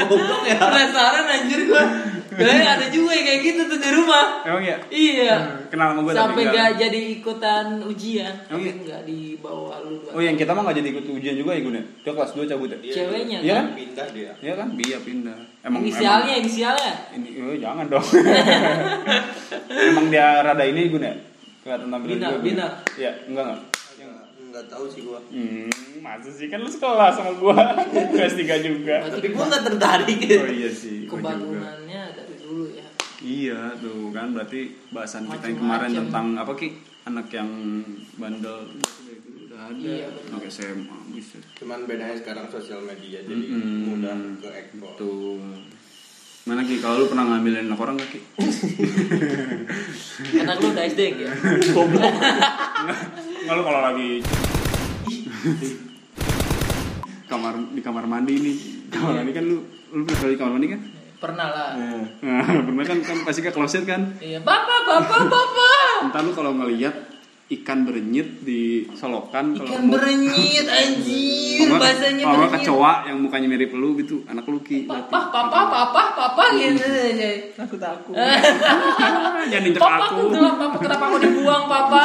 Goblok 0.00 0.42
ya. 0.42 0.58
Penasaran 0.58 1.26
anjir 1.28 1.60
gua. 1.66 1.84
Kayak 2.30 2.70
ada 2.72 2.86
juga 2.88 3.10
yang 3.10 3.26
kayak 3.26 3.40
gitu 3.42 3.60
tuh 3.66 3.78
di 3.78 3.90
rumah. 3.90 4.24
emang 4.42 4.62
ya 4.62 4.76
Iya. 4.86 5.34
kenal 5.66 5.86
sama 5.90 6.00
gua 6.00 6.10
tapi 6.10 6.18
Sampai 6.20 6.42
enggak. 6.42 6.54
nggak 6.54 6.70
jadi 6.80 7.00
ikutan 7.12 7.66
ujian. 7.82 8.34
Oh, 8.40 8.50
Tapi 8.50 8.62
iya? 8.62 8.72
nggak 8.76 9.02
dibawa 9.04 9.74
lu. 9.80 9.94
oh 10.06 10.20
yang 10.20 10.34
kita 10.34 10.50
mah 10.50 10.62
nggak 10.62 10.76
jadi 10.76 10.88
ikut 10.90 11.04
ujian 11.10 11.34
juga 11.36 11.50
ya 11.50 11.60
gue 11.60 11.72
dia 11.74 12.12
kelas 12.12 12.30
2 12.32 12.46
cabut 12.46 12.68
ya 12.70 12.78
Ceweknya 12.80 13.38
Iya 13.40 13.52
kan? 13.52 13.64
kan? 13.64 13.74
pindah 13.74 14.06
dia 14.10 14.32
Iya 14.38 14.52
kan? 14.54 14.68
Dia 14.74 14.98
pindah. 15.00 15.38
Emang 15.60 15.80
Inisialnya, 15.82 16.34
inisialnya. 16.36 16.92
Emang, 17.10 17.28
ini 17.28 17.38
oh, 17.44 17.56
jangan 17.56 17.84
dong. 17.86 18.00
emang 19.90 20.06
dia 20.08 20.26
rada 20.40 20.64
ini 20.64 20.82
gue 20.86 21.00
ya? 21.00 21.14
Kelihatan 21.60 21.88
tampilan 21.88 22.08
Bina, 22.10 22.24
juga, 22.24 22.32
Gun. 22.32 22.42
bina. 22.42 22.66
Iya, 22.96 23.12
enggak 23.26 23.44
enggak. 23.44 23.60
Nggak 24.60 24.68
tahu 24.68 24.84
sih 24.86 25.00
gue 25.02 25.20
Hmm, 25.26 25.68
masa 25.98 26.28
sih 26.28 26.46
kan 26.46 26.58
lu 26.58 26.68
sekolah 26.68 27.08
sama 27.08 27.32
gua. 27.34 27.56
Kelas 27.88 28.34
3 28.34 28.44
juga. 28.60 28.96
Berarti 29.00 29.16
tapi 29.16 29.28
gue 29.30 29.44
nggak 29.46 29.64
tertarik 29.64 30.18
Oh 30.36 30.48
iya 30.50 30.68
sih. 30.70 30.96
gua 31.02 31.16
juga. 31.16 31.32
kebangunannya 31.32 32.02
dari 32.12 32.34
dulu 32.36 32.64
ya. 32.70 32.86
Iya 33.20 33.60
tuh 33.76 34.08
kan 34.10 34.26
berarti 34.30 34.60
bahasan 34.88 35.24
kita 35.26 35.44
yang 35.46 35.58
kemarin 35.58 35.92
tentang 35.94 36.26
apa 36.34 36.52
ki 36.54 36.68
anak 37.02 37.28
yang 37.30 37.48
bandel 38.14 38.68
udah 39.42 39.60
ada 39.66 39.76
Iya, 39.76 40.08
anak 40.30 40.44
SMA 40.46 40.98
bisa 41.10 41.36
cuman 41.54 41.84
bedanya 41.84 42.12
sekarang 42.14 42.46
sosial 42.46 42.80
media 42.80 43.20
jadi 43.20 43.32
Mm-mm. 43.34 43.88
mudah 43.88 44.16
ke 44.38 44.48
ekspor 44.48 44.92
Betul. 44.94 45.40
Mana 46.48 46.64
Ki, 46.64 46.80
kalau 46.80 47.04
lu 47.04 47.06
pernah 47.12 47.28
ngambilin 47.28 47.68
anak 47.68 47.80
orang 47.84 48.00
gak 48.00 48.16
Ki? 48.16 48.20
Anak 50.40 50.56
lu 50.64 50.72
udah 50.72 50.84
SD 50.88 51.00
ya? 51.20 51.28
Enggak 53.44 53.54
lu 53.56 53.62
kalau 53.64 53.80
lagi 53.84 54.10
kamar 57.28 57.54
di 57.76 57.80
kamar 57.84 58.04
mandi 58.08 58.34
nih. 58.40 58.56
Kamar 58.88 59.20
mandi 59.20 59.32
kan 59.36 59.44
lu 59.44 59.68
lu 59.92 60.02
pernah 60.08 60.32
di 60.32 60.38
kamar 60.40 60.52
mandi 60.56 60.68
kan? 60.72 60.80
Pernah 61.20 61.48
lah. 61.52 61.70
Nah, 61.76 62.08
pernah 62.64 62.84
kan 62.88 62.98
kan 63.04 63.18
pasti 63.28 63.44
ke 63.44 63.52
kloset 63.52 63.84
kan? 63.84 64.16
Iya, 64.16 64.40
bapak, 64.40 64.80
bapak, 64.88 65.20
bapak. 65.28 66.08
Entar 66.08 66.24
lu 66.24 66.32
kalau 66.32 66.56
ngelihat 66.56 67.09
ikan 67.50 67.82
berenyit 67.82 68.46
di 68.46 68.60
solokan 68.94 69.52
kalau 69.52 69.66
Ikan 69.66 69.90
berenyit 69.90 70.66
anjir, 70.80 71.66
bahasanya 71.66 72.22
kalau 72.22 72.36
nggak 72.38 72.46
berenyit. 72.46 72.62
kecoa 72.62 72.92
yang 73.04 73.18
mukanya 73.18 73.46
mirip 73.48 73.70
lu 73.74 73.98
gitu, 73.98 74.22
anak 74.24 74.46
lu 74.46 74.62
Ki. 74.62 74.86
Papa, 74.86 75.34
papa, 75.34 75.60
papa, 75.66 76.02
papa 76.14 76.44
gitu 76.54 76.78
aja. 76.78 77.30
Aku 77.58 77.74
takut. 77.74 78.14
Jangan 79.50 79.66
injek 79.66 79.82
Papa, 79.82 80.06
aku. 80.08 80.30
kenapa, 80.30 80.54
papa, 80.62 80.76
kenapa 80.78 81.04
aku 81.06 81.18
dibuang, 81.18 81.64
papa? 81.66 82.02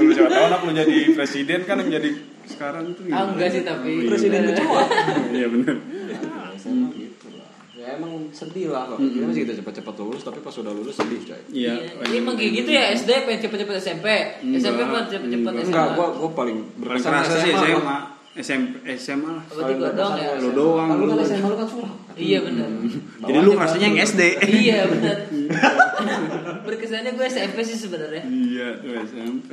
Lu 0.00 0.10
siapa 0.10 0.28
tahu 0.28 0.44
anak 0.44 0.60
lu 0.62 0.72
jadi 0.74 0.96
presiden 1.14 1.60
kan 1.62 1.76
yang 1.78 1.90
jadi 1.92 2.10
sekarang 2.44 2.84
tuh. 2.92 3.04
Ah, 3.08 3.30
enggak 3.30 3.48
sih 3.48 3.62
tapi. 3.62 4.10
Presiden 4.10 4.42
kecoa. 4.50 4.82
Iya 5.30 5.46
benar. 5.48 5.76
SMA 6.52 6.88
gitu 6.92 7.26
lah. 7.32 7.46
Ya 7.72 7.91
emang 8.02 8.34
sedih 8.34 8.74
lah 8.74 8.90
kalau 8.90 8.98
kita 8.98 9.24
masih 9.30 9.46
kita 9.46 9.54
cepat-cepat 9.62 9.94
lulus 10.02 10.26
tapi 10.26 10.42
pas 10.42 10.50
udah 10.58 10.72
lulus 10.74 10.98
sedih 10.98 11.22
coy. 11.22 11.38
Iya. 11.54 11.74
Ini 12.02 12.16
emang 12.18 12.34
kayak 12.34 12.52
gitu 12.58 12.70
ya 12.74 12.90
SD 12.98 13.10
pengen 13.22 13.40
cepet-cepet 13.46 13.76
SMP, 13.78 14.06
SMP 14.58 14.80
pengen 14.82 15.06
cepet-cepet 15.06 15.52
SMA. 15.62 15.70
Enggak, 15.70 15.86
gua 15.94 16.06
gua 16.18 16.30
paling 16.34 16.58
berkesan 16.82 17.10
kerasa 17.14 17.34
sih 17.38 17.52
SMA, 17.54 17.70
SMA. 17.70 17.98
SMP, 18.32 18.74
SMA 18.98 19.30
lah. 19.30 19.44
Berarti 19.46 19.72
gua 19.78 19.90
doang 19.94 20.14
ya. 20.18 20.30
Lu 20.42 20.50
doang. 20.50 20.88
Kan 20.90 20.96
lu 20.98 21.06
kan. 21.06 21.22
SMA 21.22 21.46
lu 21.46 21.56
kan 21.62 21.68
surah. 21.70 21.94
Iya 22.12 22.38
benar. 22.42 22.68
Jadi 23.22 23.38
lu 23.38 23.50
rasanya 23.54 23.86
yang 23.86 23.98
SD. 24.02 24.20
Iya 24.42 24.78
benar. 24.90 25.16
Berkesannya 26.66 27.12
gue 27.14 27.26
SMP 27.30 27.58
sih 27.64 27.78
sebenarnya. 27.78 28.22
Iya, 28.26 28.68
tuh 28.82 28.92
SMP. 29.06 29.50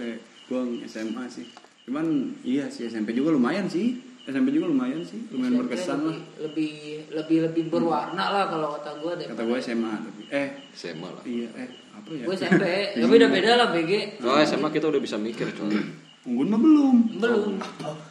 Gua 0.50 0.66
SMA 0.90 1.24
sih. 1.30 1.46
Cuman 1.88 2.36
iya 2.42 2.68
sih 2.68 2.90
SMP 2.90 3.14
juga 3.14 3.32
lumayan 3.32 3.70
sih. 3.70 4.09
SMP 4.30 4.48
juga 4.52 4.66
lumayan 4.70 5.02
sih, 5.02 5.20
lumayan 5.30 5.52
SMP 5.52 5.62
berkesan 5.66 5.98
lah. 6.00 6.14
lebih, 6.14 6.22
lebih 6.40 6.72
lebih 7.10 7.38
lebih 7.50 7.64
berwarna 7.68 8.24
lah 8.30 8.44
kalau 8.48 8.68
kata 8.78 8.90
gue 8.98 9.12
deh. 9.18 9.26
Kata 9.28 9.42
gue 9.44 9.58
SMA 9.60 9.94
tapi 10.00 10.22
eh 10.30 10.48
SMA 10.72 11.10
lah. 11.10 11.24
iya 11.26 11.50
eh 11.58 11.70
apa 11.90 12.10
ya? 12.14 12.24
Gue 12.30 12.36
SMP, 12.38 12.64
ya 12.94 13.06
beda 13.12 13.26
beda 13.28 13.52
lah 13.58 13.68
BG. 13.74 14.22
Oh, 14.22 14.38
SMA 14.40 14.70
kita 14.70 14.86
udah 14.88 14.98
bisa 14.98 15.18
mikir 15.18 15.50
coy. 15.52 15.76
Unggun 16.30 16.48
mah 16.48 16.60
belum. 16.60 16.96
Belum. 17.18 17.54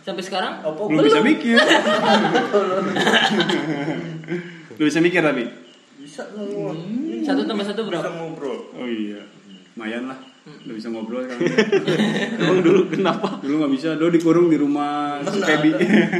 Sampai 0.00 0.24
sekarang 0.24 0.64
Belum 0.64 1.04
bisa 1.04 1.20
mikir. 1.20 1.54
Lu 4.78 4.82
bisa 4.82 4.98
mikir 4.98 5.20
tapi. 5.20 5.44
bisa 5.98 6.24
ngomong. 6.32 6.78
Satu 7.20 7.44
tambah 7.44 7.66
satu 7.66 7.84
Bisa 7.84 8.00
berapa? 8.00 8.08
ngobrol. 8.16 8.72
Oh 8.72 8.88
iya. 8.88 9.20
Lumayan 9.76 10.08
lah. 10.08 10.18
Udah 10.68 10.74
bisa 10.76 10.88
ngobrol 10.92 11.24
kan. 11.24 11.38
Emang 12.40 12.60
dulu 12.60 12.80
kenapa? 12.92 13.40
Dulu 13.40 13.54
nggak 13.64 13.72
bisa, 13.72 13.88
dulu 13.96 14.10
dikurung 14.12 14.46
di 14.52 14.58
rumah 14.60 15.20
si 15.24 15.40
Pebi. 15.40 15.70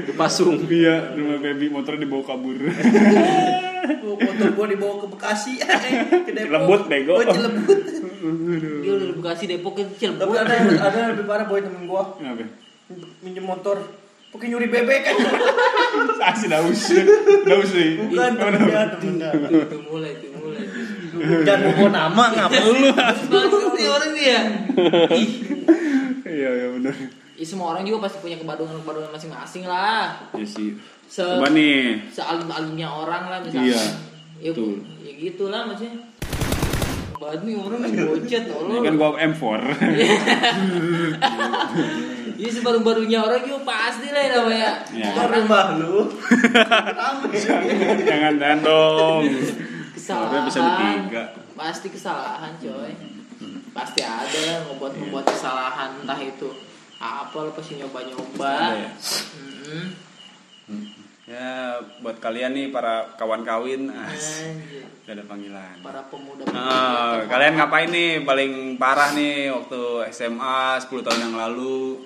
Dipasung. 0.09 0.57
iya, 0.73 1.13
di 1.13 1.21
rumah 1.21 1.39
Pebi 1.41 1.67
motornya 1.69 2.05
dibawa 2.05 2.25
kabur. 2.25 2.57
Motor 4.09 4.49
gua 4.57 4.67
dibawa 4.69 4.95
ke 5.05 5.07
Bekasi. 5.13 5.53
ke 6.27 6.33
Depok. 6.33 6.49
Cilebut, 6.49 6.83
bego. 6.89 7.13
Oh, 7.17 7.25
Cilebut. 7.25 7.79
Dia 8.85 8.91
udah 8.97 9.07
di 9.09 9.15
Bekasi 9.17 9.45
Depok 9.49 9.73
ke 9.77 9.83
Tapi 9.85 9.97
Cirebon. 10.01 10.37
ada 10.37 10.55
ada 10.57 10.97
yang 10.97 11.11
lebih 11.17 11.25
parah 11.29 11.47
boy 11.49 11.61
temen 11.61 11.85
gua. 11.85 12.17
Kenapa? 12.17 12.45
Minjem 13.21 13.45
motor. 13.45 13.77
Pakai 14.29 14.53
nyuri 14.53 14.69
bebek 14.69 15.01
kan. 15.09 15.17
Asli 16.21 16.53
daus. 16.53 16.85
Daus 17.49 17.71
nih. 17.73 17.91
Bukan 17.97 18.33
temennya, 18.37 18.83
temennya. 18.93 19.31
Itu 19.65 19.77
mulai, 19.89 20.13
itu 20.21 20.29
mulai. 20.37 20.65
Jangan 21.19 21.61
mau 21.65 21.73
bawa 21.73 21.91
nama 21.91 22.25
ngapa 22.37 22.61
lu? 22.69 22.75
Nih 23.79 23.89
orang 23.89 24.11
nih 24.13 24.25
ya. 24.27 24.41
Ih, 25.15 25.31
Iya, 26.29 26.49
iya 26.53 26.67
benar. 26.75 26.95
Ya, 27.39 27.45
semua 27.47 27.73
orang 27.73 27.83
juga 27.83 28.05
pasti 28.05 28.19
punya 28.19 28.37
kebadungan-kebadungan 28.37 29.09
masing-masing 29.09 29.65
lah. 29.65 30.19
Ya 30.35 30.45
sih. 30.45 30.75
Se 31.07 31.23
Coba 31.23 31.49
nih. 31.49 32.05
sealim-alimnya 32.11 32.85
orang 32.85 33.23
lah 33.27 33.39
misalnya. 33.41 33.73
Iya, 33.73 33.83
Ya, 34.39 34.51
betul. 34.53 34.83
ya 35.01 35.13
gitulah 35.17 35.63
maksudnya. 35.65 36.05
Banget 37.19 37.41
nih 37.43 37.55
orang 37.57 37.81
nih 37.83 38.07
bocet 38.07 38.45
Ini 38.47 38.79
kan 38.79 38.95
gua 38.95 39.11
M4. 39.17 39.43
Iya 42.39 42.51
sebaru-barunya 42.55 43.19
orang 43.19 43.43
juga 43.43 43.67
pasti 43.67 44.15
lah 44.15 44.23
ya 44.23 44.31
namanya. 44.39 44.71
Ya. 44.95 45.11
Kan 45.11 45.27
rumah 45.35 45.75
lu. 45.75 46.07
Jangan 47.99 48.35
dan 48.39 48.63
dong. 48.63 49.27
Kesalahan. 49.91 50.47
Tiga. 50.47 51.35
Pasti 51.59 51.91
kesalahan 51.91 52.55
coy. 52.55 53.18
Pasti 53.79 54.03
ada 54.03 54.67
ngebuat 54.67 54.93
ngebuat 54.99 55.25
kesalahan 55.31 56.03
entah 56.03 56.19
itu 56.19 56.51
apa 56.99 57.37
lo 57.39 57.51
pasti 57.55 57.79
nyoba-nyoba. 57.79 58.53
Ada 58.59 58.75
ya? 58.75 58.91
Mm-mm. 59.39 59.87
Ya, 61.29 61.77
buat 62.01 62.17
kalian 62.25 62.57
nih 62.57 62.73
para 62.73 63.05
kawan 63.21 63.45
kawin, 63.45 63.93
ah, 63.93 64.09
ada 65.05 65.23
panggilan. 65.29 65.77
Para 65.85 66.01
pemuda. 66.09 66.49
Ah, 66.57 67.21
kalian 67.29 67.53
ngapain 67.53 67.93
nih 67.93 68.25
paling 68.25 68.81
parah 68.81 69.13
nih 69.13 69.53
waktu 69.53 70.09
SMA 70.09 70.81
10 70.81 71.05
tahun 71.05 71.21
yang 71.29 71.37
lalu? 71.37 72.01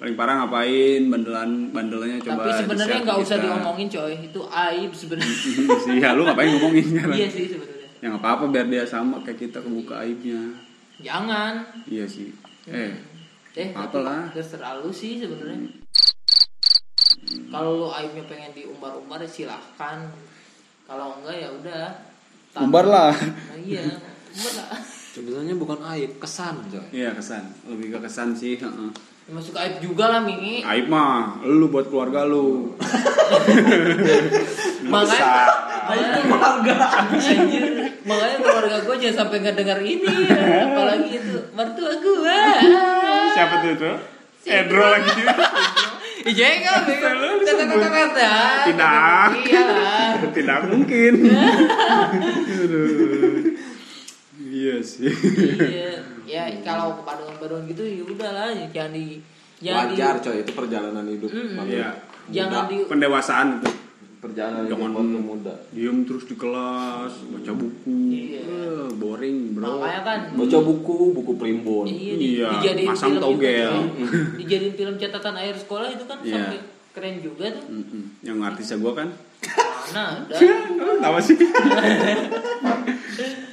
Paling 0.00 0.16
parah 0.16 0.40
ngapain? 0.40 1.12
Bandelan 1.12 1.76
bandelnya 1.76 2.16
coba 2.24 2.48
Tapi 2.48 2.50
sebenarnya 2.64 2.98
nggak 3.04 3.18
usah 3.20 3.36
diomongin 3.36 3.88
coy, 3.92 4.12
itu 4.16 4.40
aib 4.48 4.90
sebenarnya. 4.96 5.36
sih, 5.36 5.54
ya 6.02 6.16
lu 6.16 6.24
ngapain 6.24 6.48
ngomongin 6.48 6.84
sekarang? 6.88 7.16
iya 7.20 7.28
sih 7.28 7.44
sebenarnya. 7.52 7.86
Ya 8.00 8.06
nggak 8.16 8.22
apa-apa 8.24 8.44
biar 8.48 8.66
dia 8.72 8.84
sama 8.88 9.20
kayak 9.20 9.44
kita 9.44 9.60
kebuka 9.60 10.00
aibnya. 10.00 10.67
Jangan. 10.98 11.62
Iya 11.86 12.04
sih. 12.04 12.34
Eh, 12.66 12.92
Eh, 13.54 13.74
Apalah. 13.74 14.30
itu 14.30 14.38
terserah 14.38 14.78
lu 14.78 14.88
sih 14.88 15.18
sebenarnya. 15.18 15.66
Kalau 17.50 17.70
lu 17.76 17.88
aibnya 17.90 18.22
pengen 18.24 18.54
diumbar-umbar 18.54 19.18
ya 19.18 19.26
silahkan. 19.26 20.06
Kalau 20.86 21.18
enggak 21.18 21.36
ya 21.36 21.48
udah. 21.50 21.86
Umbar 22.58 22.84
lah. 22.86 23.12
Nah, 23.12 23.58
iya, 23.58 23.82
umbar 24.30 24.52
lah. 24.56 24.70
Sebenarnya 25.08 25.58
bukan 25.58 25.82
aib, 25.90 26.22
kesan 26.22 26.62
coy. 26.70 26.78
Iya 26.94 27.10
kesan, 27.10 27.42
lebih 27.66 27.90
ke 27.90 27.98
kesan 28.06 28.30
sih. 28.32 28.54
heeh. 28.54 28.90
Ya, 29.26 29.30
Masuk 29.34 29.58
aib 29.58 29.82
juga 29.82 30.06
lah 30.06 30.22
Mingi. 30.22 30.62
Aib 30.62 30.86
mah, 30.86 31.42
lu 31.42 31.66
buat 31.66 31.90
keluarga 31.90 32.22
lu. 32.22 32.78
Makanya 34.88 35.34
makanya 35.84 36.08
keluarga 36.22 36.74
anjir. 37.02 37.87
Makanya 38.08 38.36
keluarga 38.40 38.76
gue 38.80 38.96
jangan 39.04 39.16
sampai 39.20 39.36
nggak 39.44 39.56
dengar 39.60 39.78
ini 39.84 40.14
ya. 40.24 40.64
Apalagi 40.72 41.10
itu 41.20 41.36
mertua 41.52 41.92
gue. 42.00 42.40
Siapa 43.36 43.54
tuh 43.60 43.70
itu? 43.76 43.92
Edro 44.48 44.84
lagi. 44.88 45.20
Iya 46.18 46.48
kan, 46.66 46.82
kata-kata. 46.88 48.32
Tidak. 48.66 49.28
Iya. 49.44 49.66
Tidak 50.34 50.58
mungkin. 50.72 51.12
Aduh. 52.48 53.54
Iya 54.38 54.76
sih. 54.82 55.12
Iya, 55.62 56.00
ya 56.26 56.42
kalau 56.64 56.98
kepadungan-padungan 56.98 57.70
gitu 57.70 57.82
ya 57.86 58.02
udahlah, 58.02 58.50
jangan 58.72 58.92
di 58.96 59.22
jangan 59.62 59.94
Wajar 59.94 60.14
di, 60.18 60.24
coy, 60.24 60.36
itu 60.42 60.52
perjalanan 60.56 61.04
hidup. 61.06 61.30
Bang. 61.30 61.66
Iya. 61.68 61.88
jangan 62.32 62.66
di 62.66 62.76
Pendewasaan 62.88 63.46
itu. 63.60 63.70
Perjalanan 64.18 64.66
Jangan 64.66 64.90
waktu 64.92 65.18
muda. 65.20 65.54
diem 65.70 66.02
terus 66.02 66.24
di 66.24 66.34
kelas, 66.34 67.12
baca 67.24 67.52
buku. 67.52 67.94
Iya. 68.08 68.42
Eh, 68.42 68.86
boring, 68.92 69.38
bro. 69.52 69.78
makanya 69.78 70.00
kan 70.02 70.18
Baca 70.34 70.58
buku, 70.60 70.96
buku 71.12 71.32
primbon. 71.34 71.86
iya, 71.86 72.12
di, 72.12 72.26
Iya, 72.34 72.48
dijadiin 72.52 72.88
masang 72.88 73.10
film 73.12 73.22
togel. 73.22 73.70
Kan. 73.70 73.86
dijadiin 74.34 74.74
film 74.74 74.94
catatan 74.96 75.34
akhir 75.36 75.56
sekolah 75.58 75.88
itu 75.88 76.04
kan 76.04 76.18
Iya. 76.20 76.34
sampai 76.36 76.58
keren 76.90 77.16
juga 77.20 77.46
tuh. 77.52 77.64
Mm-mm. 77.68 78.02
Yang 78.20 78.38
artisnya 78.44 78.76
gua 78.76 78.92
kan. 78.96 79.08
Mana 79.86 80.02
ada? 80.20 80.34
Tahu 81.04 81.16
sih. 81.20 81.36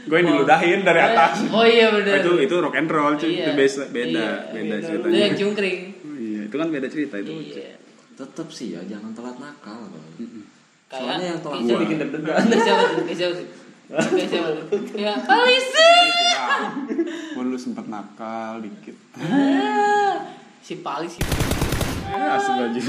gue 0.04 0.16
yang 0.16 0.28
diludahin 0.28 0.82
dari 0.82 1.02
atas. 1.04 1.46
Oh 1.48 1.62
iya 1.62 1.90
benar. 1.92 2.22
itu 2.22 2.32
itu 2.40 2.56
rock 2.56 2.76
and 2.76 2.86
roll 2.88 3.14
cuy. 3.16 3.30
Iya. 3.32 3.42
Itu 3.44 3.52
beda 3.56 3.84
beda 3.88 4.10
Iya. 4.12 4.30
beda 4.52 4.76
Itu 4.76 4.86
ceritanya. 4.88 5.18
yang 5.20 5.36
cungkring. 5.36 5.80
Iya, 6.16 6.42
itu 6.44 6.56
kan 6.56 6.68
beda 6.70 6.88
cerita 6.88 7.16
itu. 7.18 7.32
Iya. 7.52 7.74
Tetap 8.16 8.48
sih 8.48 8.72
ya, 8.72 8.82
jangan 8.82 9.12
telat 9.12 9.38
nakal. 9.38 9.92
Bang. 9.92 10.45
Kayak 10.96 11.04
Soalnya 11.04 11.28
yang 11.28 11.40
gua 11.42 11.60
siapa- 11.60 11.82
bikin 11.82 11.98
deg-degan. 12.00 12.42
Kayak 12.42 12.64
siapa 12.64 12.84
tuh? 12.86 13.04
Kayak 13.04 13.18
siapa 13.18 13.34
tuh? 13.34 13.46
Siapa 14.26 14.50
tuh? 14.50 14.80
Ya, 14.96 15.14
polisi. 15.20 15.92
Gue 17.30 17.44
dulu 17.44 17.58
sempet 17.58 17.86
nakal 17.86 18.60
dikit. 18.60 18.96
Si 20.60 20.74
Pali 20.78 21.06
si 21.06 21.20
Eh, 22.06 22.30
asal 22.32 22.64
aja. 22.64 22.80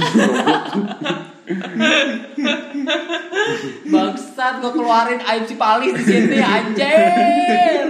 bangsat 3.86 4.54
gua 4.60 4.70
keluarin 4.70 5.20
aib 5.20 5.44
si 5.44 5.54
Pali 5.56 5.90
di 5.90 6.02
sini 6.02 6.38
anjir. 6.38 7.86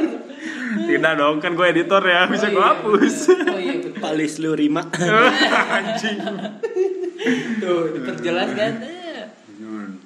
Tidak 0.77 1.13
dong, 1.15 1.41
kan 1.41 1.53
gue 1.53 1.67
editor 1.67 1.99
ya, 2.01 2.25
bisa 2.27 2.47
Oh 2.47 2.53
gue 2.53 2.59
iya. 2.59 2.69
hapus. 2.71 3.17
Oh 3.45 3.59
iya. 3.59 3.75
Palis 3.97 4.39
lu 4.39 4.53
Rima. 4.53 4.85
Anjing. 5.77 6.19
Tuh, 7.59 7.83
diperjelas 7.93 8.51
kan. 8.53 8.73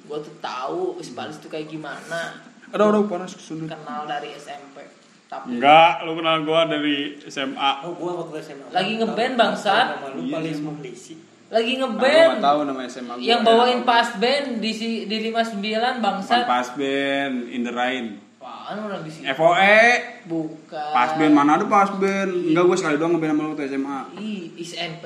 Gua 0.03 0.17
tuh 0.19 0.35
tahu 0.39 0.99
si 0.99 1.11
Pali 1.11 1.31
tuh 1.33 1.47
kayak 1.47 1.67
gimana. 1.67 2.39
Aduh, 2.71 2.87
aduh, 2.87 3.03
panas 3.05 3.35
kesundut. 3.35 3.67
Kenal 3.67 4.07
dari 4.07 4.31
SMP. 4.31 4.79
Tapi 5.27 5.59
Enggak, 5.59 6.03
lu 6.03 6.19
kenal 6.19 6.43
gue 6.43 6.61
dari 6.67 6.97
SMA. 7.23 7.71
Oh, 7.83 7.95
gua 7.95 8.23
waktu 8.23 8.43
SMA. 8.43 8.67
Lagi 8.71 8.99
ngeband, 8.99 9.33
bangsat. 9.35 9.85
Nama 9.95 10.07
lu 10.11 10.21
Palis 10.27 10.59
Muhdisi. 10.59 11.15
lagi 11.47 11.75
Aku 11.75 11.83
ngeband. 11.83 12.39
nggak 12.39 12.43
tahu 12.43 12.59
nama 12.63 12.79
SMA 12.87 13.13
gue. 13.15 13.27
Yang 13.27 13.41
bawain 13.43 13.79
pas 13.83 14.07
band 14.15 14.47
di 14.59 14.71
si, 14.71 14.89
di 15.03 15.17
59 15.19 15.59
Bukan 15.59 15.95
bangsat. 15.99 16.43
pas 16.47 16.67
band, 16.75 17.35
in 17.47 17.61
the 17.63 17.71
rain. 17.71 18.05
Apaan 18.39 18.75
orang 18.81 19.03
di 19.03 19.11
sini? 19.11 19.27
FOE. 19.31 19.83
Bukan. 20.27 20.91
Pas 20.91 21.11
band 21.15 21.31
mana 21.31 21.59
ada 21.59 21.67
pas 21.67 21.91
band? 21.91 22.31
Enggak, 22.31 22.63
gue 22.67 22.77
sekali 22.79 22.95
doang 22.95 23.11
ngeband 23.15 23.31
sama 23.31 23.41
lu 23.43 23.49
waktu 23.51 23.63
SMA. 23.67 23.99
Ih, 24.15 24.41
SMP 24.57 25.05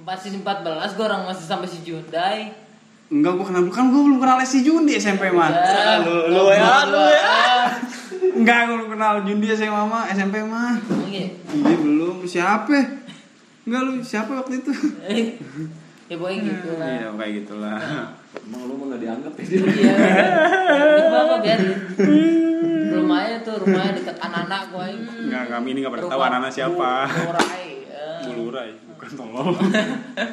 masih 0.00 0.36
14 0.36 0.96
gue 0.96 1.04
orang 1.04 1.22
masih 1.24 1.44
sampai 1.44 1.68
si 1.68 1.80
Jundai. 1.80 2.52
Enggak, 3.12 3.32
gue 3.36 3.44
kenal 3.44 3.62
kan 3.68 3.84
gue 3.86 4.02
belum 4.02 4.18
kenal 4.18 4.40
si 4.40 4.64
Jundi 4.64 4.96
SMP 4.96 5.28
mah. 5.28 5.52
Ya, 5.52 6.00
lu- 6.00 6.26
lu 6.26 6.42
ya, 6.48 6.88
lu 6.88 7.02
ya. 7.04 7.28
Enggak, 8.32 8.58
gue 8.64 8.74
belum 8.74 8.90
kenal 8.90 9.12
Jundi 9.22 9.46
SMA 9.50 9.82
mah, 9.84 10.08
SMP 10.08 10.40
mah. 10.40 10.80
Iya. 11.04 11.28
Iya 11.52 11.76
belum, 11.76 12.24
siapa? 12.24 12.72
Enggak 13.62 13.80
lu 13.84 13.92
siapa 14.00 14.32
waktu 14.34 14.58
itu? 14.58 14.72
ya 16.08 16.14
pokoknya 16.14 16.40
gitu 16.42 16.70
lah. 16.74 16.88
Iya 16.88 17.06
kayak 17.14 17.32
gitulah. 17.38 17.76
Emang 18.34 18.62
lu 18.64 18.72
mah 18.74 18.86
nggak 18.90 19.00
dianggap 19.00 19.32
ya? 19.34 19.44
Iya. 19.44 19.94
Itu 20.98 21.14
apa 21.14 21.34
biarin. 21.38 21.78
Rumahnya 22.92 23.36
tuh 23.40 23.54
rumahnya 23.58 23.92
deket 23.94 24.16
anak-anak 24.18 24.62
gue. 24.68 24.86
Enggak 25.28 25.44
kami 25.48 25.68
ini 25.68 25.78
nggak 25.80 25.92
pernah 25.92 26.08
tahu 26.08 26.20
anak 26.22 26.48
siapa. 26.48 26.92
Murai. 27.06 27.68
ya. 27.84 28.04
Bulurai, 28.24 28.70
bukan 29.02 29.18
tolol. 29.18 29.50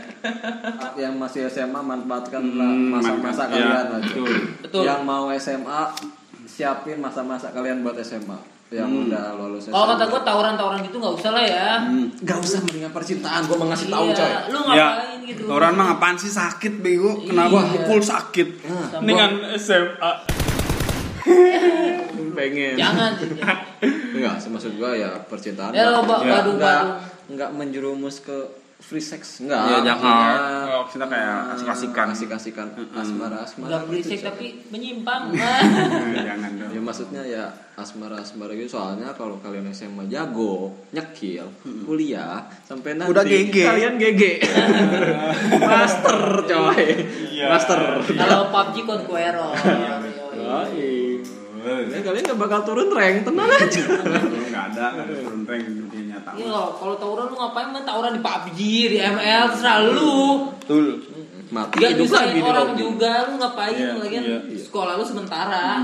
yang 1.02 1.18
masih 1.18 1.50
SMA 1.50 1.82
manfaatkan 1.82 2.44
Hmm, 2.46 2.94
masa-masa 2.94 3.18
manfaat- 3.18 3.50
kalian 3.50 3.66
ya, 3.66 3.74
lah. 3.74 3.86
betul. 3.98 4.30
Betul. 4.62 4.84
Yang 4.86 5.02
mau 5.04 5.26
SMA 5.34 5.82
siapin 6.46 6.98
masa-masa 6.98 7.50
kalian 7.50 7.82
buat 7.82 7.98
SMA. 7.98 8.38
Yang 8.70 8.86
Hmm. 8.88 9.04
udah 9.04 9.26
lulus 9.34 9.62
SMA. 9.64 9.74
Kalau 9.74 9.86
kata 9.90 10.04
gue 10.06 10.22
tawuran-tawuran 10.22 10.80
gitu 10.84 10.96
nggak 10.96 11.16
usah 11.16 11.32
lah 11.32 11.42
ya. 11.44 11.70
Gak 12.22 12.38
usah 12.40 12.60
mendingan 12.62 12.92
percintaan, 12.92 13.42
gue 13.44 13.56
mau 13.56 13.68
ngasih 13.68 13.90
tahu 13.90 14.06
Iya, 14.06 14.16
coy. 14.16 14.30
Lu 14.48 14.60
Ya, 14.70 14.88
ngapain 14.94 15.20
gitu? 15.26 15.42
orang 15.48 15.74
mah 15.74 15.88
apaan 15.92 16.16
sih 16.16 16.30
sakit 16.30 16.74
bego? 16.78 17.18
Kenapa 17.24 17.58
Iya. 17.60 17.70
pukul 17.74 18.00
sakit? 18.00 18.48
Sama- 18.62 19.02
Dengan 19.02 19.30
SMA. 19.56 20.12
Pengen. 22.32 22.76
Jangan. 22.76 23.12
Enggak, 24.12 24.34
maksud 24.46 24.74
gue 24.76 24.92
ya 24.96 25.12
percintaan. 25.24 25.72
Ya, 25.72 25.90
lo 25.90 26.02
ba- 26.02 26.22
enggak, 26.22 26.46
badung-badung. 26.46 26.56
enggak, 26.56 26.84
enggak 27.28 27.50
menjerumus 27.52 28.22
ke 28.22 28.38
free 28.80 29.02
sex 29.02 29.40
enggak 29.40 29.60
Iya, 29.66 29.78
jangan. 29.86 30.36
Oh, 30.72 30.86
kita 30.86 31.04
kayak 31.04 31.38
asik-asikan. 31.54 32.08
asik-asikan 32.10 32.68
asmara 32.92 33.38
asmara 33.40 33.68
Enggak 33.68 33.82
gitu, 33.82 33.90
berisik 33.92 34.18
coy. 34.18 34.26
tapi 34.26 34.48
menyimpang. 34.70 35.24
Jangan 36.28 36.52
dong. 36.56 36.70
ya 36.70 36.80
maksudnya 36.80 37.22
ya 37.22 37.44
asmara 37.76 38.18
asmara 38.18 38.52
gitu 38.54 38.72
soalnya 38.74 39.12
kalau 39.14 39.38
kalian 39.38 39.68
SMA 39.70 40.08
jago 40.08 40.72
nyekil 40.90 41.48
kuliah 41.84 42.40
sampai 42.62 42.94
nanti 42.94 43.08
Udah 43.10 43.24
GG. 43.24 43.56
kalian 43.58 43.94
GG 43.96 44.22
master 45.64 46.18
coy 46.44 46.84
Iya. 47.30 47.46
master 47.48 47.80
Kalau 48.06 48.48
PUBG 48.50 48.76
Conqueror. 48.84 49.54
Baik. 50.30 51.09
Ya, 51.70 52.00
kalian 52.02 52.24
gak 52.26 52.40
bakal 52.40 52.60
turun 52.62 52.90
rank 52.90 53.18
tenang 53.22 53.48
aja 53.48 53.82
Enggak 53.86 54.64
ada, 54.70 54.84
enggak 54.92 55.06
ada 55.06 55.16
turun 55.20 55.42
rank 55.44 55.64
dunia 55.66 56.02
nyata. 56.10 56.30
Iya 56.34 56.48
kalau 56.48 56.70
kalau 56.76 56.96
tawuran 56.96 57.26
lu 57.26 57.36
ngapain 57.36 57.68
main 57.70 57.84
tawuran 57.84 58.12
di 58.12 58.22
PUBG, 58.22 58.60
di 58.88 58.98
ML 58.98 59.44
terserah 59.50 59.80
lu. 59.86 60.18
Betul. 60.58 60.86
mati 61.50 61.76
Gak 61.76 61.94
bisa 61.96 62.18
lagi 62.24 62.34
di 62.36 62.42
orang 62.44 62.72
juga 62.74 63.12
lu 63.26 63.34
ngapain 63.36 63.74
Iya, 63.74 63.94
lagian 63.96 64.24
iya, 64.24 64.40
sekolah 64.56 64.94
lu 64.96 65.04
sementara. 65.04 65.82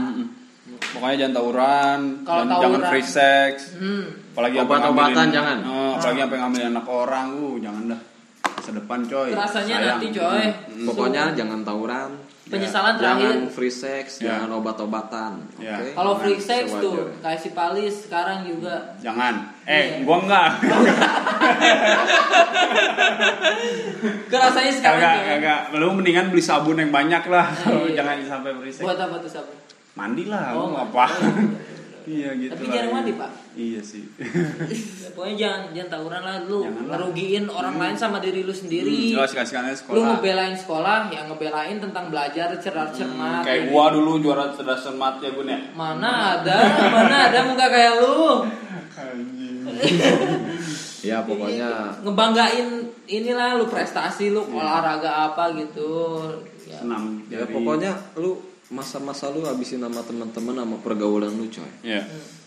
Pokoknya 0.65 1.15
jangan 1.19 1.33
tawuran, 1.35 1.99
Kalau 2.21 2.41
dan 2.41 2.47
jangan 2.51 2.61
tawuran. 2.77 2.89
free 2.89 3.07
sex. 3.07 3.53
Hmm. 3.75 4.05
Apalagi 4.31 4.55
Obat-obatan 4.57 4.91
ngambilin- 5.11 5.31
jangan. 5.31 5.57
Oh, 5.63 5.91
apalagi 5.95 6.19
sampai 6.21 6.37
ngambilin 6.37 6.69
anak 6.69 6.85
orang, 6.85 7.27
uh 7.33 7.55
jangan 7.57 7.83
dah. 7.87 8.01
Masa 8.45 8.71
depan 8.73 8.99
coy. 9.03 9.29
Rasanya 9.31 9.75
nanti 9.79 10.07
coy. 10.11 10.45
pokoknya 10.85 11.23
jangan 11.33 11.59
tawuran 11.61 12.09
Penyesalan 12.45 12.93
jangan 12.93 13.17
terakhir. 13.17 13.49
free 13.49 13.73
sex 13.73 14.05
Ya. 14.17 14.37
jangan 14.37 14.49
obat-obatan 14.55 15.31
Ya. 15.57 15.75
oke 15.75 15.91
Kalau 15.91 16.11
Jangan 16.13 16.21
free 16.21 16.37
sex 16.39 16.63
tuh 16.69 16.93
sewajarnya. 16.95 17.17
kayak 17.19 17.39
si 17.39 17.49
Palis 17.51 17.95
sekarang 18.05 18.39
juga. 18.43 18.75
Jangan. 18.99 19.33
Eh, 19.65 19.85
gua 20.01 20.17
enggak. 20.21 20.49
Kerasanya 24.27 24.71
sekarang 24.71 25.01
Kagak, 25.01 25.15
coy. 25.15 25.27
kagak. 25.31 25.61
Lu 25.75 25.87
mendingan 25.91 26.25
beli 26.29 26.43
sabun 26.43 26.77
yang 26.77 26.91
banyak 26.91 27.23
lah. 27.25 27.47
Iya. 27.49 27.93
jangan 27.97 28.15
sampai 28.23 28.51
free 28.55 28.69
sex. 28.71 28.83
Buat 28.83 28.99
apa 28.99 29.15
tuh 29.17 29.31
sabun? 29.31 29.55
Mandi 29.95 30.23
lah, 30.27 30.51
Oh, 30.53 30.75
apa? 30.75 31.05
Iya 32.05 32.29
gitu. 32.35 32.51
Tapi 32.53 32.63
lah. 32.63 32.73
jarang 32.73 32.91
mandi, 32.93 33.11
Pak. 33.13 33.31
Iya 33.53 33.81
sih. 33.81 34.03
Pokoknya 35.15 35.35
jangan 35.37 35.61
jangan 35.71 35.89
tawuran 35.89 36.21
lah 36.21 36.37
lu 36.43 36.59
Jangan 36.61 36.75
lah. 36.77 36.89
ngerugiin 36.93 37.45
orang 37.47 37.75
lain 37.75 37.95
sama 37.95 38.17
diri 38.19 38.41
lu 38.41 38.51
sendiri. 38.51 39.11
Jelas 39.11 39.31
kasihkannya 39.31 39.71
Lu 39.71 39.79
sekolah. 39.79 40.05
ngebelain 40.13 40.55
sekolah, 40.55 40.97
ya 41.09 41.21
ngebelain 41.25 41.77
tentang 41.79 42.05
belajar 42.07 42.53
cerdas 42.55 42.93
cermat. 42.93 43.41
Kayak 43.41 43.69
gua 43.69 43.89
dulu 43.89 44.19
juara 44.19 44.51
cerdas 44.51 44.81
cermat 44.81 45.17
ya 45.17 45.29
Gun 45.31 45.47
ya. 45.47 45.59
Mana 45.71 46.11
ada, 46.37 46.57
mana 46.87 47.15
ada 47.27 47.39
muka 47.43 47.65
kayak 47.65 47.93
lu. 47.97 48.45
ya 51.05 51.21
pokoknya 51.21 52.01
ngebanggain 52.01 52.69
inilah 53.05 53.57
lu 53.57 53.65
prestasi 53.65 54.29
lu 54.29 54.41
olahraga 54.47 55.31
apa 55.31 55.53
gitu. 55.53 56.21
Ya. 56.65 56.81
Senam. 56.81 57.21
ya 57.27 57.45
dari- 57.45 57.53
pokoknya 57.53 57.91
lu 58.17 58.41
masa-masa 58.75 59.31
lu 59.31 59.41
habisin 59.41 59.79
sama 59.79 60.03
teman-teman 60.03 60.53
sama 60.57 60.75
pergaulan 60.77 61.31
lu 61.31 61.47
coy 61.47 61.71
Iya. 61.81 62.03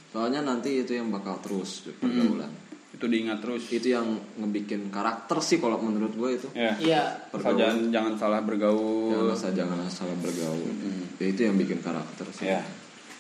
soalnya 0.09 0.41
nanti 0.43 0.79
itu 0.79 0.93
yang 0.93 1.09
bakal 1.09 1.41
terus 1.41 1.89
pergaulan 1.95 2.53
Itu 2.89 3.07
diingat 3.07 3.39
terus. 3.39 3.71
itu 3.71 3.89
yang 3.89 4.05
ngebikin 4.35 4.89
karakter 4.89 5.39
sih 5.39 5.57
kalau 5.57 5.79
menurut 5.79 6.13
gue 6.13 6.31
itu 6.35 6.49
Iya. 6.53 6.73
Iya. 6.79 7.03
Asal 7.31 7.55
jangan 7.55 7.79
jangan 7.89 8.15
salah 8.17 8.41
bergaul. 8.41 9.09
jangan 9.09 9.33
asal 9.33 9.51
jangan 9.53 9.79
asal 9.83 10.09
bergaul 10.19 10.69
ya, 11.17 11.25
itu 11.25 11.41
yang 11.41 11.57
bikin 11.57 11.79
karakter 11.79 12.27
sih 12.31 12.45
Iya. 12.47 12.61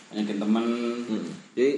Banyakin 0.09 0.37
temen. 0.37 0.65
Mm. 1.07 1.31
jadi 1.55 1.71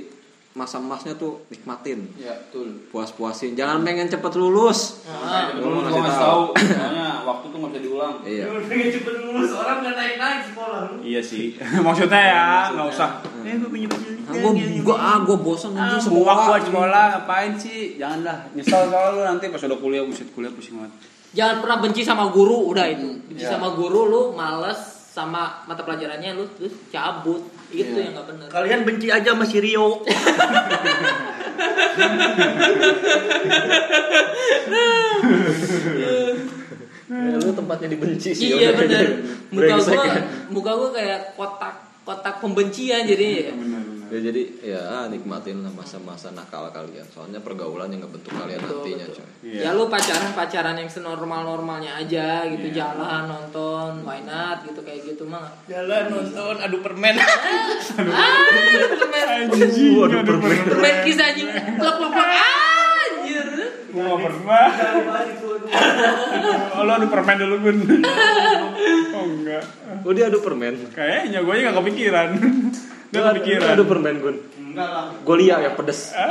masa 0.52 0.76
emasnya 0.76 1.14
tuh 1.14 1.46
nikmatin 1.46 2.10
Iya, 2.12 2.34
betul. 2.40 2.82
puas-puasin 2.90 3.54
jangan 3.54 3.80
pengen 3.80 4.06
cepet 4.06 4.34
lulus 4.34 5.06
Ah. 5.06 5.46
Lu 5.52 5.62
Gua 5.70 5.78
mau 5.80 5.94
gua 5.94 6.10
tahu. 6.10 6.42
soalnya 6.58 7.22
waktu 7.22 7.44
tuh 7.46 7.56
nggak 7.56 7.70
bisa 7.70 7.80
diulang. 7.80 8.14
iya 8.24 8.44
pengen 8.60 8.88
cepet 8.90 9.14
lulus 9.20 9.50
orang 9.52 9.76
nggak 9.80 9.94
naik 9.94 10.14
naik 10.16 10.40
sekolah 10.50 10.80
lu 10.84 10.94
Iya 11.00 11.20
sih. 11.20 11.54
Maksudnya 11.86 12.22
ya, 12.24 12.44
nggak 12.72 12.86
usah. 12.88 13.10
Eh, 13.40 13.54
gue 13.56 13.70
pinjam 13.70 13.90
ah, 14.26 14.34
gue 14.34 14.52
gue 14.82 14.96
ah 14.96 15.16
gue 15.20 15.36
bosan 15.38 15.70
Ah, 15.72 15.86
anjing 15.88 16.02
sekolah 16.02 16.18
sekolah 16.34 16.46
buat 16.48 16.62
sekolah 16.66 17.04
ngapain 17.14 17.52
sih? 17.54 17.80
Jangan 17.96 18.18
dah. 18.20 18.38
Nyesel 18.52 18.82
soal 18.86 19.08
lu 19.12 19.22
nanti 19.22 19.44
pas 19.48 19.62
udah 19.62 19.78
kuliah 19.78 20.02
buset 20.02 20.28
kuliah 20.30 20.50
pusing 20.50 20.76
banget. 20.76 20.92
Jangan 21.30 21.56
pernah 21.60 21.78
benci 21.78 22.02
sama 22.02 22.26
guru, 22.28 22.66
udah 22.66 22.86
itu. 22.86 23.06
Benci 23.24 23.46
Iya. 23.46 23.54
sama 23.54 23.70
guru 23.72 24.00
lu 24.04 24.22
males 24.34 24.82
sama 25.08 25.62
mata 25.64 25.80
pelajarannya 25.80 26.34
lu 26.34 26.42
terus 26.52 26.74
cabut. 26.88 27.38
Itu 27.70 27.96
yang 27.96 28.12
nggak 28.18 28.26
benar. 28.26 28.46
kalian 28.50 28.80
benci 28.82 29.06
aja 29.08 29.30
sama 29.30 29.46
si 29.46 29.58
Rio 29.62 30.02
Ya, 37.10 37.34
lu 37.42 37.50
tempatnya 37.50 37.88
dibenci 37.90 38.30
sih 38.30 38.54
Iya 38.54 38.70
benar. 38.78 39.02
Muka 39.50 39.66
Brengsek 39.66 39.98
gua 39.98 40.06
ya. 40.06 40.22
muka 40.46 40.70
gua 40.78 40.90
kayak 40.94 41.20
kotak 41.34 41.74
kotak 42.06 42.34
pembencian 42.38 43.02
jadi 43.02 43.50
ya 43.50 43.52
jadi 44.18 44.42
ya 44.58 45.06
nikmatin 45.06 45.62
lah 45.62 45.70
masa-masa 45.70 46.34
nakal 46.34 46.66
kalian. 46.74 47.06
Soalnya 47.14 47.38
pergaulan 47.38 47.94
yang 47.94 48.02
ngebentuk 48.02 48.34
kalian 48.34 48.58
Betul, 48.58 48.82
nantinya 48.82 49.06
betul. 49.06 49.22
coy. 49.22 49.28
Iya. 49.46 49.60
Ya 49.62 49.70
lu 49.78 49.84
pacaran 49.86 50.32
pacaran 50.34 50.76
yang 50.80 50.90
senormal 50.90 51.40
normalnya 51.46 51.92
aja 52.02 52.42
gitu 52.50 52.74
jalan 52.74 53.30
nonton 53.30 54.02
why 54.02 54.18
not 54.26 54.66
gitu 54.66 54.82
kayak 54.82 55.06
gitu 55.06 55.22
mah. 55.30 55.46
Jalan 55.70 56.10
nonton 56.10 56.58
adu 56.58 56.82
permen. 56.82 57.14
Ah 57.20 58.42
permen. 58.98 59.46
Waduh, 59.94 60.22
permen. 60.26 60.58
permen. 60.66 60.94
kisah 61.06 61.30
anjing. 61.30 61.48
Plok 61.78 61.94
plok 62.02 62.10
plok. 62.10 62.28
Anjir 62.28 62.89
Gua 63.90 64.02
nggak 64.06 64.20
pernah. 64.22 64.66
Oh, 66.72 66.82
lu 66.82 66.92
adu 66.92 67.06
permen 67.06 67.36
dulu 67.36 67.56
Gun. 67.60 67.78
Oh 69.10 69.24
enggak. 69.26 69.62
oh 70.00 70.12
dia 70.12 70.24
adu 70.26 70.38
permen 70.38 70.74
Kayaknya 70.88 71.38
gue 71.40 71.52
aja 71.52 71.62
gak 71.66 71.76
kepikiran. 71.78 72.28
Gak 73.10 73.22
kepikiran. 73.28 73.68
adu 73.72 73.84
permen 73.84 74.16
gun 74.18 74.36
enggak 74.70 74.86
lah 74.86 75.04
gue 75.10 75.36
lihat 75.36 75.58
yang 75.60 75.74
pedes 75.74 76.14
ah 76.14 76.30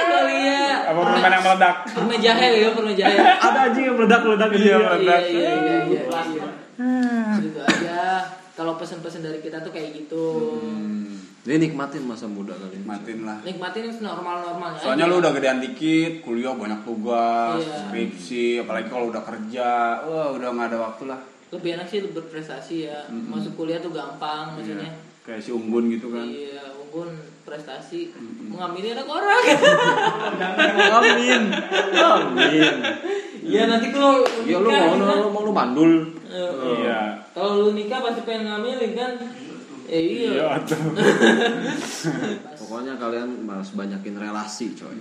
gak 0.00 0.22
lihat 0.24 0.80
Apa 0.86 1.00
permen 1.04 1.30
yang 1.32 1.42
meledak? 1.42 1.76
permen 1.90 2.18
jahe 2.18 2.48
ya 2.56 2.68
permen 2.70 2.94
jahe 2.94 3.18
ada 3.18 3.58
anjing 3.66 3.84
yang 3.84 3.96
meledak 3.98 4.20
meledak 4.22 4.48
Iya, 4.48 4.62
iya 4.62 4.76
meledak. 4.78 5.20
iya 5.26 5.50
iya 5.50 5.76
iya, 5.82 6.02
iya. 6.06 6.44
gitu 7.42 7.58
aja 7.60 8.00
kalau 8.54 8.78
pesan-pesan 8.78 9.20
dari 9.20 9.40
kita 9.40 9.58
tuh 9.58 9.74
kayak 9.74 9.90
gitu 9.96 10.22
Ini 11.40 11.56
nikmatin 11.58 12.04
masa 12.04 12.28
muda 12.28 12.52
kalian 12.52 12.84
Matiin 12.84 13.24
lah. 13.24 13.40
nikmatin 13.40 13.88
yang 13.88 13.96
normal 14.04 14.44
normalnya 14.44 14.76
Soalnya 14.76 15.08
lu 15.08 15.18
udah 15.18 15.32
gedean 15.32 15.56
dikit, 15.58 16.20
kuliah 16.20 16.52
banyak 16.52 16.84
tugas, 16.84 17.64
Iya. 17.64 17.76
skripsi, 17.82 18.44
apalagi 18.60 18.86
kalau 18.86 19.08
udah 19.08 19.24
kerja, 19.24 19.68
wah 20.04 20.28
udah 20.30 20.48
nggak 20.50 20.68
ada 20.68 20.78
waktu 20.82 21.04
lah. 21.06 21.20
lebih 21.50 21.74
enak 21.74 21.88
sih 21.88 22.04
berprestasi 22.06 22.76
ya. 22.86 23.08
Masuk 23.10 23.56
kuliah 23.56 23.80
tuh 23.80 23.90
gampang 23.90 24.54
maksudnya. 24.54 24.86
Kayak 25.20 25.40
si 25.40 25.50
Unggun 25.50 25.90
gitu 25.90 26.06
kan. 26.08 26.22
iya 26.22 26.62
unggun 26.76 27.10
prestasi. 27.42 28.12
Mengamini 28.46 28.92
anak 28.92 29.08
orang. 29.08 29.42
Amin 30.92 31.42
amin 31.90 32.74
iya 33.42 33.62
nanti 33.66 33.88
kalau 33.88 34.20
ya 34.44 34.60
lu 34.60 34.68
nikah, 34.68 34.84
mau 34.86 34.94
kan, 35.00 35.16
lu 35.18 35.28
mau 35.30 35.42
lu 35.42 35.50
mandul. 35.50 35.92
Eh, 36.28 36.52
Iya. 36.78 37.18
kalau 37.32 37.64
lu 37.64 37.70
nikah 37.72 37.98
pasti 37.98 38.22
pengen 38.22 38.46
ngambilin 38.46 38.92
kan 38.92 39.10
eh, 39.90 40.00
iya, 40.00 40.30
Iya, 40.32 40.48
tuh. 40.62 40.78
pokoknya 42.56 42.94
kalian 42.96 43.28
harus 43.44 43.70
banyakin 43.72 44.14
relasi 44.16 44.72
coy 44.72 44.94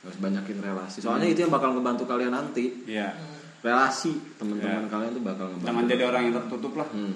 harus 0.00 0.18
banyakin 0.18 0.58
relasi 0.58 0.98
soalnya 1.00 1.26
itu 1.26 1.40
yang 1.40 1.52
bakal 1.52 1.72
ngebantu 1.72 2.04
kalian 2.04 2.32
nanti 2.32 2.84
Iya. 2.84 3.12
relasi 3.60 4.12
teman-teman 4.34 4.84
Iya. 4.84 4.90
kalian 4.90 5.10
tuh 5.12 5.22
bakal 5.22 5.46
ngebantu 5.48 5.66
Jangan 5.66 5.84
jadi 5.86 6.02
orang 6.04 6.22
yang 6.22 6.34
tertutup 6.38 6.72
lah. 6.74 6.88
Hmm. 6.88 7.14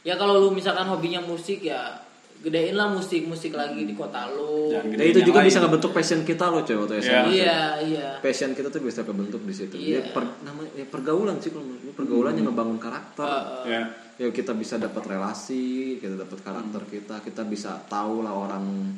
ya 0.00 0.14
kalau 0.14 0.36
lu 0.38 0.50
misalkan 0.50 0.84
hobinya 0.84 1.18
musik 1.20 1.60
ya 1.60 1.96
gedein 2.36 2.76
lah 2.76 2.86
musik 2.86 3.24
musik 3.24 3.50
lagi 3.50 3.82
di 3.82 3.94
kota 3.94 4.28
lu 4.28 4.68
Dan 4.68 5.00
itu 5.00 5.24
juga 5.24 5.40
lain. 5.40 5.48
bisa 5.48 5.58
ngebentuk 5.58 5.90
passion 5.90 6.20
kita 6.22 6.44
loh 6.46 6.60
coy 6.60 6.76
waktu 6.76 6.94
Iya. 6.94 7.02
SMA. 7.02 7.26
iya 7.32 7.58
iya 7.80 8.08
Passion 8.20 8.52
kita 8.52 8.68
tuh 8.68 8.80
bisa 8.80 9.00
kebentuk 9.00 9.40
di 9.42 9.52
situ. 9.52 9.74
Iya. 9.74 9.98
Ya, 9.98 10.12
per- 10.12 10.38
namanya 10.40 10.70
ya, 10.74 10.84
pergaulan 10.84 11.40
sih 11.40 11.48
kalau 11.48 11.64
menurut 11.64 11.82
gue. 11.82 11.94
pergaulan 11.94 12.32
yang 12.34 12.46
ngebangun 12.46 12.76
karakter. 12.76 13.24
Uh. 13.24 13.88
Ya 14.14 14.30
kita 14.30 14.54
bisa 14.54 14.78
dapat 14.78 15.02
relasi, 15.04 15.98
kita 15.98 16.14
dapat 16.14 16.38
karakter 16.38 16.80
Hmm. 16.80 16.92
kita, 16.92 17.14
kita 17.20 17.42
bisa 17.44 17.82
tahu 17.84 18.22
lah 18.22 18.30
orang 18.30 18.94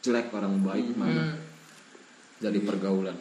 jelek, 0.00 0.32
orang 0.32 0.58
baik 0.60 0.94
mana 0.94 1.30
hmm. 1.30 1.38
dari 2.38 2.58
pergaulan. 2.58 3.14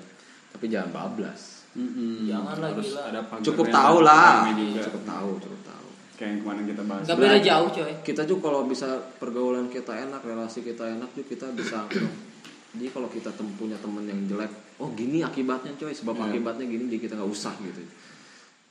Tapi 0.49 0.65
jangan 0.65 0.89
bablas. 0.89 1.69
Mm-mm. 1.77 2.25
Jangan 2.25 2.55
lah, 2.57 2.69
Harus 2.73 2.89
gila. 2.89 3.01
ada 3.05 3.19
Cukup 3.39 3.65
tahu 3.69 3.97
lah. 4.01 4.41
Cukup 4.81 5.03
tahu, 5.05 5.29
cukup 5.37 5.61
tahu. 5.61 5.87
Kayak 6.17 6.29
yang 6.33 6.39
kemarin 6.41 6.63
kita 6.65 6.81
bahas. 6.83 7.03
Gak 7.05 7.15
beda 7.15 7.37
jauh 7.39 7.69
coy 7.69 7.91
Kita 8.01 8.21
juga 8.25 8.41
kalau 8.43 8.61
bisa 8.65 8.87
pergaulan 9.15 9.69
kita 9.69 9.93
enak, 9.93 10.19
relasi 10.19 10.65
kita 10.65 10.83
enak 10.89 11.13
juga 11.13 11.27
kita 11.29 11.45
bisa 11.53 11.85
jadi 12.73 12.89
kalau 12.89 13.07
kita 13.07 13.29
tem- 13.31 13.53
punya 13.55 13.77
temen 13.77 14.03
yang 14.03 14.19
jelek, 14.25 14.49
oh 14.77 14.89
gini 14.91 15.21
akibatnya 15.21 15.77
coy, 15.77 15.93
sebab 15.93 16.17
Iya. 16.17 16.25
akibatnya 16.27 16.65
gini 16.65 16.83
jadi 16.87 17.01
kita 17.01 17.13
nggak 17.15 17.29
usah 17.29 17.53
gitu. 17.61 17.81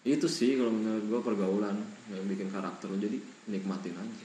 Itu 0.09 0.25
sih 0.25 0.57
kalau 0.57 0.73
menurut 0.73 1.05
gua 1.07 1.21
pergaulan 1.23 1.77
yang 2.09 2.25
bikin 2.25 2.49
karakter 2.49 2.89
lo 2.89 2.97
jadi 2.97 3.21
nikmatin 3.47 3.93
aja. 3.93 4.25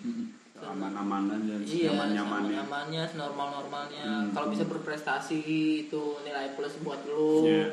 Aman-amanan 0.63 1.43
dan 1.43 1.59
Iya, 1.59 1.91
nyaman-nyamannya. 1.91 2.55
nyamannya, 2.55 3.03
normal 3.13 3.47
normalnya. 3.53 4.01
Hmm. 4.01 4.27
Kalau 4.31 4.47
bisa 4.47 4.63
berprestasi 4.63 5.37
itu 5.83 6.01
nilai 6.23 6.55
plus 6.55 6.79
buat 6.79 7.03
lu. 7.03 7.43
Iya. 7.43 7.67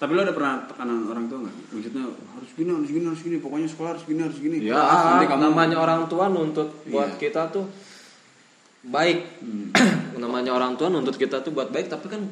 Tapi 0.00 0.16
lo 0.16 0.24
ada 0.24 0.32
pernah 0.32 0.64
tekanan 0.64 1.04
orang 1.04 1.28
tua 1.28 1.44
nggak? 1.44 1.56
Maksudnya 1.68 2.04
harus 2.08 2.50
gini, 2.56 2.70
harus 2.72 2.88
gini, 2.88 3.04
harus 3.04 3.20
gini. 3.20 3.36
Pokoknya 3.36 3.68
sekolah 3.68 3.90
harus 3.92 4.04
gini, 4.08 4.20
harus 4.24 4.38
gini. 4.40 4.56
Ya, 4.64 4.72
Kelas, 4.72 5.00
nanti 5.04 5.26
kamu 5.28 5.42
namanya 5.44 5.76
orang 5.76 6.00
tua 6.08 6.24
nuntut 6.32 6.68
buat 6.88 7.10
Iya. 7.12 7.20
kita 7.20 7.42
tuh 7.52 7.68
baik. 8.80 9.18
namanya 10.16 10.52
orang 10.52 10.80
tua 10.80 10.88
nuntut 10.88 11.16
kita 11.16 11.44
tuh 11.44 11.52
buat 11.52 11.68
baik, 11.68 11.92
tapi 11.92 12.08
kan 12.08 12.24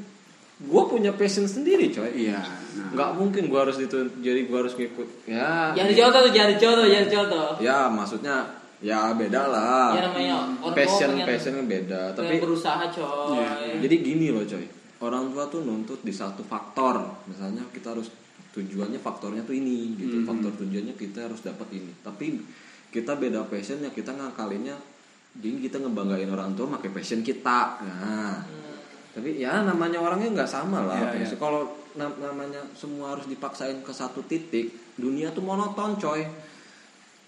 gue 0.58 0.82
punya 0.84 1.14
passion 1.14 1.46
sendiri, 1.46 1.88
coy. 1.88 2.26
Iya. 2.26 2.42
Nah, 2.42 2.90
Nggak 2.90 3.10
mungkin 3.14 3.42
gue 3.46 3.58
harus 3.58 3.78
itu 3.78 3.94
jadi 4.18 4.40
gue 4.44 4.58
harus 4.58 4.74
ngikut. 4.74 5.08
Ya, 5.24 5.70
Jangan 5.72 5.88
dicontoh 5.88 6.20
tuh, 6.20 6.32
jangan 6.34 6.50
dicontoh, 6.54 6.84
jangan 6.84 7.06
dicontoh. 7.06 7.46
ya 7.58 7.78
maksudnya 7.86 8.36
ya 8.78 9.10
beda 9.12 9.42
lah. 9.46 9.94
Ya 9.94 10.00
namanya 10.04 10.34
orang 10.58 10.74
passion 10.74 11.10
pengen- 11.12 11.26
passion 11.26 11.52
kan 11.54 11.66
beda, 11.66 12.00
Tapi 12.12 12.26
tapi 12.26 12.36
berusaha 12.40 12.84
coy. 12.88 13.38
Iya. 13.38 13.50
jadi 13.78 13.96
gini 14.00 14.26
loh, 14.30 14.42
coy. 14.42 14.66
Orang 14.98 15.30
tua 15.30 15.46
tuh 15.46 15.62
nuntut 15.62 16.02
di 16.02 16.10
satu 16.10 16.42
faktor. 16.42 16.98
Misalnya 17.26 17.62
kita 17.70 17.94
harus 17.94 18.10
tujuannya 18.50 18.98
faktornya 18.98 19.42
tuh 19.42 19.54
ini 19.54 19.94
gitu. 19.94 20.26
Faktor 20.26 20.58
tujuannya 20.58 20.94
kita 20.94 21.30
harus 21.30 21.38
dapat 21.38 21.70
ini. 21.70 21.94
Tapi 22.02 22.34
kita 22.90 23.14
beda 23.14 23.46
passionnya, 23.46 23.90
kita 23.90 24.10
ngakalinnya 24.10 24.74
jadi 25.38 25.54
kita 25.60 25.78
ngebanggain 25.78 26.26
orang 26.26 26.58
tua 26.58 26.66
pakai 26.68 26.90
passion 26.90 27.22
kita. 27.22 27.78
Nah, 27.78 28.42
tapi 29.18 29.34
ya 29.36 29.60
namanya 29.60 29.98
orangnya 29.98 30.30
nggak 30.32 30.46
sama 30.48 30.78
lah. 30.80 31.10
Iya, 31.10 31.26
passion. 31.26 31.36
Kalau 31.36 31.62
na- 31.92 32.14
namanya 32.16 32.62
semua 32.72 33.12
harus 33.12 33.26
dipaksain 33.26 33.82
ke 33.82 33.90
satu 33.90 34.22
titik, 34.22 34.70
dunia 34.94 35.28
tuh 35.28 35.42
monoton, 35.42 35.94
coy. 35.96 36.22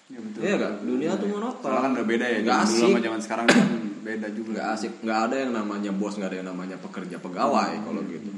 ya 0.06 0.18
betul. 0.18 0.40
Iya 0.40 0.56
kan? 0.56 0.72
Dunia 0.80 1.10
tuh 1.14 1.28
monoton. 1.28 1.62
Soalnya 1.64 1.82
kan 1.82 1.90
udah 1.92 2.06
beda 2.08 2.24
ya. 2.24 2.38
Nggak 2.40 2.54
Zaman 2.56 2.66
dulu 2.68 2.78
asik. 2.78 2.86
sama 2.88 2.98
zaman 3.00 3.20
sekarang 3.20 3.46
kan 3.46 3.66
beda 4.00 4.28
juga. 4.30 4.48
nggak 4.50 4.68
asik 4.72 4.92
nggak 5.00 5.20
ada 5.20 5.36
yang 5.36 5.52
namanya 5.52 5.90
bos 5.92 6.14
nggak 6.14 6.30
ada 6.30 6.38
yang 6.38 6.48
namanya 6.48 6.76
pekerja 6.78 7.16
pegawai 7.16 7.72
kalau 7.78 8.00
gitu 8.02 8.30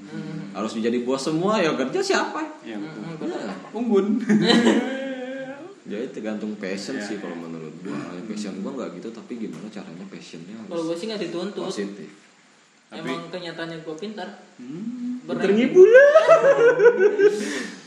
harus 0.50 0.72
menjadi 0.74 0.98
bos 1.00 1.22
semua 1.22 1.54
ya 1.56 1.70
kerja 1.72 2.00
siapa 2.02 2.40
Iya 2.60 2.76
betul. 2.76 3.30
ya, 3.30 3.46
Unggun. 3.70 4.06
jadi 5.82 6.06
tergantung 6.10 6.54
passion 6.56 6.96
Iya. 6.96 7.04
sih 7.04 7.16
kalau 7.16 7.36
menurut 7.36 7.74
gua 7.80 7.94
Ya, 7.94 8.22
passion 8.24 8.54
gua 8.58 8.72
nggak 8.74 8.90
gitu 8.98 9.08
tapi 9.10 9.32
gimana 9.36 9.66
caranya 9.68 10.04
passionnya 10.06 10.56
Kalau 10.62 10.82
gue 10.82 10.88
harus 10.88 10.98
sih 10.98 11.06
nggak 11.06 11.22
dituntut. 11.22 11.62
positif 11.64 12.08
Emang 12.92 13.28
kenyataannya 13.28 13.78
gue 13.80 13.96
pintar. 13.96 14.28
Hmm. 14.56 15.24
terngibul 15.32 15.88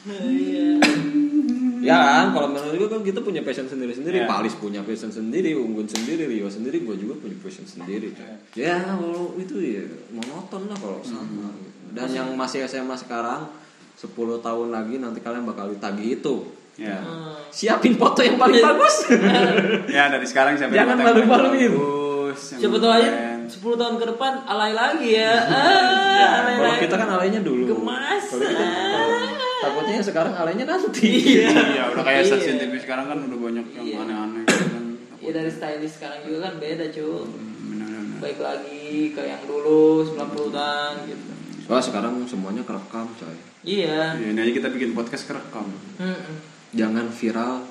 Iya. 0.05 0.77
ya 1.81 1.97
kan 1.97 2.27
kalau 2.31 2.47
menurut 2.49 2.77
gua 2.77 2.89
kan 2.89 3.01
kita 3.01 3.19
punya 3.21 3.41
passion 3.41 3.65
sendiri 3.65 3.93
sendiri 3.93 4.21
Iya. 4.21 4.27
Palis 4.27 4.53
punya 4.55 4.81
passion 4.81 5.09
sendiri 5.09 5.53
Unggun 5.53 5.85
sendiri 5.85 6.25
Rio 6.25 6.49
sendiri 6.49 6.81
gua 6.81 6.93
juga 6.93 7.17
punya 7.17 7.37
passion 7.37 7.65
sendiri 7.65 8.13
ya 8.53 8.81
kalau 8.81 9.33
itu 9.35 9.55
ya 9.57 9.85
monoton 10.09 10.65
lah 10.65 10.77
kalau 10.77 11.01
sama 11.01 11.49
gitu. 11.53 11.93
dan 11.93 12.09
yang 12.09 12.29
masih 12.33 12.65
SMA 12.65 12.95
sekarang 12.95 13.49
10 13.95 14.09
tahun 14.41 14.67
lagi 14.69 14.97
nanti 14.97 15.19
kalian 15.19 15.45
bakal 15.45 15.69
ditagih 15.69 16.17
itu 16.17 16.35
Ya. 16.75 16.99
Hmm. 16.99 17.39
siapin 17.49 17.95
foto 17.95 18.19
yang 18.19 18.35
paling 18.35 18.59
bagus 18.59 19.07
Ya 19.95 20.11
dari 20.11 20.27
sekarang 20.27 20.59
sampai 20.59 20.75
Jangan 20.75 20.99
foto 20.99 21.19
yang 21.23 21.31
paling 21.31 21.71
bagus, 21.71 22.39
Siapa 22.59 22.75
tahu 22.75 22.91
aja. 22.91 23.34
10 23.47 23.57
tahun 23.75 23.95
ke 23.95 24.05
depan 24.07 24.33
alay 24.43 24.71
lagi 24.71 25.09
ya. 25.13 25.33
Ah, 26.15 26.41
alay 26.41 26.53
kalau 26.55 26.69
lagi. 26.69 26.81
kita 26.81 26.95
kan 26.95 27.09
alainya 27.11 27.39
dulu 27.39 27.63
Gemas. 27.69 28.23
Kalau 28.25 28.41
kita- 28.41 28.57
kalau- 28.57 29.33
takutnya 29.57 29.93
yang 29.93 30.05
sekarang 30.05 30.33
alainya 30.33 30.65
nanti 30.65 31.09
Iya, 31.09 31.49
udah 31.89 32.03
kayak 32.03 32.21
Iya. 32.21 32.29
stasiun 32.31 32.57
TV 32.57 32.73
sekarang 32.77 33.05
kan 33.05 33.17
udah 33.21 33.37
banyak 33.39 33.65
yang 33.71 33.83
Iya. 33.83 33.97
aneh-aneh 33.99 34.43
kan. 34.45 34.83
Iya 35.17 35.31
dari 35.33 35.49
stylist 35.49 35.95
sekarang 35.97 36.19
juga 36.21 36.37
kan 36.43 36.53
beda 36.55 36.85
cu. 36.87 37.09
Bener-bener. 37.65 38.17
Baik 38.17 38.39
lagi 38.39 38.85
ke 39.09 39.21
yang 39.21 39.41
dulu 39.43 39.83
90-an 40.05 40.93
gitu. 41.05 41.31
wah 41.65 41.81
sekarang 41.81 42.21
semuanya 42.23 42.61
kerekam 42.61 43.09
coy 43.11 43.33
Iya. 43.63 44.13
Ya, 44.13 44.27
ini 44.27 44.37
aja 44.37 44.53
kita 44.53 44.69
bikin 44.69 44.93
podcast 44.93 45.25
kerekam. 45.25 45.65
Mm-mm. 45.97 46.35
jangan 46.71 47.09
viral 47.09 47.65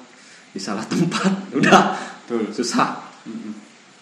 di 0.51 0.59
salah 0.59 0.83
tempat 0.83 1.31
udah 1.59 1.95
Betul. 2.21 2.51
susah 2.51 3.07
Mm-mm. 3.23 3.55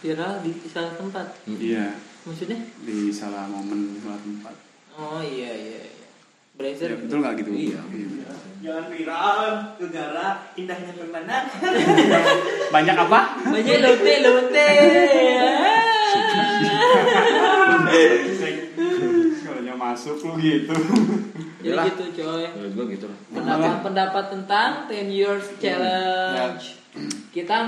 Viral 0.02 0.42
di 0.42 0.50
salah 0.66 0.92
tempat. 0.92 1.26
Iya, 1.46 1.94
Maksudnya? 2.22 2.58
di 2.82 3.08
salah 3.08 3.46
momen, 3.46 3.94
di 3.94 3.98
salah 3.98 4.18
tempat. 4.18 4.54
Oh 4.92 5.18
iya 5.18 5.48
iya 5.48 5.78
iya. 5.78 5.82
Ya, 5.82 5.90
Brazer. 6.52 6.90
betul 6.98 7.18
nggak 7.18 7.34
gitu? 7.38 7.50
Iya. 7.50 7.80
Jangan 8.62 8.84
viral, 8.88 9.40
negara 9.76 10.26
indahnya 10.52 10.92
pemandangan. 10.92 11.72
Banyak 12.74 12.96
apa? 13.00 13.20
Banyak 13.44 13.76
lote 13.80 14.14
lote. 14.20 14.68
Kalau 19.42 19.60
yang 19.60 19.78
masuk 19.78 20.16
lu 20.20 20.32
gitu. 20.38 20.74
Jadi 21.62 21.68
Yalah. 21.68 21.84
gitu 21.88 22.04
coy. 22.16 22.42
menurut 22.50 22.72
gua 22.74 22.86
gitu 22.90 23.06
lah 23.06 23.18
pendapat-pendapat 23.30 24.24
tentang 24.30 24.70
10 24.86 25.06
years 25.08 25.46
Hmm. 25.46 25.58
challenge. 25.58 26.64
Kita 27.30 27.58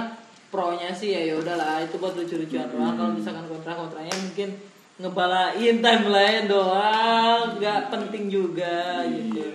pro-nya 0.54 0.90
sih 0.90 1.10
ya 1.10 1.22
yaudahlah 1.28 1.82
itu 1.82 1.98
buat 1.98 2.14
lucu-lucuan 2.14 2.62
Hmm. 2.64 2.72
doang. 2.72 2.94
Kalau 2.94 3.10
misalkan 3.12 3.44
kontra-kontranya 3.44 4.14
mungkin 4.14 4.48
ngebalain 4.94 5.76
timeline 5.76 6.46
doang, 6.46 7.58
nggak 7.58 7.90
penting 7.90 8.24
juga 8.28 9.02
gitu. 9.04 9.42
Iya, 9.42 9.50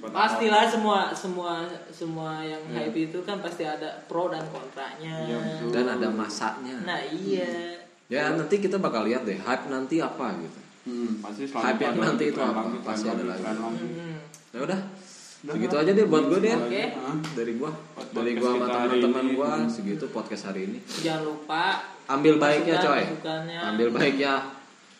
kotak-kotak. 0.00 0.16
Pastilah 0.16 0.64
semua 0.66 0.98
semua 1.12 1.52
semua 1.86 2.40
yang 2.40 2.58
hype 2.66 2.96
itu 3.04 3.18
kan 3.20 3.38
pasti 3.38 3.62
ada 3.62 4.00
pro 4.02 4.26
dan 4.26 4.42
kontranya. 4.48 5.28
Betul. 5.28 5.70
dan 5.70 5.86
ada 5.90 6.08
masanya 6.08 6.76
Nah 6.82 7.00
iya. 7.04 7.76
ya 8.08 8.32
nanti 8.32 8.58
kita 8.58 8.76
bakal 8.76 9.04
lihat 9.04 9.22
deh 9.22 9.36
hype 9.36 9.68
nanti 9.68 10.00
apa 10.00 10.32
gitu 10.38 10.58
Hmm, 10.82 11.22
pasti 11.22 11.46
selalu 11.46 11.62
Hype 11.62 11.80
yang 11.80 11.96
nanti 11.96 12.24
itu 12.26 12.40
apa? 12.42 12.60
Pasti 12.82 13.06
ada 13.06 13.22
lagi. 13.22 13.46
Hmm. 13.46 14.18
ya 14.50 14.58
udah 14.58 14.80
segitu 15.44 15.74
aja 15.74 15.90
deh 15.90 16.06
buat 16.06 16.24
gue 16.24 16.38
deh 16.40 16.54
Oke. 16.54 16.82
Hah? 16.92 17.16
dari 17.34 17.52
gua 17.54 17.70
Podcast 17.90 18.14
dari 18.14 18.32
gua 18.32 18.50
sama 18.52 18.66
teman-teman 18.68 19.24
gua 19.32 19.50
segitu 19.66 20.04
podcast 20.08 20.42
hari 20.46 20.60
ini 20.64 20.78
Jangan 20.96 21.22
lupa 21.24 21.64
ambil 22.06 22.34
baiknya 22.36 22.76
coy 22.78 23.02
masukannya. 23.04 23.58
ambil 23.68 23.88
baiknya 23.90 24.32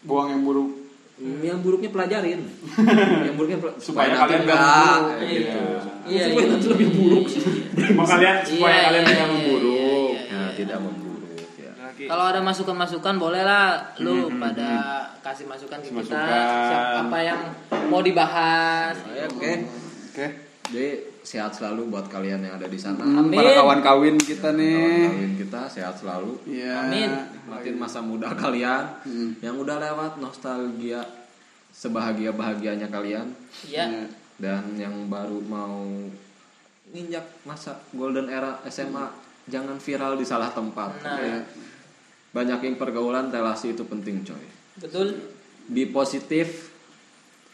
Buang 0.03 0.29
yang 0.29 0.43
buruk. 0.43 0.71
Hmm, 1.15 1.39
yang 1.39 1.59
buruknya 1.61 1.87
pelajarin 1.89 2.43
yang 3.27 3.35
buruknya 3.37 3.55
pel- 3.57 3.79
Supaya 3.79 4.11
nanti 4.11 4.23
kalian 4.25 4.43
nggak 4.43 4.59
enggak 4.59 4.99
kayak 4.99 5.23
Iya. 5.23 5.39
gitu 5.39 5.61
Iya, 6.03 6.23
supaya 6.25 6.35
iya, 6.35 6.51
nanti 6.51 6.59
iya, 6.61 6.73
lebih 6.75 6.89
iya, 6.89 6.97
buruk 6.97 7.23
iya, 7.23 7.33
sih 7.33 7.43
Mau 7.97 8.03
kalian 8.05 8.37
supaya 8.43 8.73
Iya, 8.73 8.83
kalian 8.83 8.99
iya, 8.99 9.07
tidak 9.07 9.21
iya, 9.21 9.31
memburuk. 9.31 10.11
iya, 10.11 10.19
iya, 10.19 10.27
ya 10.27 10.43
iya. 10.43 10.57
tidak 10.59 10.79
memburuk 10.81 11.31
ya 11.55 11.71
Kalau 12.03 12.25
ada 12.27 12.41
masukan-masukan 12.43 13.15
boleh 13.17 13.43
lah 13.43 13.65
lu 13.97 14.15
pada 14.35 14.71
kasih 15.23 15.47
masukan 15.47 15.79
ke 15.79 15.87
kita 15.87 16.19
masukan. 16.19 16.95
apa 17.07 17.19
yang 17.21 17.41
mau 17.87 18.03
dibahas. 18.03 18.99
oke 19.31 19.53
Oke. 20.13 20.27
jadi 20.65 20.91
sehat 21.23 21.53
selalu 21.53 21.89
buat 21.89 22.07
kalian 22.07 22.39
yang 22.41 22.55
ada 22.55 22.65
di 22.65 22.77
sana 22.77 23.01
Amin. 23.03 23.33
Para 23.33 23.51
kawan 23.53 23.81
kawin 23.81 24.17
kita 24.17 24.53
nih. 24.53 24.77
Kawan-kawan 25.09 25.35
kita 25.37 25.61
sehat 25.69 25.95
selalu 25.97 26.33
Iya. 26.47 26.75
Amin. 26.83 27.11
Nikmatin 27.11 27.77
masa 27.77 27.99
muda 27.99 28.29
kalian 28.35 28.85
Hmm. 29.03 29.33
yang 29.39 29.57
udah 29.57 29.77
lewat 29.79 30.17
nostalgia 30.19 31.03
sebahagia 31.69 32.31
bahagianya 32.31 32.87
kalian 32.87 33.33
Ya. 33.65 33.89
Iya. 33.89 34.07
dan 34.39 34.63
yang 34.77 34.93
baru 35.09 35.41
mau 35.41 35.89
nginjak 36.87 37.25
masa 37.43 37.73
golden 37.91 38.29
era 38.29 38.61
SMA 38.65 39.09
jangan 39.45 39.77
viral 39.77 40.15
di 40.15 40.25
salah 40.25 40.51
tempat 40.51 40.93
Nah. 41.01 41.17
Oke? 41.17 41.31
banyakin 42.31 42.77
pergaulan 42.77 43.29
relasi 43.29 43.73
itu 43.73 43.83
penting 43.83 44.21
coy 44.23 44.45
Betul. 44.79 45.17
be 45.67 45.85
positif 45.87 46.73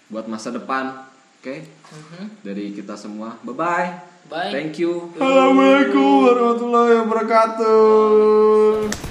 buat 0.09 0.25
masa 0.25 0.51
depan 0.51 1.03
oke 1.37 1.55
Mhm. 1.89 2.45
dari 2.45 2.77
kita 2.77 2.93
semua 2.95 3.41
bye 3.41 3.57
bye 3.57 3.89
Bye. 4.29 4.53
thank 4.53 4.77
you 4.77 5.09
Assalamualaikum 5.17 6.29
warahmatullahi 6.29 7.01
wabarakatuh. 7.01 9.08